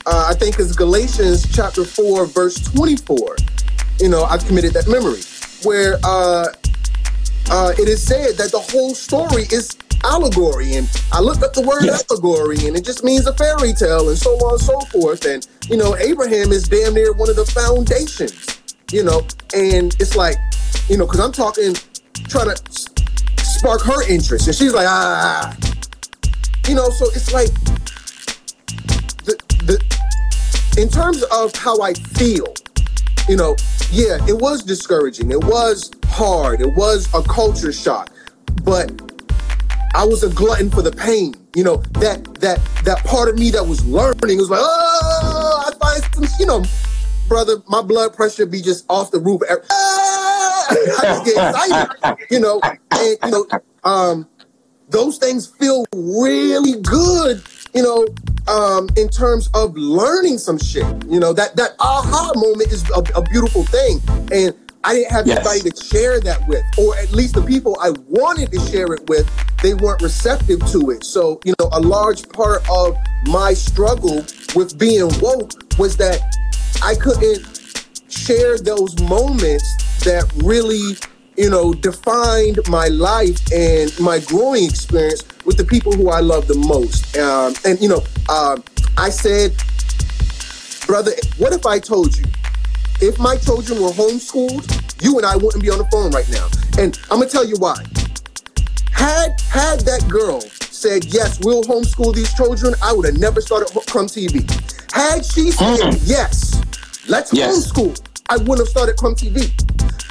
uh, 0.06 0.28
I 0.30 0.34
think 0.34 0.60
it's 0.60 0.76
Galatians 0.76 1.46
chapter 1.54 1.86
4, 1.86 2.26
verse 2.28 2.56
24. 2.72 3.36
You 4.00 4.10
know, 4.10 4.24
I've 4.24 4.46
committed 4.46 4.74
that 4.74 4.88
memory, 4.88 5.22
where 5.64 6.00
uh, 6.04 6.48
uh, 7.52 7.74
it 7.78 7.88
is 7.88 8.02
said 8.02 8.38
that 8.38 8.52
the 8.52 8.60
whole 8.60 8.96
story 8.96 9.44
is 9.52 9.78
allegory. 10.04 10.76
And 10.76 10.90
I 11.12 11.20
looked 11.22 11.44
up 11.44 11.54
the 11.54 11.62
word 11.62 11.84
yes. 11.84 12.04
allegory, 12.10 12.66
and 12.66 12.76
it 12.76 12.84
just 12.84 13.04
means 13.04 13.28
a 13.28 13.34
fairy 13.34 13.74
tale, 13.74 14.10
and 14.10 14.18
so 14.18 14.32
on 14.38 14.54
and 14.54 14.62
so 14.62 14.80
forth. 14.92 15.26
And, 15.26 15.48
you 15.70 15.78
know, 15.78 15.96
Abraham 15.98 16.52
is 16.52 16.68
damn 16.68 16.94
near 16.94 17.14
one 17.14 17.30
of 17.30 17.36
the 17.36 17.46
foundations, 17.46 18.60
you 18.92 19.04
know, 19.04 19.22
and 19.56 19.96
it's 20.00 20.16
like, 20.16 20.38
you 20.90 20.98
know, 20.98 21.06
because 21.06 21.20
I'm 21.20 21.32
talking, 21.32 21.76
trying 22.28 22.56
to 22.56 22.92
spark 23.44 23.82
her 23.84 24.02
interest. 24.10 24.48
And 24.48 24.56
she's 24.56 24.74
like, 24.74 24.88
ah, 24.88 25.56
you 26.68 26.74
know, 26.74 26.90
so 26.90 27.06
it's 27.08 27.34
like 27.34 27.50
in 30.82 30.90
terms 30.90 31.22
of 31.32 31.56
how 31.56 31.80
I 31.82 31.94
feel, 31.94 32.52
you 33.30 33.38
know, 33.38 33.56
yeah, 33.92 34.18
it 34.28 34.36
was 34.42 34.64
discouraging. 34.64 35.30
It 35.30 35.44
was 35.44 35.92
hard. 36.06 36.60
It 36.60 36.74
was 36.76 37.08
a 37.14 37.22
culture 37.22 37.72
shock. 37.72 38.10
But 38.64 38.90
I 39.94 40.04
was 40.06 40.24
a 40.24 40.30
glutton 40.30 40.72
for 40.72 40.82
the 40.82 40.92
pain. 40.92 41.36
You 41.56 41.66
know, 41.66 41.78
that 42.00 42.24
that 42.36 42.60
that 42.84 42.98
part 43.06 43.30
of 43.30 43.38
me 43.38 43.52
that 43.52 43.64
was 43.64 43.86
learning 43.86 44.38
was 44.38 44.50
like, 44.50 44.62
oh, 44.64 45.64
I 45.68 45.78
find 45.78 46.16
some, 46.16 46.40
you 46.40 46.46
know, 46.48 46.64
brother, 47.28 47.62
my 47.68 47.84
blood 47.84 48.16
pressure 48.16 48.48
be 48.48 48.62
just 48.62 48.86
off 48.90 49.12
the 49.12 49.20
roof. 49.20 49.42
Ah! 49.70 50.66
I 50.70 51.02
just 51.04 51.26
get 51.26 51.50
excited, 51.50 52.26
you 52.32 52.40
know, 52.40 52.60
and 52.64 53.18
you 53.24 53.30
know, 53.30 53.48
um, 53.84 54.28
those 54.90 55.18
things 55.18 55.46
feel 55.46 55.86
really 55.94 56.82
good, 56.82 57.44
you 57.76 57.84
know, 57.84 58.08
um, 58.48 58.90
in 58.98 59.10
terms 59.10 59.50
of 59.54 59.76
learning 59.78 60.38
some 60.38 60.58
shit. 60.58 60.86
You 61.08 61.20
know, 61.20 61.34
that 61.34 61.56
that 61.56 61.76
aha 61.80 62.32
moment 62.36 62.72
is 62.72 62.90
a, 62.92 63.04
a 63.16 63.22
beautiful 63.24 63.64
thing. 63.66 64.00
And 64.32 64.54
I 64.84 64.94
didn't 64.96 65.12
have 65.12 65.28
Yes. 65.28 65.46
anybody 65.46 65.70
to 65.70 65.84
share 65.86 66.20
that 66.22 66.48
with, 66.48 66.64
or 66.78 66.98
at 66.98 67.12
least 67.12 67.36
the 67.36 67.44
people 67.44 67.78
I 67.82 67.92
wanted 68.08 68.52
to 68.52 68.60
share 68.72 68.92
it 68.94 69.08
with, 69.08 69.30
they 69.62 69.76
weren't 69.76 70.02
receptive 70.02 70.66
to 70.72 70.90
it. 70.90 71.04
So, 71.04 71.40
you 71.46 71.54
know, 71.60 71.70
a 71.72 71.80
large 71.80 72.28
part 72.30 72.68
of 72.70 72.98
my 73.26 73.54
struggle 73.54 74.26
with 74.56 74.78
being 74.80 75.08
woke 75.20 75.52
was 75.78 75.98
that 75.98 76.20
I 76.82 76.96
couldn't 76.96 77.46
share 78.10 78.58
those 78.58 79.00
moments 79.04 80.04
that 80.04 80.26
really, 80.44 80.96
you 81.42 81.50
know, 81.50 81.74
defined 81.74 82.60
my 82.70 82.88
life 82.88 83.40
and 83.52 83.92
my 84.00 84.20
growing 84.20 84.64
experience 84.64 85.24
with 85.44 85.58
the 85.58 85.64
people 85.64 85.92
who 85.92 86.10
I 86.10 86.20
love 86.20 86.48
the 86.48 86.54
most. 86.54 87.18
Um, 87.18 87.56
and, 87.66 87.82
you 87.82 87.90
know, 87.90 88.04
um, 88.30 88.64
I 88.96 89.10
said, 89.10 89.56
brother, 90.86 91.14
what 91.40 91.52
if 91.52 91.66
I 91.66 91.80
told 91.80 92.16
you 92.16 92.26
if 93.02 93.18
my 93.18 93.38
children 93.38 93.82
were 93.82 93.90
homeschooled, 93.90 95.04
you 95.04 95.18
and 95.18 95.26
I 95.26 95.36
wouldn't 95.36 95.64
be 95.64 95.72
on 95.72 95.80
the 95.80 95.86
phone 95.86 96.12
right 96.12 96.30
now. 96.30 96.48
And 96.78 97.00
I'm 97.10 97.18
gonna 97.18 97.28
tell 97.28 97.44
you 97.44 97.56
why. 97.58 97.76
Had 98.92 99.42
had 99.42 99.80
that 99.80 100.08
girl 100.08 100.42
said 100.42 101.06
yes, 101.06 101.40
we'll 101.44 101.64
homeschool 101.64 102.14
these 102.14 102.32
children, 102.36 102.76
I 102.84 102.94
would 102.94 103.08
have 103.08 103.18
never 103.18 103.42
started 103.42 103.74
Crumb 103.88 104.06
TV. 104.06 104.46
Had 104.94 105.26
she 105.26 105.50
said 105.50 105.96
yes, 106.04 106.62
let's 107.08 107.34
Yes. 107.34 107.72
homeschool, 107.72 108.00
I 108.30 108.38
wouldn't 108.38 108.60
have 108.60 108.68
started 108.68 108.98
Crumb 108.98 109.16
TV. 109.16 109.50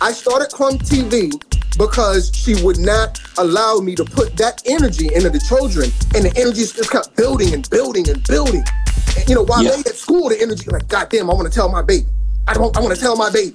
I 0.01 0.13
started 0.13 0.51
Crumb 0.53 0.79
TV 0.79 1.31
because 1.79 2.31
she 2.35 2.63
would 2.65 2.79
not 2.79 3.21
allow 3.39 3.77
me 3.79 3.95
to 3.95 4.05
put 4.05 4.37
that 4.37 4.63
energy 4.67 5.07
into 5.15 5.31
the 5.31 5.39
children, 5.41 5.91
and 6.15 6.25
the 6.25 6.33
energy 6.41 6.61
just 6.63 6.91
kept 6.91 7.17
building 7.17 7.55
and 7.55 7.69
building 7.71 8.09
and 8.09 8.23
building. 8.25 8.65
And, 9.17 9.29
you 9.29 9.35
know, 9.35 9.43
while 9.43 9.63
Yeah. 9.63 9.73
they 9.73 9.81
at 9.91 9.97
school, 9.97 10.29
the 10.29 10.41
energy 10.41 10.65
like, 10.71 10.89
God 10.89 11.09
damn, 11.11 11.31
I 11.31 11.35
want 11.35 11.49
to 11.49 11.55
tell 11.55 11.69
my 11.69 11.83
baby. 11.83 12.07
I 12.49 12.55
don't. 12.55 12.75
I 12.77 12.81
want 12.81 12.95
to 12.95 13.01
tell 13.01 13.17
my 13.17 13.31
baby 13.31 13.55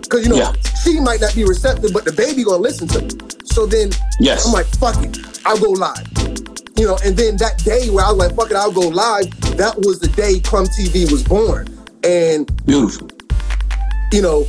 because 0.00 0.22
you 0.24 0.28
know 0.30 0.36
Yeah. 0.36 0.52
she 0.84 1.00
might 1.00 1.20
not 1.20 1.34
be 1.34 1.44
receptive, 1.44 1.92
but 1.92 2.04
the 2.04 2.12
baby 2.12 2.44
gonna 2.44 2.58
listen 2.62 2.86
to 2.88 3.02
me. 3.02 3.10
So 3.44 3.66
then 3.66 3.90
Yes. 4.20 4.46
I'm 4.46 4.52
like, 4.52 4.66
fuck 4.78 5.02
it, 5.04 5.18
I'll 5.44 5.58
go 5.58 5.70
live. 5.70 6.06
You 6.78 6.86
know, 6.86 6.98
and 7.04 7.16
then 7.16 7.36
that 7.38 7.58
day 7.64 7.90
where 7.90 8.04
I 8.04 8.10
was 8.12 8.18
like, 8.18 8.36
fuck 8.36 8.50
it, 8.50 8.56
I'll 8.56 8.70
go 8.72 8.88
live. 8.88 9.28
That 9.56 9.74
was 9.78 9.98
the 9.98 10.08
day 10.08 10.38
Crumb 10.40 10.66
TV 10.66 11.10
was 11.10 11.22
born, 11.24 11.66
and 12.04 12.46
Beautiful. 12.64 13.08
you 14.12 14.22
know, 14.22 14.46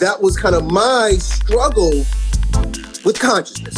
that 0.00 0.20
was 0.20 0.36
kind 0.36 0.54
of 0.54 0.70
my 0.70 1.12
struggle 1.18 1.90
with 3.04 3.18
consciousness. 3.18 3.76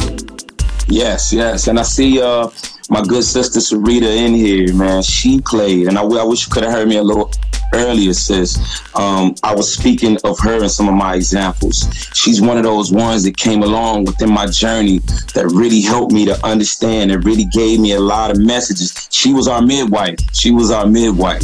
Yes, 0.89 1.33
yes. 1.33 1.68
And 1.68 1.79
I 1.79 1.83
see 1.83 2.20
uh 2.20 2.49
my 2.91 3.03
good 3.03 3.25
sister 3.25 3.61
Sarita 3.61 4.16
in 4.16 4.35
here, 4.35 4.75
man. 4.75 5.03
She 5.03 5.41
played, 5.41 5.89
and 5.89 5.99
I 5.99 6.03
wish 6.03 6.47
you 6.47 6.53
could 6.53 6.62
have 6.62 6.73
heard 6.73 6.89
me 6.89 6.97
a 6.97 7.03
little 7.03 7.31
earlier, 7.73 8.12
sis. 8.12 8.59
Um, 8.95 9.35
I 9.43 9.55
was 9.55 9.73
speaking 9.73 10.18
of 10.25 10.39
her 10.41 10.62
in 10.62 10.68
some 10.68 10.89
of 10.89 10.95
my 10.95 11.14
examples. 11.14 11.87
She's 12.14 12.41
one 12.41 12.57
of 12.57 12.64
those 12.64 12.93
ones 12.93 13.25
that 13.25 13.37
came 13.37 13.62
along 13.62 14.05
within 14.05 14.31
my 14.31 14.47
journey 14.47 14.99
that 15.35 15.47
really 15.53 15.81
helped 15.81 16.12
me 16.12 16.25
to 16.27 16.47
understand 16.47 17.11
and 17.11 17.25
really 17.25 17.47
gave 17.47 17.81
me 17.81 17.93
a 17.93 18.01
lot 18.01 18.31
of 18.31 18.39
messages. 18.39 19.09
She 19.11 19.33
was 19.33 19.49
our 19.49 19.62
midwife. 19.62 20.18
She 20.33 20.51
was 20.51 20.70
our 20.70 20.87
midwife. 20.87 21.43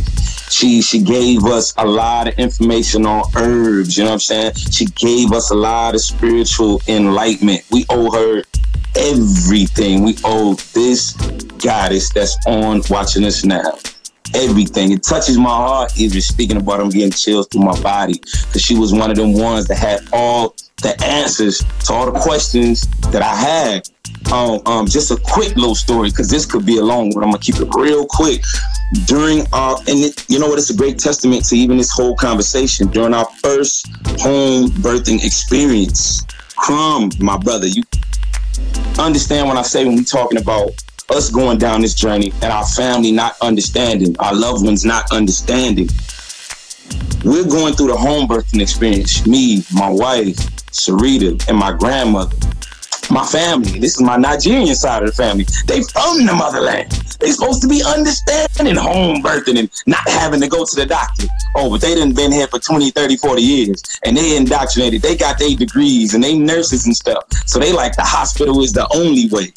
She 0.50 0.80
she 0.80 1.02
gave 1.02 1.44
us 1.44 1.74
a 1.76 1.84
lot 1.84 2.28
of 2.28 2.34
information 2.38 3.04
on 3.04 3.24
herbs, 3.36 3.98
you 3.98 4.04
know 4.04 4.10
what 4.10 4.14
I'm 4.14 4.20
saying? 4.20 4.54
She 4.54 4.86
gave 4.86 5.32
us 5.32 5.50
a 5.50 5.54
lot 5.54 5.94
of 5.94 6.00
spiritual 6.00 6.80
enlightenment. 6.88 7.64
We 7.70 7.84
owe 7.90 8.10
her 8.10 8.42
everything. 8.96 10.02
We 10.02 10.16
owe 10.24 10.54
this 10.74 11.12
goddess 11.58 12.10
that's 12.12 12.36
on 12.46 12.82
watching 12.88 13.24
us 13.24 13.44
now. 13.44 13.78
Everything. 14.34 14.92
It 14.92 15.02
touches 15.02 15.38
my 15.38 15.50
heart, 15.50 15.98
even 15.98 16.20
speaking 16.20 16.56
about 16.56 16.80
I'm 16.80 16.90
getting 16.90 17.10
chills 17.10 17.48
through 17.48 17.62
my 17.62 17.80
body. 17.80 18.18
Because 18.18 18.62
she 18.62 18.76
was 18.76 18.92
one 18.92 19.10
of 19.10 19.16
them 19.16 19.32
ones 19.32 19.66
that 19.68 19.76
had 19.76 20.00
all 20.12 20.54
the 20.82 21.00
answers 21.02 21.64
to 21.86 21.92
all 21.92 22.10
the 22.10 22.18
questions 22.20 22.86
that 23.10 23.22
I 23.22 23.34
had. 23.34 23.88
Um, 24.32 24.60
um, 24.66 24.86
just 24.86 25.10
a 25.10 25.16
quick 25.16 25.56
little 25.56 25.74
story, 25.74 26.10
because 26.10 26.28
this 26.28 26.44
could 26.44 26.66
be 26.66 26.78
a 26.78 26.82
long 26.82 27.14
one. 27.14 27.24
I'm 27.24 27.30
gonna 27.30 27.38
keep 27.38 27.56
it 27.56 27.68
real 27.74 28.06
quick. 28.06 28.42
During 29.06 29.46
our, 29.52 29.76
and 29.88 30.00
it, 30.00 30.24
you 30.28 30.38
know 30.38 30.48
what? 30.48 30.58
It's 30.58 30.70
a 30.70 30.76
great 30.76 30.98
testament 30.98 31.44
to 31.46 31.56
even 31.56 31.76
this 31.76 31.90
whole 31.90 32.14
conversation. 32.14 32.88
During 32.88 33.14
our 33.14 33.26
first 33.42 33.86
home 34.20 34.68
birthing 34.68 35.24
experience, 35.24 36.26
Crumb, 36.56 37.10
my 37.20 37.36
brother, 37.38 37.66
you 37.66 37.82
understand 38.98 39.48
when 39.48 39.56
I 39.56 39.62
say 39.62 39.84
when 39.84 39.96
we 39.96 40.04
talking 40.04 40.38
about 40.38 40.72
us 41.10 41.30
going 41.30 41.58
down 41.58 41.80
this 41.80 41.94
journey 41.94 42.32
and 42.42 42.52
our 42.52 42.66
family 42.66 43.12
not 43.12 43.36
understanding, 43.40 44.14
our 44.18 44.34
loved 44.34 44.64
ones 44.64 44.84
not 44.84 45.10
understanding. 45.12 45.88
We're 47.24 47.48
going 47.48 47.74
through 47.74 47.88
the 47.88 47.96
home 47.96 48.28
birthing 48.28 48.60
experience. 48.60 49.26
Me, 49.26 49.64
my 49.72 49.88
wife, 49.88 50.36
Sarita, 50.70 51.48
and 51.48 51.56
my 51.56 51.72
grandmother. 51.72 52.36
My 53.10 53.24
family. 53.24 53.78
This 53.78 53.94
is 53.94 54.02
my 54.02 54.16
Nigerian 54.16 54.74
side 54.74 55.02
of 55.02 55.08
the 55.08 55.14
family. 55.14 55.46
They 55.66 55.82
from 55.82 56.26
the 56.26 56.34
motherland. 56.34 56.90
They 57.20 57.30
supposed 57.32 57.62
to 57.62 57.68
be 57.68 57.82
understanding 57.82 58.76
home 58.76 59.22
birthing 59.22 59.58
and 59.58 59.70
not 59.86 60.06
having 60.08 60.40
to 60.40 60.48
go 60.48 60.64
to 60.64 60.76
the 60.76 60.86
doctor. 60.86 61.24
Oh, 61.56 61.70
but 61.70 61.80
they 61.80 61.94
done 61.94 62.12
been 62.12 62.30
here 62.30 62.46
for 62.46 62.58
20, 62.58 62.90
30, 62.90 63.16
40 63.16 63.42
years 63.42 63.82
and 64.04 64.16
they 64.16 64.36
indoctrinated. 64.36 65.02
They 65.02 65.16
got 65.16 65.38
their 65.38 65.56
degrees 65.56 66.14
and 66.14 66.22
they 66.22 66.38
nurses 66.38 66.86
and 66.86 66.94
stuff. 66.94 67.24
So 67.46 67.58
they 67.58 67.72
like 67.72 67.96
the 67.96 68.02
hospital 68.02 68.62
is 68.62 68.72
the 68.72 68.86
only 68.94 69.28
way. 69.30 69.52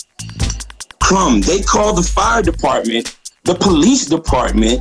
Crumb, 1.11 1.41
they 1.41 1.61
call 1.61 1.93
the 1.93 2.03
fire 2.03 2.41
department, 2.41 3.17
the 3.43 3.53
police 3.53 4.05
department, 4.05 4.79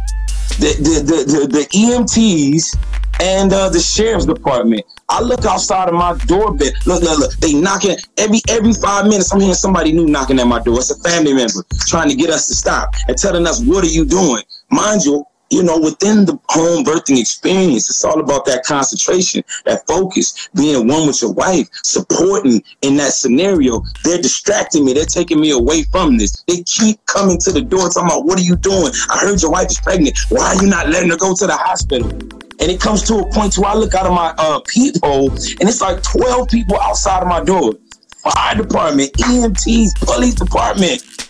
the 0.61 0.79
the 0.79 1.03
the, 1.03 1.19
the, 1.27 1.47
the 1.49 1.67
EMTs, 1.75 2.79
and 3.21 3.53
uh, 3.53 3.69
the 3.69 3.81
sheriff's 3.81 4.27
department. 4.27 4.83
I 5.09 5.23
look 5.23 5.45
outside 5.45 5.89
of 5.89 5.95
my 5.95 6.17
doorbell. 6.27 6.71
Look, 6.87 7.03
look, 7.03 7.19
look. 7.19 7.33
They 7.39 7.53
knocking 7.53 7.97
every 8.17 8.39
every 8.49 8.75
five 8.75 9.07
minutes. 9.07 9.33
I'm 9.33 9.41
hearing 9.41 9.55
somebody 9.55 9.91
new 9.91 10.07
knocking 10.07 10.39
at 10.39 10.47
my 10.47 10.63
door. 10.63 10.79
It's 10.79 10.93
a 10.93 11.03
family 11.03 11.33
member 11.33 11.65
trying 11.89 12.09
to 12.11 12.15
get 12.15 12.31
us 12.31 12.47
to 12.47 12.55
stop 12.55 12.95
and 13.09 13.19
telling 13.19 13.45
us 13.45 13.61
what 13.61 13.83
are 13.83 13.89
you 13.89 14.05
doing. 14.05 14.45
Mind 14.71 15.03
you, 15.03 15.25
you 15.51 15.65
know, 15.65 15.79
within 15.79 16.25
the 16.25 16.39
home 16.49 16.85
birthing 16.85 17.21
experience, 17.21 17.91
it's 17.91 18.05
all 18.05 18.21
about 18.21 18.45
that 18.47 18.65
concentration, 18.65 19.43
that 19.67 19.87
focus, 19.87 20.49
being 20.55 20.87
one 20.87 21.09
with 21.09 21.21
your 21.21 21.33
wife, 21.33 21.69
supporting 21.83 22.63
in 22.83 22.97
that 22.97 23.13
scenario. 23.13 23.83
They're 24.05 24.23
distracting 24.23 24.85
me. 24.85 24.93
They're 24.93 25.05
taking 25.05 25.41
me 25.41 25.51
away 25.51 25.83
from 25.85 26.19
this. 26.19 26.43
They 26.47 26.63
keep 26.63 27.05
coming 27.07 27.39
to 27.39 27.53
the 27.53 27.63
door 27.63 27.89
talking 27.89 28.05
about, 28.05 28.25
what 28.25 28.39
are 28.39 28.43
you 28.43 28.57
doing? 28.57 28.93
I 29.11 29.19
heard 29.19 29.43
your 29.43 29.51
wife 29.51 29.71
is 29.71 29.81
pregnant. 29.81 30.19
Why 30.29 30.55
are 30.55 30.63
you 30.63 30.71
not 30.71 30.89
letting 30.89 31.11
her 31.11 31.17
go 31.17 31.35
to 31.35 31.47
the 31.47 31.57
hospital? 31.57 32.09
And 32.09 32.71
it 32.71 32.81
comes 32.81 33.03
to 33.05 33.17
a 33.17 33.33
point 33.33 33.57
where 33.59 33.71
I 33.71 33.75
look 33.75 33.95
out 33.95 34.07
of 34.07 34.13
my 34.13 34.35
uh, 34.39 34.61
peephole 34.67 35.31
and 35.31 35.63
it's 35.63 35.81
like 35.81 36.03
12 36.03 36.49
people 36.49 36.79
outside 36.79 37.23
of 37.23 37.29
my 37.29 37.43
door. 37.43 37.73
Fire 38.19 38.55
department, 38.55 39.13
EMTs, 39.15 39.99
police 40.01 40.35
department. 40.35 41.30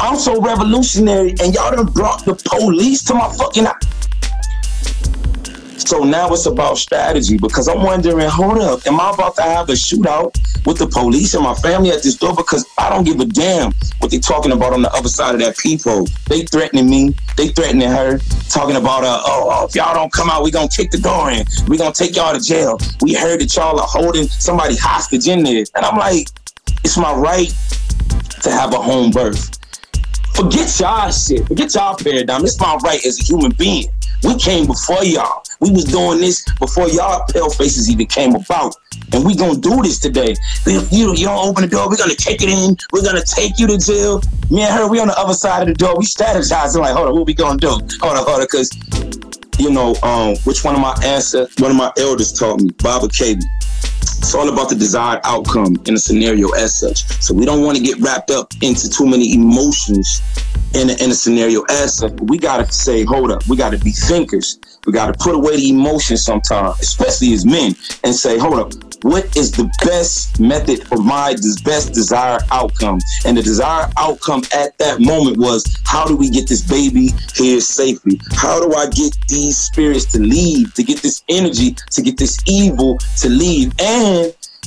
I'm 0.00 0.18
so 0.18 0.40
revolutionary, 0.40 1.34
and 1.40 1.54
y'all 1.54 1.74
done 1.74 1.86
brought 1.86 2.24
the 2.24 2.34
police 2.34 3.02
to 3.04 3.14
my 3.14 3.32
fucking. 3.32 3.66
So 5.78 6.02
now 6.02 6.32
it's 6.32 6.46
about 6.46 6.78
strategy 6.78 7.36
because 7.36 7.68
I'm 7.68 7.82
wondering, 7.82 8.28
hold 8.28 8.58
up, 8.58 8.86
am 8.86 8.98
I 9.00 9.10
about 9.10 9.36
to 9.36 9.42
have 9.42 9.68
a 9.68 9.72
shootout 9.72 10.34
with 10.64 10.78
the 10.78 10.86
police 10.86 11.34
and 11.34 11.44
my 11.44 11.54
family 11.54 11.90
at 11.90 12.02
this 12.02 12.16
door? 12.16 12.34
Because 12.34 12.66
I 12.78 12.88
don't 12.88 13.04
give 13.04 13.20
a 13.20 13.26
damn 13.26 13.72
what 13.98 14.10
they're 14.10 14.20
talking 14.20 14.52
about 14.52 14.72
on 14.72 14.82
the 14.82 14.92
other 14.92 15.08
side 15.08 15.34
of 15.34 15.40
that 15.40 15.58
peephole. 15.58 16.08
They 16.28 16.42
threatening 16.42 16.88
me, 16.88 17.14
they 17.36 17.48
threatening 17.48 17.90
her, 17.90 18.18
talking 18.48 18.76
about, 18.76 19.04
uh, 19.04 19.20
oh, 19.24 19.48
oh, 19.52 19.66
if 19.66 19.74
y'all 19.74 19.94
don't 19.94 20.12
come 20.12 20.30
out, 20.30 20.42
we 20.42 20.50
gonna 20.50 20.68
kick 20.68 20.90
the 20.90 20.98
door 20.98 21.30
in. 21.30 21.44
We 21.68 21.76
gonna 21.76 21.92
take 21.92 22.16
y'all 22.16 22.34
to 22.34 22.40
jail. 22.40 22.78
We 23.02 23.12
heard 23.12 23.40
that 23.40 23.54
y'all 23.54 23.78
are 23.78 23.86
holding 23.86 24.24
somebody 24.24 24.76
hostage 24.76 25.28
in 25.28 25.44
there. 25.44 25.64
And 25.74 25.84
I'm 25.84 25.98
like, 25.98 26.28
it's 26.82 26.96
my 26.96 27.14
right 27.14 27.52
to 28.42 28.50
have 28.50 28.72
a 28.72 28.78
home 28.78 29.10
birth. 29.10 29.58
Forget 30.34 30.80
y'all 30.80 31.10
shit. 31.10 31.46
Forget 31.46 31.74
y'all 31.74 31.96
paradigm. 31.96 32.44
It's 32.44 32.60
my 32.60 32.76
right 32.82 33.04
as 33.06 33.20
a 33.20 33.22
human 33.22 33.52
being. 33.52 33.86
We 34.24 34.36
came 34.36 34.66
before 34.66 35.04
y'all. 35.04 35.44
We 35.60 35.70
was 35.70 35.84
doing 35.84 36.20
this 36.20 36.44
before 36.58 36.88
y'all 36.88 37.24
pale 37.28 37.50
faces 37.50 37.88
even 37.88 38.06
came 38.06 38.34
about. 38.34 38.74
And 39.12 39.24
we 39.24 39.36
gonna 39.36 39.58
do 39.58 39.82
this 39.82 40.00
today. 40.00 40.34
If 40.66 40.92
you, 40.92 41.14
you 41.14 41.26
don't 41.26 41.48
open 41.48 41.62
the 41.62 41.68
door, 41.68 41.88
we're 41.88 41.96
gonna 41.96 42.14
take 42.14 42.42
it 42.42 42.48
in. 42.48 42.76
We're 42.92 43.04
gonna 43.04 43.24
take 43.24 43.58
you 43.58 43.66
to 43.68 43.78
jail. 43.78 44.22
Me 44.50 44.62
and 44.62 44.74
her, 44.74 44.88
we 44.88 44.98
on 44.98 45.08
the 45.08 45.18
other 45.18 45.34
side 45.34 45.62
of 45.62 45.68
the 45.68 45.74
door. 45.74 45.96
We 45.96 46.04
strategizing 46.04 46.80
like, 46.80 46.94
hold 46.96 47.08
on, 47.08 47.14
what 47.14 47.26
we 47.26 47.34
gonna 47.34 47.58
do? 47.58 47.68
Hold 47.68 48.16
on, 48.16 48.24
hold 48.24 48.40
on, 48.40 48.46
cause 48.48 48.70
you 49.58 49.70
know, 49.70 49.94
um, 50.02 50.36
which 50.44 50.64
one 50.64 50.74
of 50.74 50.80
my 50.80 50.94
ancestors, 51.04 51.54
one 51.58 51.70
of 51.70 51.76
my 51.76 51.92
elders 51.98 52.32
taught 52.32 52.60
me, 52.60 52.70
Baba 52.82 53.06
Kabi. 53.06 53.42
It's 54.24 54.34
all 54.34 54.48
about 54.48 54.70
the 54.70 54.74
desired 54.74 55.20
outcome 55.24 55.76
in 55.84 55.92
a 55.92 55.98
scenario 55.98 56.48
as 56.52 56.74
such. 56.74 57.04
So 57.22 57.34
we 57.34 57.44
don't 57.44 57.62
want 57.62 57.76
to 57.76 57.84
get 57.84 57.98
wrapped 58.00 58.30
up 58.30 58.54
into 58.62 58.88
too 58.88 59.04
many 59.04 59.34
emotions 59.34 60.22
in 60.72 60.88
a, 60.88 60.94
in 60.94 61.10
a 61.10 61.14
scenario 61.14 61.62
as 61.68 61.98
such. 61.98 62.12
We 62.22 62.38
got 62.38 62.56
to 62.66 62.72
say, 62.72 63.04
hold 63.04 63.30
up, 63.30 63.46
we 63.48 63.56
got 63.58 63.72
to 63.72 63.78
be 63.78 63.90
thinkers. 63.90 64.58
We 64.86 64.94
got 64.94 65.12
to 65.12 65.22
put 65.22 65.34
away 65.34 65.56
the 65.56 65.68
emotions 65.68 66.24
sometimes, 66.24 66.80
especially 66.80 67.34
as 67.34 67.44
men, 67.44 67.74
and 68.02 68.14
say, 68.14 68.38
hold 68.38 68.58
up, 68.58 68.72
what 69.04 69.36
is 69.36 69.52
the 69.52 69.70
best 69.84 70.40
method 70.40 70.82
for 70.88 70.96
my 70.96 71.36
best 71.62 71.92
desired 71.92 72.40
outcome? 72.50 73.00
And 73.26 73.36
the 73.36 73.42
desired 73.42 73.92
outcome 73.98 74.42
at 74.54 74.76
that 74.78 75.00
moment 75.00 75.36
was, 75.36 75.62
how 75.84 76.06
do 76.06 76.16
we 76.16 76.30
get 76.30 76.48
this 76.48 76.62
baby 76.62 77.10
here 77.36 77.60
safely? 77.60 78.18
How 78.32 78.60
do 78.60 78.74
I 78.74 78.86
get 78.88 79.14
these 79.28 79.58
spirits 79.58 80.06
to 80.12 80.18
leave, 80.20 80.72
to 80.74 80.82
get 80.82 81.02
this 81.02 81.22
energy, 81.28 81.76
to 81.90 82.00
get 82.00 82.16
this 82.16 82.38
evil 82.46 82.96
to 83.18 83.28
leave? 83.28 83.72
And 83.78 84.13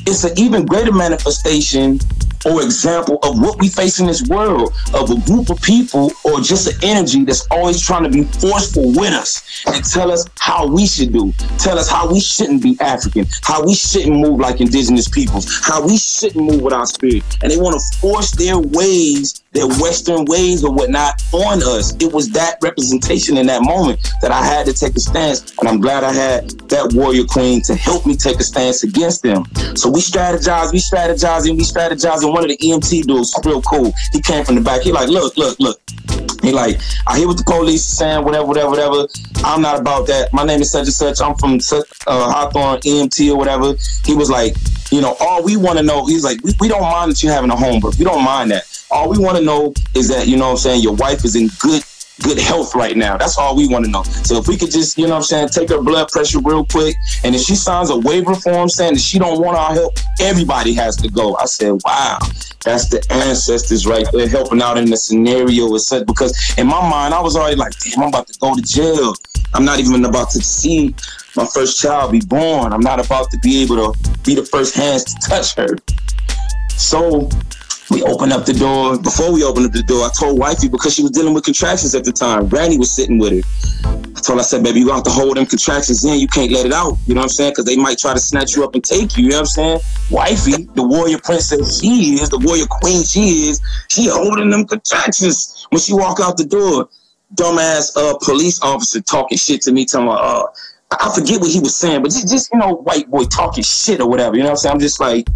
it's 0.06 0.24
an 0.24 0.38
even 0.38 0.66
greater 0.66 0.92
manifestation 0.92 2.00
or 2.46 2.64
example 2.64 3.20
of 3.24 3.40
what 3.42 3.60
we 3.60 3.70
face 3.70 4.00
in 4.00 4.06
this 4.06 4.24
world 4.28 4.74
of 4.94 5.10
a 5.12 5.20
group 5.22 5.50
of 5.50 5.62
people 5.62 6.12
or 6.24 6.40
just 6.40 6.68
an 6.68 6.76
energy 6.84 7.24
that's 7.24 7.46
always 7.52 7.82
trying 7.82 8.04
to 8.04 8.10
be 8.10 8.24
forceful 8.24 8.92
with 8.94 9.14
us 9.14 9.64
and 9.68 9.84
tell 9.84 10.12
us 10.12 10.26
how 10.40 10.68
we 10.68 10.86
should 10.86 11.12
do, 11.12 11.32
tell 11.58 11.78
us 11.78 11.90
how 11.90 12.10
we 12.10 12.20
shouldn't 12.20 12.62
be 12.62 12.78
African, 12.80 13.26
how 13.42 13.66
we 13.66 13.74
shouldn't 13.74 14.16
move 14.16 14.40
like 14.40 14.62
indigenous 14.62 15.08
peoples, 15.08 15.60
how 15.64 15.86
we 15.86 15.98
shouldn't 15.98 16.44
move 16.44 16.62
with 16.62 16.74
our 16.74 16.86
spirit. 16.86 17.24
And 17.42 17.52
they 17.52 17.58
want 17.58 17.76
to 17.76 17.98
force 18.00 18.32
their 18.32 18.58
ways 18.60 19.44
their 19.52 19.68
Western 19.68 20.26
ways 20.26 20.64
or 20.64 20.74
whatnot 20.74 21.22
on 21.34 21.62
us. 21.64 21.96
It 22.02 22.12
was 22.12 22.30
that 22.32 22.58
representation 22.62 23.38
in 23.38 23.48
that 23.48 23.62
moment 23.62 24.00
that 24.22 24.32
I 24.32 24.44
had 24.44 24.66
to 24.68 24.74
take 24.74 24.96
a 24.96 25.00
stance. 25.00 25.54
And 25.60 25.68
I'm 25.68 25.80
glad 25.80 26.04
I 26.04 26.14
had 26.14 26.50
that 26.70 26.94
warrior 26.94 27.26
queen 27.26 27.62
to 27.64 27.76
help 27.76 28.06
me 28.06 28.16
take 28.16 28.40
a 28.40 28.44
stance 28.44 28.84
against 28.84 29.24
them. 29.24 29.46
So 29.76 29.90
we 29.90 30.00
strategized, 30.00 30.74
we 30.74 30.80
strategized, 30.80 31.50
and 31.50 31.58
we 31.58 31.64
strategized. 31.64 32.24
And 32.24 32.34
one 32.34 32.44
of 32.44 32.50
the 32.50 32.58
EMT 32.58 33.08
dudes, 33.08 33.34
real 33.46 33.62
cool, 33.62 33.94
he 34.12 34.22
came 34.22 34.44
from 34.44 34.56
the 34.56 34.62
back. 34.62 34.82
He 34.82 34.92
like, 34.92 35.10
look, 35.10 35.38
look, 35.38 35.60
look. 35.60 35.82
He 36.42 36.52
like, 36.52 36.80
I 37.08 37.18
hear 37.18 37.28
what 37.28 37.38
the 37.38 37.44
police 37.44 37.92
are 37.92 37.96
saying, 37.96 38.26
whatever, 38.26 38.46
whatever, 38.46 38.70
whatever. 38.70 39.08
I'm 39.44 39.62
not 39.62 39.80
about 39.80 40.08
that. 40.08 40.32
My 40.34 40.44
name 40.44 40.62
is 40.62 40.72
such 40.72 40.86
and 40.86 40.94
such. 40.94 41.20
I'm 41.22 41.36
from 41.36 41.56
uh, 41.56 42.32
Hawthorne 42.32 42.80
EMT 42.82 43.32
or 43.32 43.38
whatever. 43.38 43.74
He 44.06 44.14
was 44.14 44.30
like, 44.30 44.56
you 44.92 45.02
know, 45.02 45.18
all 45.20 45.44
we 45.44 45.58
want 45.58 45.78
to 45.78 45.84
know, 45.84 46.06
he's 46.06 46.24
like, 46.24 46.42
we, 46.44 46.54
we 46.60 46.68
don't 46.68 46.82
mind 46.82 47.12
that 47.12 47.24
you 47.24 47.30
having 47.30 47.50
a 47.50 47.56
home, 47.56 47.80
but 47.80 47.98
we 47.98 48.06
don't 48.06 48.24
mind 48.24 48.52
that. 48.52 48.77
All 48.90 49.10
we 49.10 49.18
want 49.18 49.38
to 49.38 49.44
know 49.44 49.74
is 49.96 50.08
that, 50.10 50.28
you 50.28 50.38
know 50.38 50.46
what 50.46 50.52
I'm 50.52 50.58
saying, 50.58 50.82
your 50.82 50.96
wife 50.96 51.26
is 51.26 51.36
in 51.36 51.50
good 51.60 51.84
good 52.22 52.38
health 52.38 52.74
right 52.76 52.98
now. 52.98 53.18
That's 53.18 53.38
all 53.38 53.56
we 53.56 53.68
want 53.68 53.86
to 53.86 53.92
know. 53.92 54.04
So 54.04 54.38
if 54.38 54.48
we 54.48 54.58
could 54.58 54.72
just, 54.72 54.98
you 54.98 55.06
know 55.06 55.12
what 55.12 55.18
I'm 55.18 55.24
saying, 55.24 55.50
take 55.50 55.70
her 55.70 55.82
blood 55.82 56.10
pressure 56.10 56.40
real 56.40 56.66
quick. 56.66 56.96
And 57.24 57.36
if 57.36 57.42
she 57.42 57.56
signs 57.56 57.90
a 57.90 57.98
waiver 57.98 58.36
form 58.36 58.70
saying 58.70 58.96
that 58.96 59.02
she 59.02 59.20
don't 59.20 59.40
want 59.42 59.58
our 59.58 59.74
help, 59.74 59.94
everybody 60.20 60.74
has 60.74 60.96
to 60.98 61.10
go. 61.10 61.36
I 61.38 61.46
said, 61.46 61.80
wow, 61.84 62.18
that's 62.64 62.90
the 62.90 63.06
ancestors 63.12 63.86
right 63.86 64.06
there 64.12 64.28
helping 64.28 64.62
out 64.62 64.78
in 64.78 64.90
the 64.90 64.98
scenario 64.98 65.74
as 65.76 65.88
such. 65.88 66.06
Because 66.08 66.34
in 66.58 66.68
my 66.68 66.90
mind, 66.90 67.14
I 67.14 67.22
was 67.22 67.36
already 67.36 67.56
like, 67.56 67.74
damn, 67.80 68.04
I'm 68.04 68.10
about 68.10 68.28
to 68.28 68.40
go 68.40 68.56
to 68.56 68.62
jail. 68.62 69.14
I'm 69.54 69.66
not 69.66 69.80
even 69.80 70.04
about 70.06 70.32
to 70.32 70.42
see 70.42 70.96
my 71.36 71.46
first 71.46 71.80
child 71.80 72.12
be 72.12 72.22
born. 72.22 72.74
I'm 72.74 72.82
not 72.82 73.04
about 73.04 73.30
to 73.32 73.38
be 73.40 73.62
able 73.62 73.94
to 73.94 74.20
be 74.24 74.36
the 74.36 74.44
first 74.44 74.76
hands 74.76 75.04
to 75.04 75.30
touch 75.30 75.56
her. 75.56 75.78
So 76.70 77.30
we 77.90 78.04
opened 78.04 78.34
up 78.34 78.46
the 78.46 78.54
door. 78.54 78.98
Before 79.00 79.32
we 79.32 79.44
opened 79.44 79.68
up 79.68 79.72
the 79.72 79.84
door, 79.84 80.06
I 80.06 80.10
told 80.18 80.40
wifey 80.40 80.68
because 80.68 80.94
she 80.94 81.04
was 81.04 81.12
dealing 81.12 81.34
with 81.34 81.46
contractions 81.46 81.96
at 81.96 82.04
the 82.04 82.12
time. 82.12 82.48
Granny 82.48 82.78
was 82.78 82.92
sitting 82.92 83.18
with 83.18 83.32
her. 83.32 83.50
I 83.86 84.20
told 84.20 84.40
her, 84.40 84.40
I 84.40 84.42
said, 84.44 84.64
baby, 84.64 84.80
you 84.80 84.88
got 84.88 85.06
to 85.06 85.12
hold 85.12 85.38
them 85.38 85.46
contractions 85.46 86.04
in. 86.04 86.20
You 86.20 86.28
can't 86.28 86.52
let 86.52 86.66
it 86.66 86.74
out. 86.74 86.98
You 87.06 87.14
know 87.14 87.22
what 87.22 87.26
I'm 87.26 87.30
saying? 87.30 87.52
Because 87.52 87.66
they 87.66 87.78
might 87.78 87.98
try 87.98 88.14
to 88.14 88.20
snatch 88.20 88.56
you 88.56 88.64
up 88.64 88.76
and 88.76 88.84
take 88.84 89.16
you. 89.16 89.26
You 89.26 89.30
know 89.30 89.36
what 89.38 89.42
I'm 89.42 89.46
saying? 89.46 89.80
Wifey, 90.12 90.64
the 90.76 90.84
warrior 90.84 91.20
princess 91.20 91.80
she 91.80 92.16
is, 92.16 92.30
the 92.30 92.40
warrior 92.40 92.66
queen 92.70 93.04
she 93.04 93.50
is, 93.50 93.62
she 93.90 94.08
holding 94.08 94.50
them 94.50 94.66
contractions 94.66 95.66
when 95.70 95.80
she 95.80 95.94
walk 95.94 96.20
out 96.20 96.38
the 96.38 96.46
door. 96.46 96.90
Dumbass 97.36 97.96
uh, 97.96 98.18
police 98.24 98.62
officer 98.62 99.02
talking 99.02 99.38
shit 99.38 99.62
to 99.64 99.72
me, 99.72 99.86
telling 99.86 100.08
me, 100.08 100.14
uh, 100.18 100.44
I 100.92 101.14
forget 101.14 101.42
what 101.42 101.50
he 101.50 101.60
was 101.60 101.76
saying, 101.76 102.02
but 102.02 102.12
just, 102.12 102.30
just 102.30 102.50
you 102.54 102.60
know, 102.60 102.76
white 102.76 103.10
boy 103.10 103.26
talking 103.26 103.64
shit 103.64 104.00
or 104.00 104.10
whatever. 104.10 104.38
You 104.38 104.44
know 104.44 104.50
what 104.50 104.52
I'm 104.52 104.58
saying? 104.58 104.74
I'm 104.74 104.80
just 104.80 105.02
like, 105.02 105.28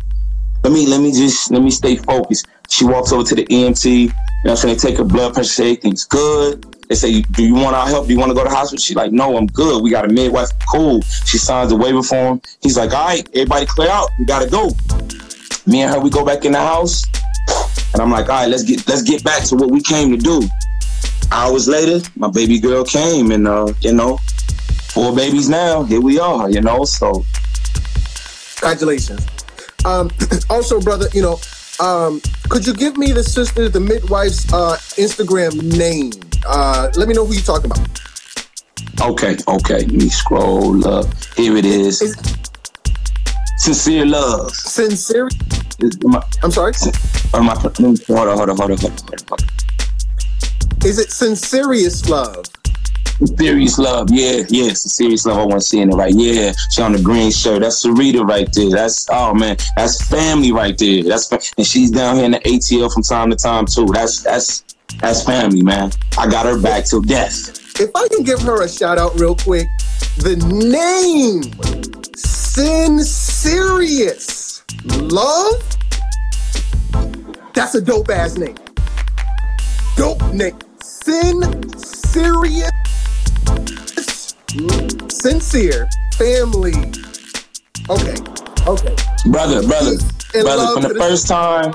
let 0.63 0.73
me 0.73 0.87
let 0.87 1.01
me 1.01 1.11
just 1.11 1.51
let 1.51 1.61
me 1.61 1.71
stay 1.71 1.95
focused. 1.95 2.47
She 2.69 2.85
walks 2.85 3.11
over 3.11 3.23
to 3.23 3.35
the 3.35 3.45
EMT. 3.45 3.85
You 3.85 4.07
know 4.45 4.51
I'm 4.51 4.57
saying? 4.57 4.75
They 4.75 4.79
take 4.79 4.97
her 4.97 5.03
blood 5.03 5.33
pressure, 5.33 5.49
say 5.49 5.63
everything's 5.71 6.05
good. 6.05 6.63
They 6.87 6.95
say, 6.95 7.21
Do 7.21 7.43
you 7.43 7.55
want 7.55 7.75
our 7.75 7.87
help? 7.87 8.07
Do 8.07 8.13
you 8.13 8.19
want 8.19 8.31
to 8.31 8.35
go 8.35 8.43
to 8.43 8.49
the 8.49 8.55
hospital? 8.55 8.81
She's 8.81 8.95
like, 8.95 9.11
No, 9.11 9.37
I'm 9.37 9.47
good. 9.47 9.83
We 9.83 9.89
got 9.89 10.05
a 10.05 10.13
midwife. 10.13 10.49
Cool. 10.71 11.01
She 11.01 11.37
signs 11.37 11.69
the 11.69 11.75
waiver 11.75 12.03
form. 12.03 12.41
He's 12.61 12.77
like, 12.77 12.93
All 12.93 13.05
right, 13.05 13.27
everybody 13.33 13.65
clear 13.65 13.89
out. 13.89 14.09
We 14.19 14.25
gotta 14.25 14.49
go. 14.49 14.71
Me 15.67 15.81
and 15.81 15.93
her, 15.93 15.99
we 15.99 16.09
go 16.09 16.25
back 16.25 16.45
in 16.45 16.53
the 16.53 16.59
house. 16.59 17.03
And 17.93 18.01
I'm 18.01 18.09
like, 18.09 18.29
all 18.29 18.41
right, 18.41 18.49
let's 18.49 18.63
get 18.63 18.87
let's 18.87 19.01
get 19.01 19.23
back 19.23 19.43
to 19.45 19.55
what 19.55 19.69
we 19.69 19.81
came 19.81 20.11
to 20.11 20.17
do. 20.17 20.41
Hours 21.31 21.67
later, 21.67 22.05
my 22.15 22.29
baby 22.29 22.59
girl 22.59 22.83
came 22.83 23.31
and 23.31 23.47
uh, 23.47 23.73
you 23.81 23.93
know, 23.93 24.17
four 24.93 25.13
babies 25.15 25.49
now. 25.49 25.83
Here 25.83 26.01
we 26.01 26.19
are, 26.19 26.49
you 26.49 26.61
know. 26.61 26.83
So 26.85 27.25
Congratulations. 28.55 29.25
Um, 29.85 30.09
also, 30.49 30.79
brother, 30.79 31.07
you 31.13 31.21
know, 31.21 31.39
um, 31.79 32.21
could 32.49 32.65
you 32.65 32.73
give 32.73 32.97
me 32.97 33.11
the 33.11 33.23
sister, 33.23 33.69
the 33.69 33.79
midwife's 33.79 34.51
uh, 34.53 34.77
Instagram 34.97 35.77
name? 35.77 36.11
Uh, 36.45 36.89
let 36.95 37.07
me 37.07 37.13
know 37.13 37.25
who 37.25 37.33
you're 37.33 37.43
talking 37.43 37.71
about. 37.71 38.01
Okay, 39.01 39.37
okay. 39.47 39.79
Let 39.79 39.91
me 39.91 40.09
scroll 40.09 40.87
up. 40.87 41.05
Here 41.35 41.57
it 41.57 41.65
is. 41.65 42.01
Is- 42.01 42.17
Sincere 43.57 44.05
love. 44.07 44.51
Sincere. 44.51 45.29
My- 46.03 46.23
I'm 46.41 46.51
sorry. 46.51 46.73
or 47.33 47.41
my- 47.41 47.53
let 47.53 47.77
Hold 47.77 47.99
on, 48.27 48.37
hold 48.37 48.49
on, 48.49 48.57
hold 48.57 48.71
on, 48.71 48.77
hold 48.77 48.81
on, 48.83 49.17
hold 49.29 49.31
on. 49.31 50.85
Is 50.85 50.97
it 50.97 51.11
Sincerious 51.11 52.09
Love? 52.09 52.45
Serious 53.37 53.77
love, 53.77 54.09
yeah, 54.11 54.43
yeah, 54.49 54.71
it's 54.71 54.91
serious 54.95 55.25
love. 55.25 55.37
I 55.37 55.45
want 55.45 55.61
to 55.61 55.65
see 55.65 55.79
in 55.79 55.91
it 55.91 55.95
right. 55.95 56.13
Yeah, 56.13 56.53
she 56.71 56.81
on 56.81 56.93
the 56.93 57.01
green 57.01 57.29
shirt. 57.31 57.61
That's 57.61 57.85
Sarita 57.85 58.27
right 58.27 58.51
there. 58.51 58.71
That's 58.71 59.07
oh 59.11 59.33
man, 59.33 59.57
that's 59.75 60.07
family 60.07 60.51
right 60.51 60.75
there. 60.77 61.03
That's 61.03 61.27
fa- 61.27 61.39
and 61.57 61.65
she's 61.65 61.91
down 61.91 62.15
here 62.15 62.25
in 62.25 62.31
the 62.31 62.39
ATL 62.39 62.91
from 62.91 63.03
time 63.03 63.29
to 63.29 63.35
time 63.35 63.67
too. 63.67 63.85
That's 63.85 64.23
that's 64.23 64.63
that's 64.99 65.23
family, 65.23 65.61
man. 65.61 65.91
I 66.17 66.27
got 66.27 66.47
her 66.47 66.59
back 66.59 66.85
till 66.85 67.01
death. 67.01 67.59
If 67.79 67.91
I 67.95 68.07
can 68.07 68.23
give 68.23 68.41
her 68.41 68.63
a 68.63 68.69
shout 68.69 68.97
out 68.97 69.19
real 69.19 69.35
quick, 69.35 69.67
the 70.17 70.35
name 70.37 71.43
Sin 72.15 72.99
Serious 73.03 74.63
Love. 74.85 75.63
That's 77.53 77.75
a 77.75 77.81
dope 77.81 78.09
ass 78.09 78.37
name. 78.37 78.57
Dope 79.95 80.21
name. 80.33 80.57
Sincerious. 80.81 82.71
Sincere 84.51 85.87
family. 86.17 86.73
Okay. 87.89 88.15
Okay. 88.67 88.95
brother, 89.27 89.65
brother, 89.65 89.95
brother. 90.33 90.73
From 90.73 90.81
the 90.83 90.89
the- 90.93 90.99
first 90.99 91.27
time, 91.29 91.73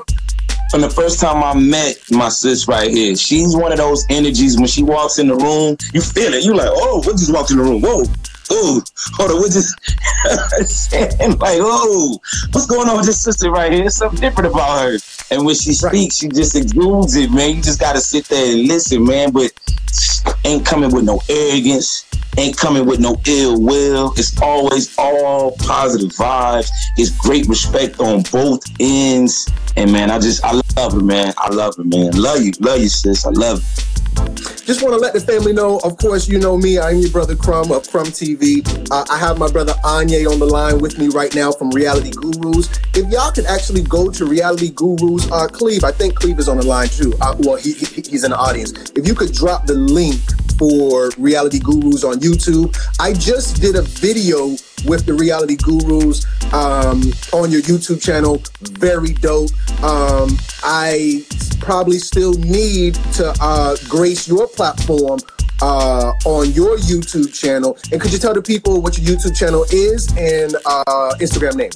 from 0.70 0.82
the 0.82 0.90
first 0.90 1.18
time 1.18 1.42
I 1.42 1.54
met 1.58 1.96
my 2.10 2.28
sis 2.28 2.68
right 2.68 2.90
here, 2.90 3.16
she's 3.16 3.56
one 3.56 3.72
of 3.72 3.78
those 3.78 4.04
energies. 4.10 4.58
When 4.58 4.66
she 4.66 4.82
walks 4.82 5.18
in 5.18 5.28
the 5.28 5.36
room, 5.36 5.78
you 5.94 6.02
feel 6.02 6.34
it. 6.34 6.44
You 6.44 6.54
like, 6.54 6.68
oh, 6.70 6.98
what 6.98 7.16
just 7.16 7.32
walked 7.32 7.50
in 7.50 7.56
the 7.56 7.62
room? 7.62 7.80
Whoa, 7.80 8.04
oh, 8.50 8.82
hold 9.14 9.30
on, 9.30 9.36
what 9.38 9.52
just? 9.52 9.74
and 10.92 11.40
like, 11.40 11.58
oh, 11.62 12.18
what's 12.52 12.66
going 12.66 12.90
on 12.90 12.98
with 12.98 13.06
this 13.06 13.22
sister 13.22 13.50
right 13.50 13.72
here? 13.72 13.80
There's 13.82 13.96
something 13.96 14.20
different 14.20 14.52
about 14.52 14.82
her. 14.82 14.98
And 15.30 15.46
when 15.46 15.54
she 15.54 15.72
speaks, 15.72 16.18
she 16.18 16.28
just 16.28 16.54
exudes 16.54 17.16
it, 17.16 17.30
man. 17.32 17.56
You 17.56 17.62
just 17.62 17.80
gotta 17.80 18.00
sit 18.00 18.26
there 18.26 18.52
and 18.52 18.68
listen, 18.68 19.02
man. 19.02 19.32
But 19.32 19.50
ain't 20.44 20.66
coming 20.66 20.90
with 20.90 21.04
no 21.04 21.20
arrogance 21.28 22.05
ain't 22.38 22.56
coming 22.56 22.86
with 22.86 23.00
no 23.00 23.20
ill 23.26 23.60
will. 23.60 24.12
It's 24.16 24.40
always 24.40 24.96
all 24.98 25.52
positive 25.58 26.10
vibes. 26.10 26.70
It's 26.96 27.10
great 27.10 27.46
respect 27.48 28.00
on 28.00 28.22
both 28.30 28.62
ends. 28.80 29.50
And 29.76 29.92
man, 29.92 30.10
I 30.10 30.18
just 30.18 30.44
I 30.44 30.52
love 30.76 30.94
it, 30.94 31.04
man. 31.04 31.34
I 31.38 31.50
love 31.50 31.74
it, 31.78 31.86
man. 31.86 32.12
Love 32.12 32.42
you, 32.42 32.52
love 32.60 32.80
you, 32.80 32.88
sis. 32.88 33.26
I 33.26 33.30
love 33.30 33.60
you. 33.60 33.96
Just 34.64 34.82
want 34.82 34.94
to 34.94 34.98
let 34.98 35.12
the 35.12 35.20
family 35.20 35.52
know, 35.52 35.78
of 35.84 35.96
course, 35.98 36.26
you 36.26 36.38
know 36.38 36.56
me. 36.56 36.78
I'm 36.78 36.96
your 36.96 37.10
brother 37.10 37.36
Crumb 37.36 37.70
of 37.70 37.88
Crumb 37.88 38.06
TV. 38.06 38.66
Uh, 38.90 39.04
I 39.10 39.18
have 39.18 39.38
my 39.38 39.50
brother 39.50 39.74
Anyae 39.84 40.30
on 40.30 40.38
the 40.38 40.46
line 40.46 40.80
with 40.80 40.98
me 40.98 41.08
right 41.08 41.32
now 41.34 41.52
from 41.52 41.70
Reality 41.70 42.10
Gurus. 42.10 42.68
If 42.94 43.10
y'all 43.12 43.30
could 43.30 43.46
actually 43.46 43.82
go 43.82 44.10
to 44.10 44.24
Reality 44.24 44.70
Gurus, 44.70 45.30
uh, 45.30 45.46
Cleave, 45.48 45.84
I 45.84 45.92
think 45.92 46.14
Cleave 46.16 46.38
is 46.38 46.48
on 46.48 46.56
the 46.56 46.66
line 46.66 46.88
too. 46.88 47.12
Uh, 47.20 47.36
well, 47.40 47.56
he, 47.56 47.72
he, 47.74 48.02
he's 48.02 48.24
in 48.24 48.30
the 48.30 48.38
audience. 48.38 48.72
If 48.96 49.06
you 49.06 49.14
could 49.14 49.32
drop 49.32 49.66
the 49.66 49.74
link 49.74 50.20
for 50.58 51.10
Reality 51.18 51.58
Gurus 51.58 52.04
on 52.04 52.20
YouTube. 52.20 52.76
I 53.00 53.12
just 53.12 53.60
did 53.60 53.76
a 53.76 53.82
video 53.82 54.56
with 54.84 55.06
the 55.06 55.14
Reality 55.14 55.56
Gurus 55.56 56.24
um, 56.52 57.02
on 57.32 57.50
your 57.50 57.62
YouTube 57.62 58.02
channel. 58.02 58.42
Very 58.60 59.12
dope. 59.14 59.50
Um, 59.82 60.38
I 60.62 61.24
probably 61.60 61.98
still 61.98 62.34
need 62.34 62.94
to 63.14 63.34
uh, 63.40 63.76
grace 63.88 64.28
your 64.28 64.46
platform 64.48 65.20
uh, 65.60 66.12
on 66.24 66.50
your 66.52 66.76
YouTube 66.78 67.32
channel. 67.34 67.78
And 67.92 68.00
could 68.00 68.12
you 68.12 68.18
tell 68.18 68.34
the 68.34 68.42
people 68.42 68.80
what 68.80 68.98
your 68.98 69.16
YouTube 69.16 69.36
channel 69.36 69.64
is 69.70 70.08
and 70.16 70.54
uh, 70.66 71.14
Instagram 71.18 71.56
name? 71.56 71.70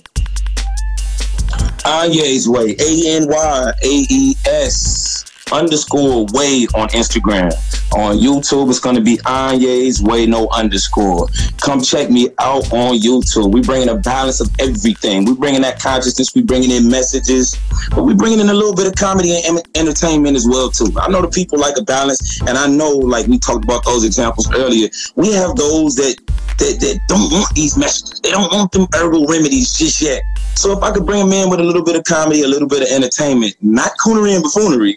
Anyae's 1.84 2.48
Way, 2.48 2.76
A 2.78 3.16
N 3.16 3.26
Y 3.28 3.72
A 3.82 4.06
E 4.10 4.34
S 4.46 5.29
underscore 5.52 6.26
way 6.32 6.66
on 6.74 6.88
Instagram. 6.90 7.52
On 7.92 8.16
YouTube, 8.16 8.70
it's 8.70 8.80
to 8.80 9.00
be 9.00 9.16
Anyae's 9.18 10.02
Way, 10.02 10.26
no 10.26 10.48
underscore. 10.48 11.28
Come 11.58 11.82
check 11.82 12.10
me 12.10 12.28
out 12.38 12.72
on 12.72 12.98
YouTube. 12.98 13.52
We 13.52 13.60
bringing 13.60 13.88
a 13.88 13.96
balance 13.96 14.40
of 14.40 14.48
everything. 14.60 15.24
We 15.24 15.34
bringing 15.34 15.62
that 15.62 15.80
consciousness. 15.80 16.34
We 16.34 16.42
bringing 16.42 16.70
in 16.70 16.88
messages, 16.88 17.56
but 17.90 18.04
we 18.04 18.14
bringing 18.14 18.40
in 18.40 18.48
a 18.48 18.54
little 18.54 18.74
bit 18.74 18.86
of 18.86 18.94
comedy 18.94 19.42
and 19.46 19.60
entertainment 19.74 20.36
as 20.36 20.46
well 20.46 20.70
too. 20.70 20.92
I 21.00 21.08
know 21.08 21.22
the 21.22 21.28
people 21.28 21.58
like 21.58 21.76
a 21.78 21.82
balance, 21.82 22.40
and 22.42 22.56
I 22.56 22.66
know, 22.66 22.90
like 22.90 23.26
we 23.26 23.38
talked 23.38 23.64
about 23.64 23.84
those 23.84 24.04
examples 24.04 24.50
earlier. 24.52 24.88
We 25.16 25.32
have 25.32 25.56
those 25.56 25.96
that 25.96 26.16
that, 26.58 26.78
that 26.80 27.00
don't 27.08 27.32
want 27.32 27.54
these 27.54 27.76
messages. 27.76 28.20
They 28.20 28.30
don't 28.30 28.52
want 28.52 28.70
them 28.72 28.86
herbal 28.94 29.26
remedies 29.26 29.72
just 29.72 30.00
yet. 30.00 30.22
So 30.54 30.76
if 30.76 30.82
I 30.82 30.92
could 30.92 31.06
bring 31.06 31.20
them 31.20 31.32
in 31.32 31.48
with 31.48 31.60
a 31.60 31.64
little 31.64 31.82
bit 31.82 31.96
of 31.96 32.04
comedy, 32.04 32.42
a 32.42 32.48
little 32.48 32.68
bit 32.68 32.82
of 32.82 32.88
entertainment, 32.88 33.56
not 33.62 33.92
coonery 33.98 34.34
and 34.34 34.42
buffoonery, 34.42 34.96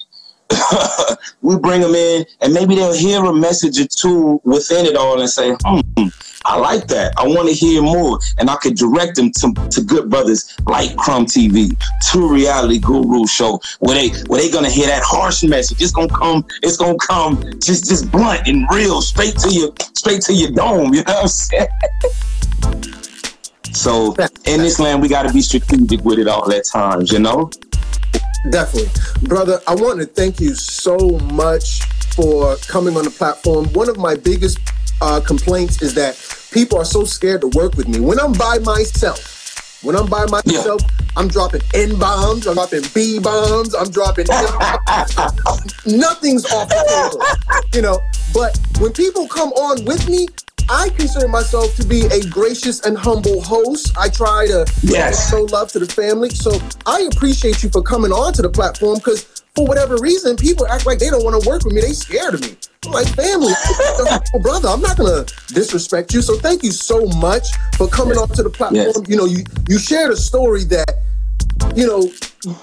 we 1.42 1.58
bring 1.58 1.82
them 1.82 1.96
in 1.96 2.26
and 2.42 2.54
maybe 2.54 2.76
they'll 2.76 2.94
hear 2.94 3.24
a 3.24 3.34
message 3.34 3.80
or 3.80 3.88
two 3.88 4.42
within 4.44 4.86
it 4.86 4.96
all 4.96 5.20
and 5.20 5.30
say, 5.30 5.56
hmm, 5.64 6.08
I 6.46 6.58
like 6.58 6.88
that. 6.88 7.14
I 7.18 7.26
want 7.26 7.48
to 7.48 7.54
hear 7.54 7.82
more. 7.82 8.20
And 8.38 8.50
I 8.50 8.56
could 8.58 8.76
direct 8.76 9.16
them 9.16 9.32
to, 9.32 9.54
to 9.72 9.82
good 9.82 10.10
brothers 10.10 10.58
like 10.66 10.96
Crumb 10.98 11.26
TV, 11.26 11.78
to 12.12 12.28
Reality 12.28 12.80
Guru 12.80 13.26
Show, 13.26 13.62
where 13.80 13.96
they 13.96 14.10
where 14.28 14.42
they 14.42 14.50
gonna 14.50 14.70
hear 14.70 14.88
that 14.88 15.04
harsh 15.04 15.44
message. 15.44 15.82
It's 15.82 15.92
gonna 15.92 16.10
come, 16.10 16.46
it's 16.62 16.78
gonna 16.78 16.98
come 16.98 17.42
just 17.62 17.88
just 17.88 18.12
blunt 18.12 18.48
and 18.48 18.68
real, 18.72 19.02
straight 19.02 19.38
to 19.40 19.50
your 19.50 19.74
straight 19.94 20.22
to 20.24 20.34
your 20.34 20.52
dome, 20.52 20.94
you 20.94 21.04
know 21.04 21.14
what 21.14 21.24
I'm 21.24 21.28
saying? 21.28 21.68
So 23.74 24.16
in 24.46 24.62
this 24.62 24.80
land, 24.80 25.02
we 25.02 25.08
got 25.08 25.24
to 25.24 25.34
be 25.34 25.42
strategic 25.42 26.06
with 26.06 26.20
it 26.20 26.28
all 26.28 26.50
at 26.52 26.64
times, 26.66 27.12
you 27.12 27.20
know. 27.20 27.50
Definitely. 28.50 28.92
Brother, 29.28 29.60
I 29.68 29.76
want 29.76 30.00
to 30.00 30.06
thank 30.06 30.40
you 30.40 30.54
so 30.54 30.98
much 31.34 31.82
for 32.16 32.58
coming 32.68 32.96
on 32.98 33.06
the 33.06 33.10
platform. 33.10 33.66
One 33.74 33.90
of 33.90 33.98
my 33.98 34.16
biggest 34.16 34.60
uh, 35.02 35.22
complaints 35.22 35.82
is 35.82 35.94
that 35.96 36.18
people 36.52 36.78
are 36.78 36.86
so 36.86 37.04
scared 37.04 37.42
to 37.42 37.48
work 37.48 37.76
with 37.76 37.88
me. 37.88 38.00
When 38.00 38.20
I'm 38.20 38.34
by 38.34 38.60
myself, 38.60 39.82
when 39.84 39.96
I'm 39.96 40.08
by 40.08 40.26
myself, 40.26 40.82
I'm 41.16 41.28
dropping 41.28 41.62
N 41.74 41.98
bombs, 42.00 42.48
I'm 42.48 42.56
dropping 42.56 42.84
B 42.94 43.20
bombs, 43.20 43.76
I'm 43.76 43.90
dropping 43.90 44.26
nothing's 45.86 46.46
off 46.52 46.70
the 46.70 46.84
table, 46.88 47.64
you 47.74 47.82
know. 47.82 48.00
But 48.34 48.58
when 48.80 48.94
people 48.94 49.28
come 49.28 49.50
on 49.54 49.86
with 49.86 50.10
me, 50.10 50.28
I 50.70 50.90
consider 50.90 51.28
myself 51.28 51.76
to 51.76 51.86
be 51.86 52.06
a 52.08 52.22
gracious 52.30 52.82
and 52.86 52.98
humble 52.98 53.42
host. 53.42 53.96
I 53.98 54.10
try 54.10 54.48
to 54.48 54.66
Yes. 54.82 55.30
show 55.30 55.44
love 55.44 55.72
to 55.74 55.80
the 55.80 55.86
family. 55.86 56.30
So 56.30 56.60
I 56.86 57.08
appreciate 57.12 57.64
you 57.64 57.70
for 57.70 57.82
coming 57.82 58.12
on 58.12 58.34
to 58.34 58.42
the 58.42 58.50
platform 58.50 58.98
because 58.98 59.26
for 59.56 59.68
whatever 59.68 59.98
reason, 59.98 60.36
people 60.36 60.66
act 60.68 60.86
like 60.86 60.98
they 61.00 61.10
don't 61.10 61.24
want 61.24 61.40
to 61.42 61.48
work 61.48 61.64
with 61.64 61.74
me. 61.74 61.82
They 61.82 61.94
scared 61.94 62.34
of 62.34 62.42
me. 62.42 62.56
I'm 62.86 62.92
like 62.92 63.08
family, 63.16 63.54
brother. 64.42 64.68
I'm 64.70 64.82
not 64.82 64.98
gonna 64.98 65.26
disrespect 65.54 66.14
you. 66.14 66.22
So 66.22 66.38
thank 66.38 66.64
you 66.64 66.72
so 66.72 67.06
much 67.20 67.48
for 67.78 67.88
coming 67.88 68.18
on 68.18 68.28
to 68.30 68.44
the 68.44 68.50
platform. 68.50 68.88
Yes. 68.88 68.98
You 69.08 69.16
know, 69.16 69.26
you 69.26 69.44
you 69.70 69.78
shared 69.78 70.12
a 70.12 70.18
story 70.18 70.64
that 70.66 70.90
you 71.76 71.88
know 71.88 72.10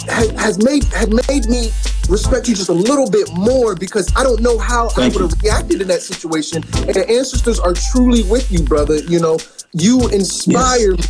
has, 0.08 0.30
has 0.32 0.64
made 0.64 0.84
had 0.84 1.10
made 1.28 1.46
me 1.46 1.70
respect 2.08 2.48
you 2.48 2.54
just 2.54 2.68
a 2.68 2.72
little 2.72 3.08
bit 3.08 3.32
more 3.32 3.74
because 3.74 4.12
I 4.16 4.22
don't 4.22 4.40
know 4.40 4.58
how 4.58 4.88
Thank 4.88 5.14
I 5.14 5.16
would 5.22 5.30
have 5.30 5.42
reacted 5.42 5.80
in 5.80 5.88
that 5.88 6.02
situation. 6.02 6.62
And 6.86 6.94
the 6.94 7.06
ancestors 7.08 7.60
are 7.60 7.72
truly 7.72 8.24
with 8.24 8.50
you, 8.50 8.62
brother. 8.62 8.96
You 8.96 9.20
know, 9.20 9.38
you 9.72 10.08
inspire 10.08 10.92
me. 10.92 11.04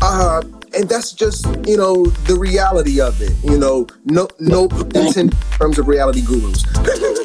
Uh, 0.00 0.42
and 0.76 0.88
that's 0.88 1.12
just 1.12 1.46
you 1.66 1.76
know 1.76 2.04
the 2.04 2.36
reality 2.38 3.00
of 3.00 3.20
it. 3.20 3.32
You 3.42 3.58
know, 3.58 3.86
no 4.04 4.28
no 4.38 4.68
Thank 4.68 5.16
in 5.16 5.30
terms 5.58 5.78
of 5.78 5.88
reality 5.88 6.22
gurus. 6.22 6.64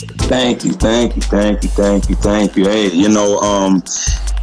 Thank 0.00 0.64
you, 0.64 0.72
thank 0.72 1.16
you, 1.16 1.22
thank 1.22 1.62
you, 1.62 1.68
thank 1.70 2.08
you, 2.08 2.16
thank 2.16 2.56
you. 2.56 2.64
Hey, 2.64 2.90
you 2.90 3.08
know, 3.08 3.38
um, 3.40 3.82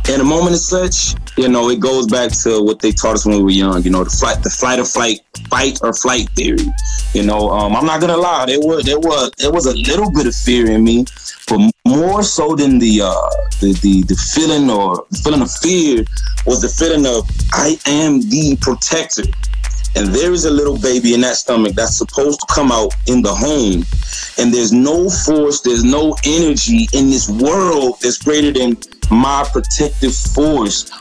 in 0.09 0.21
a 0.21 0.23
moment 0.23 0.53
as 0.53 0.67
such, 0.67 1.15
you 1.37 1.49
know, 1.49 1.69
it 1.69 1.79
goes 1.79 2.07
back 2.07 2.31
to 2.43 2.63
what 2.63 2.79
they 2.79 2.91
taught 2.91 3.15
us 3.15 3.25
when 3.25 3.37
we 3.37 3.43
were 3.43 3.49
young. 3.49 3.83
You 3.83 3.89
know, 3.91 4.03
the 4.03 4.09
flight, 4.09 4.43
the 4.43 4.49
flight 4.49 4.79
or 4.79 4.85
flight, 4.85 5.19
fight 5.49 5.79
or 5.83 5.93
flight 5.93 6.29
theory. 6.31 6.65
You 7.13 7.23
know, 7.23 7.49
um, 7.49 7.75
I'm 7.75 7.85
not 7.85 8.01
gonna 8.01 8.17
lie, 8.17 8.45
there 8.45 8.59
was 8.59 8.85
there 8.85 8.99
was 8.99 9.31
there 9.37 9.51
was 9.51 9.65
a 9.65 9.75
little 9.75 10.11
bit 10.11 10.27
of 10.27 10.35
fear 10.35 10.69
in 10.69 10.83
me, 10.83 11.05
but 11.47 11.71
more 11.85 12.23
so 12.23 12.55
than 12.55 12.79
the 12.79 13.01
uh, 13.01 13.29
the, 13.59 13.73
the 13.81 14.03
the 14.03 14.15
feeling 14.15 14.69
or 14.69 15.05
the 15.09 15.17
feeling 15.17 15.41
of 15.41 15.51
fear 15.51 16.05
was 16.45 16.61
the 16.61 16.69
feeling 16.69 17.05
of 17.05 17.29
I 17.53 17.77
am 17.85 18.21
the 18.21 18.57
protector. 18.61 19.23
And 19.97 20.09
there 20.09 20.31
is 20.31 20.45
a 20.45 20.51
little 20.51 20.77
baby 20.77 21.15
in 21.15 21.21
that 21.21 21.37
stomach 21.37 21.73
that's 21.73 21.97
supposed 21.97 22.39
to 22.41 22.45
come 22.53 22.71
out 22.71 22.93
in 23.07 23.23
the 23.23 23.33
home. 23.33 23.83
And 24.37 24.53
there's 24.53 24.71
no 24.71 25.09
force, 25.09 25.61
there's 25.61 25.83
no 25.83 26.15
energy 26.23 26.87
in 26.93 27.09
this 27.09 27.27
world 27.27 27.97
that's 28.01 28.19
greater 28.19 28.51
than 28.51 28.77
my 29.09 29.43
protective 29.51 30.15
force, 30.15 30.91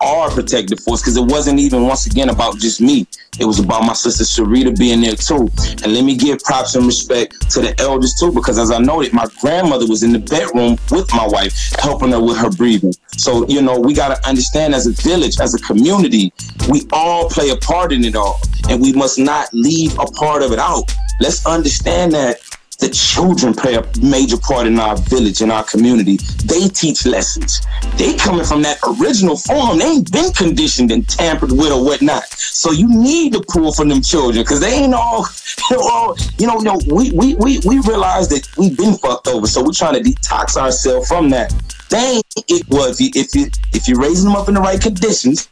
our 0.00 0.30
protective 0.30 0.80
force, 0.80 1.02
because 1.02 1.18
it 1.18 1.26
wasn't 1.26 1.60
even 1.60 1.82
once 1.82 2.06
again 2.06 2.30
about 2.30 2.56
just 2.56 2.80
me. 2.80 3.06
It 3.38 3.44
was 3.44 3.60
about 3.60 3.82
my 3.82 3.92
sister 3.92 4.24
Sharita 4.24 4.78
being 4.78 5.02
there 5.02 5.16
too. 5.16 5.48
And 5.84 5.92
let 5.92 6.04
me 6.04 6.16
give 6.16 6.38
props 6.38 6.74
and 6.74 6.86
respect 6.86 7.50
to 7.50 7.60
the 7.60 7.78
elders 7.78 8.14
too, 8.18 8.32
because 8.32 8.58
as 8.58 8.70
I 8.70 8.78
noted, 8.78 9.12
my 9.12 9.26
grandmother 9.40 9.86
was 9.86 10.02
in 10.02 10.12
the 10.12 10.18
bedroom 10.18 10.78
with 10.90 11.12
my 11.12 11.26
wife, 11.26 11.52
helping 11.78 12.12
her 12.12 12.22
with 12.22 12.38
her 12.38 12.50
breathing. 12.50 12.94
So, 13.18 13.46
you 13.48 13.60
know, 13.60 13.78
we 13.78 13.92
got 13.92 14.16
to 14.16 14.28
understand 14.28 14.74
as 14.74 14.86
a 14.86 14.92
village, 14.92 15.38
as 15.40 15.54
a 15.54 15.58
community, 15.58 16.32
we 16.68 16.82
all 16.92 17.28
play 17.28 17.50
a 17.50 17.56
part 17.56 17.92
in 17.92 18.04
it 18.04 18.16
all. 18.16 18.40
And 18.68 18.80
we 18.80 18.92
must 18.92 19.18
not 19.18 19.48
leave 19.52 19.98
a 19.98 20.06
part 20.06 20.42
of 20.42 20.52
it 20.52 20.58
out. 20.58 20.92
Let's 21.20 21.46
understand 21.46 22.12
that 22.12 22.40
the 22.78 22.90
children 22.90 23.54
play 23.54 23.74
a 23.74 23.84
major 24.02 24.36
part 24.36 24.66
in 24.66 24.78
our 24.78 24.96
village, 24.96 25.40
in 25.40 25.50
our 25.50 25.64
community. 25.64 26.18
They 26.44 26.68
teach 26.68 27.06
lessons. 27.06 27.62
They 27.96 28.16
coming 28.16 28.44
from 28.44 28.62
that 28.62 28.78
original 29.00 29.36
form. 29.36 29.78
They 29.78 29.86
ain't 29.86 30.12
been 30.12 30.32
conditioned 30.32 30.90
and 30.90 31.08
tampered 31.08 31.52
with 31.52 31.72
or 31.72 31.82
whatnot. 31.84 32.24
So 32.28 32.72
you 32.72 32.88
need 32.88 33.32
to 33.32 33.42
pull 33.48 33.72
from 33.72 33.88
them 33.88 34.02
children 34.02 34.42
because 34.44 34.60
they 34.60 34.74
ain't 34.74 34.94
all, 34.94 35.26
all 35.72 36.16
you 36.38 36.46
know, 36.46 36.58
know, 36.58 36.78
we, 36.86 37.12
we, 37.12 37.34
we, 37.36 37.60
we 37.64 37.78
realize 37.80 38.28
that 38.28 38.46
we've 38.58 38.76
been 38.76 38.96
fucked 38.98 39.28
over. 39.28 39.46
So 39.46 39.64
we're 39.64 39.72
trying 39.72 40.02
to 40.02 40.10
detox 40.10 40.56
ourselves 40.56 41.08
from 41.08 41.30
that. 41.30 41.54
They 41.88 42.16
ain't 42.16 42.26
it 42.48 42.68
was 42.68 42.98
if 43.00 43.34
you 43.34 43.46
if 43.72 43.88
you're 43.88 43.98
raising 43.98 44.28
them 44.28 44.36
up 44.36 44.48
in 44.48 44.54
the 44.54 44.60
right 44.60 44.80
conditions, 44.80 45.48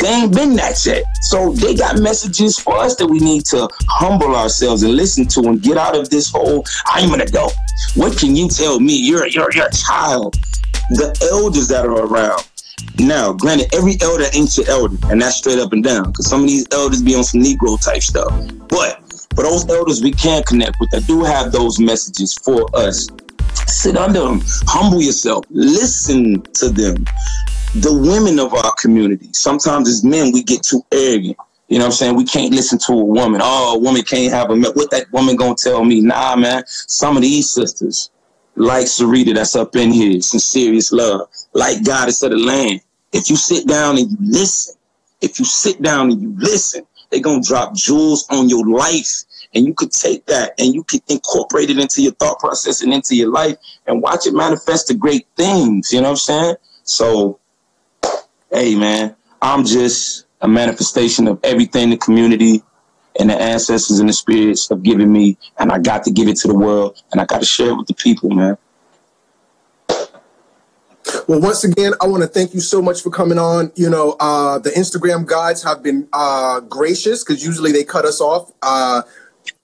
they 0.00 0.08
ain't 0.08 0.34
been 0.34 0.54
that 0.56 0.84
yet. 0.86 1.04
So 1.22 1.52
they 1.52 1.74
got 1.74 1.98
messages 1.98 2.58
for 2.58 2.76
us 2.76 2.96
that 2.96 3.06
we 3.06 3.18
need 3.18 3.44
to 3.46 3.68
humble 3.88 4.34
ourselves 4.34 4.82
and 4.82 4.94
listen 4.94 5.26
to 5.28 5.40
and 5.48 5.60
get 5.60 5.76
out 5.76 5.96
of 5.96 6.10
this 6.10 6.30
whole 6.30 6.64
I'm 6.86 7.12
an 7.12 7.20
adult. 7.20 7.54
What 7.94 8.18
can 8.18 8.36
you 8.36 8.48
tell 8.48 8.80
me? 8.80 8.96
You're 8.96 9.26
you're 9.26 9.52
you're 9.52 9.66
a 9.66 9.72
child. 9.72 10.34
The 10.90 11.16
elders 11.32 11.68
that 11.68 11.86
are 11.86 12.04
around. 12.06 12.46
Now, 12.98 13.32
granted, 13.32 13.74
every 13.74 13.96
elder 14.00 14.24
ain't 14.32 14.56
your 14.56 14.68
elder, 14.68 14.96
and 15.10 15.20
that's 15.20 15.36
straight 15.36 15.58
up 15.58 15.72
and 15.72 15.84
down. 15.84 16.10
Because 16.10 16.28
some 16.28 16.42
of 16.42 16.48
these 16.48 16.66
elders 16.72 17.02
be 17.02 17.14
on 17.14 17.24
some 17.24 17.40
Negro 17.40 17.82
type 17.82 18.02
stuff. 18.02 18.32
But 18.68 19.02
for 19.34 19.44
those 19.44 19.68
elders 19.68 20.02
we 20.02 20.12
can 20.12 20.42
connect 20.44 20.76
with 20.80 20.90
that 20.90 21.06
do 21.06 21.22
have 21.22 21.52
those 21.52 21.78
messages 21.78 22.34
for 22.34 22.68
us, 22.74 23.08
sit 23.66 23.96
under 23.96 24.20
them, 24.20 24.40
humble 24.66 25.02
yourself, 25.02 25.44
listen 25.50 26.42
to 26.54 26.70
them 26.70 27.04
the 27.74 27.92
women 27.92 28.40
of 28.40 28.52
our 28.52 28.72
community. 28.80 29.28
Sometimes 29.32 29.88
as 29.88 30.02
men, 30.02 30.32
we 30.32 30.42
get 30.42 30.62
too 30.62 30.84
arrogant. 30.92 31.36
You 31.68 31.78
know 31.78 31.84
what 31.84 31.92
I'm 31.92 31.92
saying? 31.92 32.16
We 32.16 32.24
can't 32.24 32.52
listen 32.52 32.78
to 32.86 32.92
a 32.92 33.04
woman. 33.04 33.40
Oh, 33.44 33.76
a 33.76 33.78
woman 33.78 34.02
can't 34.02 34.32
have 34.32 34.50
a 34.50 34.56
man. 34.56 34.72
What 34.74 34.90
that 34.90 35.10
woman 35.12 35.36
gonna 35.36 35.54
tell 35.54 35.84
me? 35.84 36.00
Nah, 36.00 36.34
man. 36.34 36.64
Some 36.66 37.16
of 37.16 37.22
these 37.22 37.52
sisters, 37.52 38.10
like 38.56 38.86
Sarita, 38.86 39.34
that's 39.34 39.54
up 39.54 39.76
in 39.76 39.92
here, 39.92 40.20
serious 40.20 40.90
love, 40.90 41.28
like 41.52 41.84
Goddess 41.84 42.22
of 42.24 42.32
the 42.32 42.38
land. 42.38 42.80
If 43.12 43.30
you 43.30 43.36
sit 43.36 43.68
down 43.68 43.98
and 43.98 44.10
you 44.10 44.16
listen, 44.20 44.74
if 45.20 45.38
you 45.38 45.44
sit 45.44 45.80
down 45.80 46.10
and 46.10 46.20
you 46.20 46.34
listen, 46.38 46.84
they're 47.10 47.20
gonna 47.20 47.40
drop 47.40 47.74
jewels 47.74 48.26
on 48.30 48.48
your 48.48 48.66
life. 48.66 49.24
And 49.54 49.66
you 49.66 49.74
could 49.74 49.90
take 49.90 50.26
that 50.26 50.54
and 50.58 50.72
you 50.74 50.84
could 50.84 51.02
incorporate 51.08 51.70
it 51.70 51.78
into 51.78 52.02
your 52.02 52.12
thought 52.12 52.38
process 52.38 52.82
and 52.82 52.92
into 52.92 53.16
your 53.16 53.32
life 53.32 53.56
and 53.88 54.00
watch 54.00 54.26
it 54.26 54.32
manifest 54.32 54.86
to 54.88 54.94
great 54.94 55.26
things. 55.36 55.90
You 55.92 56.00
know 56.00 56.04
what 56.04 56.10
I'm 56.10 56.16
saying? 56.16 56.54
So 56.84 57.39
hey 58.52 58.74
man, 58.74 59.16
I'm 59.42 59.64
just 59.64 60.26
a 60.40 60.48
manifestation 60.48 61.28
of 61.28 61.38
everything 61.44 61.90
the 61.90 61.96
community 61.96 62.62
and 63.18 63.30
the 63.30 63.40
ancestors 63.40 63.98
and 63.98 64.08
the 64.08 64.12
spirits 64.12 64.68
have 64.68 64.82
given 64.82 65.12
me, 65.12 65.36
and 65.58 65.72
I 65.72 65.78
got 65.78 66.04
to 66.04 66.10
give 66.10 66.28
it 66.28 66.36
to 66.38 66.48
the 66.48 66.54
world, 66.54 67.02
and 67.12 67.20
I 67.20 67.24
got 67.24 67.40
to 67.40 67.46
share 67.46 67.70
it 67.70 67.76
with 67.76 67.86
the 67.86 67.94
people, 67.94 68.30
man. 68.30 68.56
Well, 71.26 71.40
once 71.40 71.64
again, 71.64 71.92
I 72.00 72.06
want 72.06 72.22
to 72.22 72.28
thank 72.28 72.54
you 72.54 72.60
so 72.60 72.80
much 72.80 73.02
for 73.02 73.10
coming 73.10 73.38
on. 73.38 73.72
You 73.74 73.90
know, 73.90 74.16
uh, 74.20 74.58
the 74.58 74.70
Instagram 74.70 75.26
guides 75.26 75.62
have 75.64 75.82
been 75.82 76.08
uh, 76.12 76.60
gracious 76.60 77.24
because 77.24 77.44
usually 77.44 77.72
they 77.72 77.84
cut 77.84 78.04
us 78.04 78.20
off. 78.20 78.52
Uh, 78.62 79.02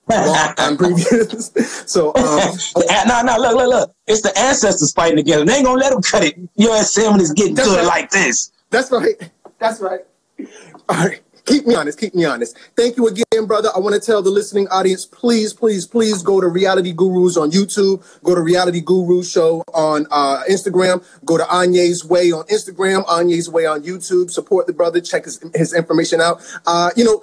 previous. 0.78 1.50
so, 1.86 2.14
um, 2.14 2.52
no, 3.08 3.22
no, 3.22 3.36
look, 3.38 3.56
look, 3.56 3.68
look. 3.68 3.94
It's 4.06 4.22
the 4.22 4.36
ancestors 4.38 4.92
fighting 4.92 5.16
together. 5.16 5.44
They 5.44 5.54
ain't 5.54 5.64
gonna 5.64 5.80
let 5.80 5.92
them 5.92 6.02
cut 6.02 6.24
it. 6.24 6.38
Your 6.56 6.76
assembly 6.76 7.22
is 7.22 7.32
getting 7.32 7.54
good 7.54 7.76
right. 7.76 7.86
like 7.86 8.10
this. 8.10 8.52
That's 8.70 8.90
right. 8.90 9.30
That's 9.58 9.80
right. 9.80 10.00
All 10.88 11.06
right. 11.06 11.20
Keep 11.46 11.66
me 11.68 11.76
honest. 11.76 11.98
Keep 12.00 12.14
me 12.16 12.24
honest. 12.24 12.58
Thank 12.76 12.96
you 12.96 13.06
again, 13.06 13.46
brother. 13.46 13.68
I 13.74 13.78
want 13.78 13.94
to 13.94 14.00
tell 14.00 14.20
the 14.20 14.30
listening 14.30 14.66
audience, 14.68 15.06
please, 15.06 15.52
please, 15.52 15.86
please 15.86 16.20
go 16.20 16.40
to 16.40 16.48
Reality 16.48 16.92
Gurus 16.92 17.36
on 17.36 17.52
YouTube. 17.52 18.04
Go 18.24 18.34
to 18.34 18.40
Reality 18.40 18.80
Guru 18.80 19.22
Show 19.22 19.62
on 19.72 20.06
uh, 20.10 20.42
Instagram. 20.50 21.04
Go 21.24 21.38
to 21.38 21.44
Anyae's 21.44 22.04
Way 22.04 22.32
on 22.32 22.44
Instagram. 22.46 23.06
Anyae's 23.06 23.48
Way 23.48 23.64
on 23.64 23.84
YouTube. 23.84 24.32
Support 24.32 24.66
the 24.66 24.72
brother. 24.72 25.00
Check 25.00 25.24
his, 25.24 25.40
his 25.54 25.72
information 25.72 26.20
out. 26.20 26.42
Uh, 26.66 26.90
you 26.96 27.04
know, 27.04 27.22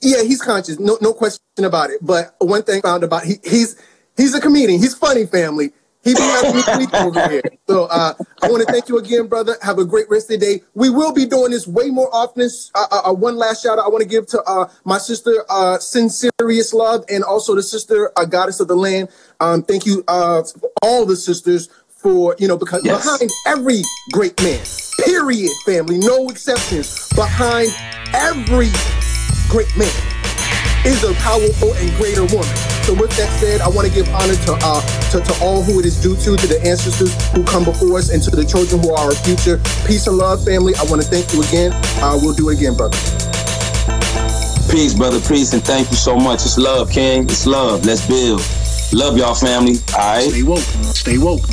yeah, 0.00 0.22
he's 0.22 0.40
conscious. 0.40 0.78
No, 0.78 0.96
no 1.00 1.12
question 1.12 1.40
about 1.58 1.90
it. 1.90 1.98
But 2.00 2.36
one 2.38 2.62
thing 2.62 2.78
I 2.78 2.80
found 2.82 3.02
about 3.02 3.24
he, 3.24 3.34
he's 3.42 3.76
he's 4.16 4.34
a 4.34 4.40
comedian. 4.40 4.80
He's 4.80 4.94
funny, 4.94 5.26
family. 5.26 5.72
He 6.04 6.14
be 6.14 6.20
having 6.20 6.54
me 6.56 6.62
weak 6.78 6.94
over 6.94 7.28
here. 7.28 7.42
So 7.66 7.84
uh, 7.84 8.12
I 8.42 8.50
want 8.50 8.66
to 8.66 8.70
thank 8.72 8.88
you 8.88 8.98
again, 8.98 9.26
brother. 9.26 9.56
Have 9.62 9.78
a 9.78 9.84
great 9.84 10.08
rest 10.10 10.30
of 10.30 10.38
the 10.38 10.46
day. 10.46 10.62
We 10.74 10.90
will 10.90 11.12
be 11.12 11.24
doing 11.24 11.50
this 11.50 11.66
way 11.66 11.88
more 11.88 12.14
often. 12.14 12.48
Uh, 12.74 12.86
uh, 12.90 13.10
uh, 13.10 13.12
one 13.14 13.36
last 13.36 13.62
shout 13.62 13.78
out 13.78 13.86
I 13.86 13.88
want 13.88 14.02
to 14.02 14.08
give 14.08 14.26
to 14.28 14.42
uh, 14.42 14.68
my 14.84 14.98
sister, 14.98 15.44
uh, 15.48 15.78
Sincerious 15.78 16.74
Love, 16.74 17.04
and 17.08 17.24
also 17.24 17.54
the 17.54 17.62
sister, 17.62 18.12
uh, 18.16 18.26
Goddess 18.26 18.60
of 18.60 18.68
the 18.68 18.76
Land. 18.76 19.08
Um, 19.40 19.62
thank 19.62 19.86
you, 19.86 20.04
uh, 20.08 20.42
all 20.82 21.06
the 21.06 21.16
sisters, 21.16 21.70
for, 21.88 22.36
you 22.38 22.46
know, 22.46 22.58
because 22.58 22.84
Yes. 22.84 23.02
behind 23.02 23.30
every 23.46 23.80
great 24.12 24.38
man, 24.42 24.60
period, 25.06 25.50
family, 25.64 25.96
no 25.96 26.28
exceptions, 26.28 27.08
behind 27.14 27.74
every 28.12 28.68
great 29.48 29.74
man 29.74 29.88
is 30.84 31.02
a 31.02 31.14
powerful 31.14 31.72
and 31.72 31.96
greater 31.96 32.24
woman. 32.26 32.73
So 32.84 32.92
with 32.92 33.16
that 33.16 33.32
said, 33.40 33.62
I 33.62 33.68
want 33.68 33.88
to 33.88 33.94
give 33.94 34.06
honor 34.12 34.36
to 34.44 34.52
uh 34.60 34.80
to, 35.08 35.20
to 35.20 35.32
all 35.42 35.62
who 35.62 35.80
it 35.80 35.86
is 35.86 35.96
due 35.96 36.16
to, 36.16 36.36
to 36.36 36.46
the 36.46 36.60
ancestors 36.68 37.16
who 37.32 37.42
come 37.42 37.64
before 37.64 37.96
us, 37.96 38.10
and 38.10 38.22
to 38.22 38.30
the 38.30 38.44
children 38.44 38.82
who 38.82 38.92
are 38.92 39.08
our 39.08 39.14
future. 39.24 39.56
Peace 39.86 40.06
and 40.06 40.18
love, 40.18 40.44
family. 40.44 40.74
I 40.76 40.84
want 40.84 41.00
to 41.00 41.08
thank 41.08 41.32
you 41.32 41.40
again. 41.48 41.72
Uh, 42.04 42.18
we'll 42.20 42.34
do 42.34 42.50
it 42.50 42.58
again, 42.58 42.76
brother. 42.76 42.98
Peace, 44.68 44.92
brother. 44.92 45.16
Peace, 45.20 45.54
and 45.54 45.64
thank 45.64 45.88
you 45.88 45.96
so 45.96 46.16
much. 46.16 46.44
It's 46.44 46.58
love, 46.58 46.90
King. 46.90 47.24
It's 47.24 47.46
love. 47.46 47.86
Let's 47.86 48.06
build. 48.06 48.44
Love 48.92 49.16
y'all, 49.16 49.34
family. 49.34 49.80
All 49.96 50.20
right. 50.20 50.28
Stay 50.28 50.42
woke. 50.42 50.68
Stay 50.92 51.16
woke. 51.16 51.48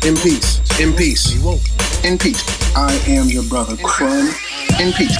In 0.00 0.16
peace. 0.16 0.64
In 0.80 0.96
peace. 0.96 1.28
Stay 1.28 1.44
woke. 1.44 1.60
In 2.04 2.16
peace. 2.16 2.40
I 2.74 2.96
am 3.06 3.28
your 3.28 3.44
brother, 3.44 3.76
Crumb. 3.84 4.32
In 4.80 4.92
peace. 4.92 5.18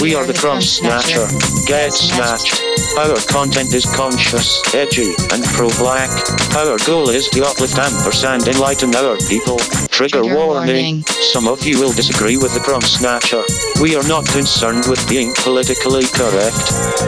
We 0.00 0.14
are 0.14 0.26
the 0.26 0.34
Crumb 0.34 0.60
Snatcher. 0.60 1.26
Get 1.66 1.92
snatched. 1.92 2.58
Our 2.98 3.16
content 3.30 3.72
is 3.72 3.86
conscious, 3.96 4.60
edgy, 4.74 5.14
and 5.32 5.40
pro-black. 5.56 6.10
Our 6.58 6.76
goal 6.84 7.08
is 7.08 7.28
to 7.30 7.46
uplift 7.46 7.78
and 7.78 7.88
ampersand 7.94 8.46
enlighten 8.48 8.94
our 8.94 9.16
people. 9.30 9.56
Trigger, 9.88 10.20
Trigger 10.20 10.34
warning. 10.34 11.00
warning. 11.00 11.02
Some 11.32 11.48
of 11.48 11.64
you 11.64 11.80
will 11.80 11.92
disagree 11.92 12.36
with 12.36 12.52
the 12.52 12.60
Crumb 12.60 12.82
Snatcher. 12.82 13.42
We 13.80 13.96
are 13.96 14.06
not 14.08 14.26
concerned 14.28 14.84
with 14.90 15.00
being 15.08 15.32
politically 15.40 16.04
correct. 16.12 16.58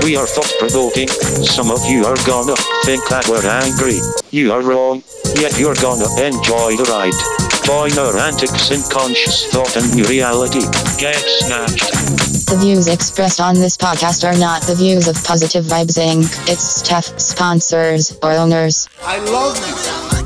We 0.02 0.16
are 0.16 0.26
thought-provoking. 0.26 1.08
Some 1.44 1.70
of 1.70 1.84
you 1.84 2.06
are 2.06 2.16
gonna 2.24 2.56
think 2.88 3.02
that 3.10 3.28
we're 3.28 3.44
angry. 3.44 4.00
You 4.30 4.52
are 4.52 4.62
wrong. 4.62 5.02
Yet 5.36 5.58
you're 5.58 5.78
gonna 5.82 6.08
enjoy 6.16 6.78
the 6.78 6.88
ride. 6.88 7.18
Join 7.64 7.92
our 7.98 8.16
antics 8.18 8.70
in 8.70 8.80
conscious 8.90 9.46
thought 9.52 9.76
and 9.76 9.94
new 9.94 10.04
reality. 10.04 10.64
Get 10.98 11.16
snatched. 11.16 12.33
The 12.46 12.58
views 12.60 12.88
expressed 12.88 13.40
on 13.40 13.54
this 13.54 13.76
podcast 13.76 14.22
are 14.22 14.38
not 14.38 14.62
the 14.62 14.74
views 14.74 15.08
of 15.08 15.16
Positive 15.24 15.64
Vibes 15.64 15.98
Inc., 15.98 16.24
its 16.48 16.62
staff, 16.62 17.18
sponsors, 17.18 18.16
or 18.22 18.32
owners. 18.32 18.88
I 19.02 19.18
love 19.18 19.56
you. 20.18 20.23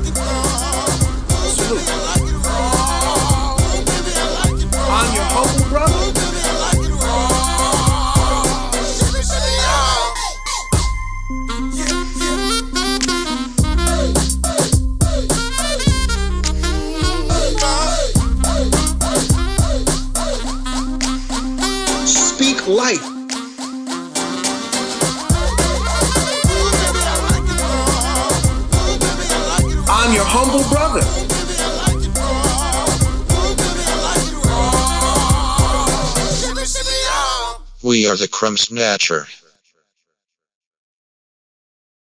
We 37.81 38.07
are 38.07 38.15
the 38.15 38.27
Crumb 38.27 38.57
Snatcher. 38.57 39.27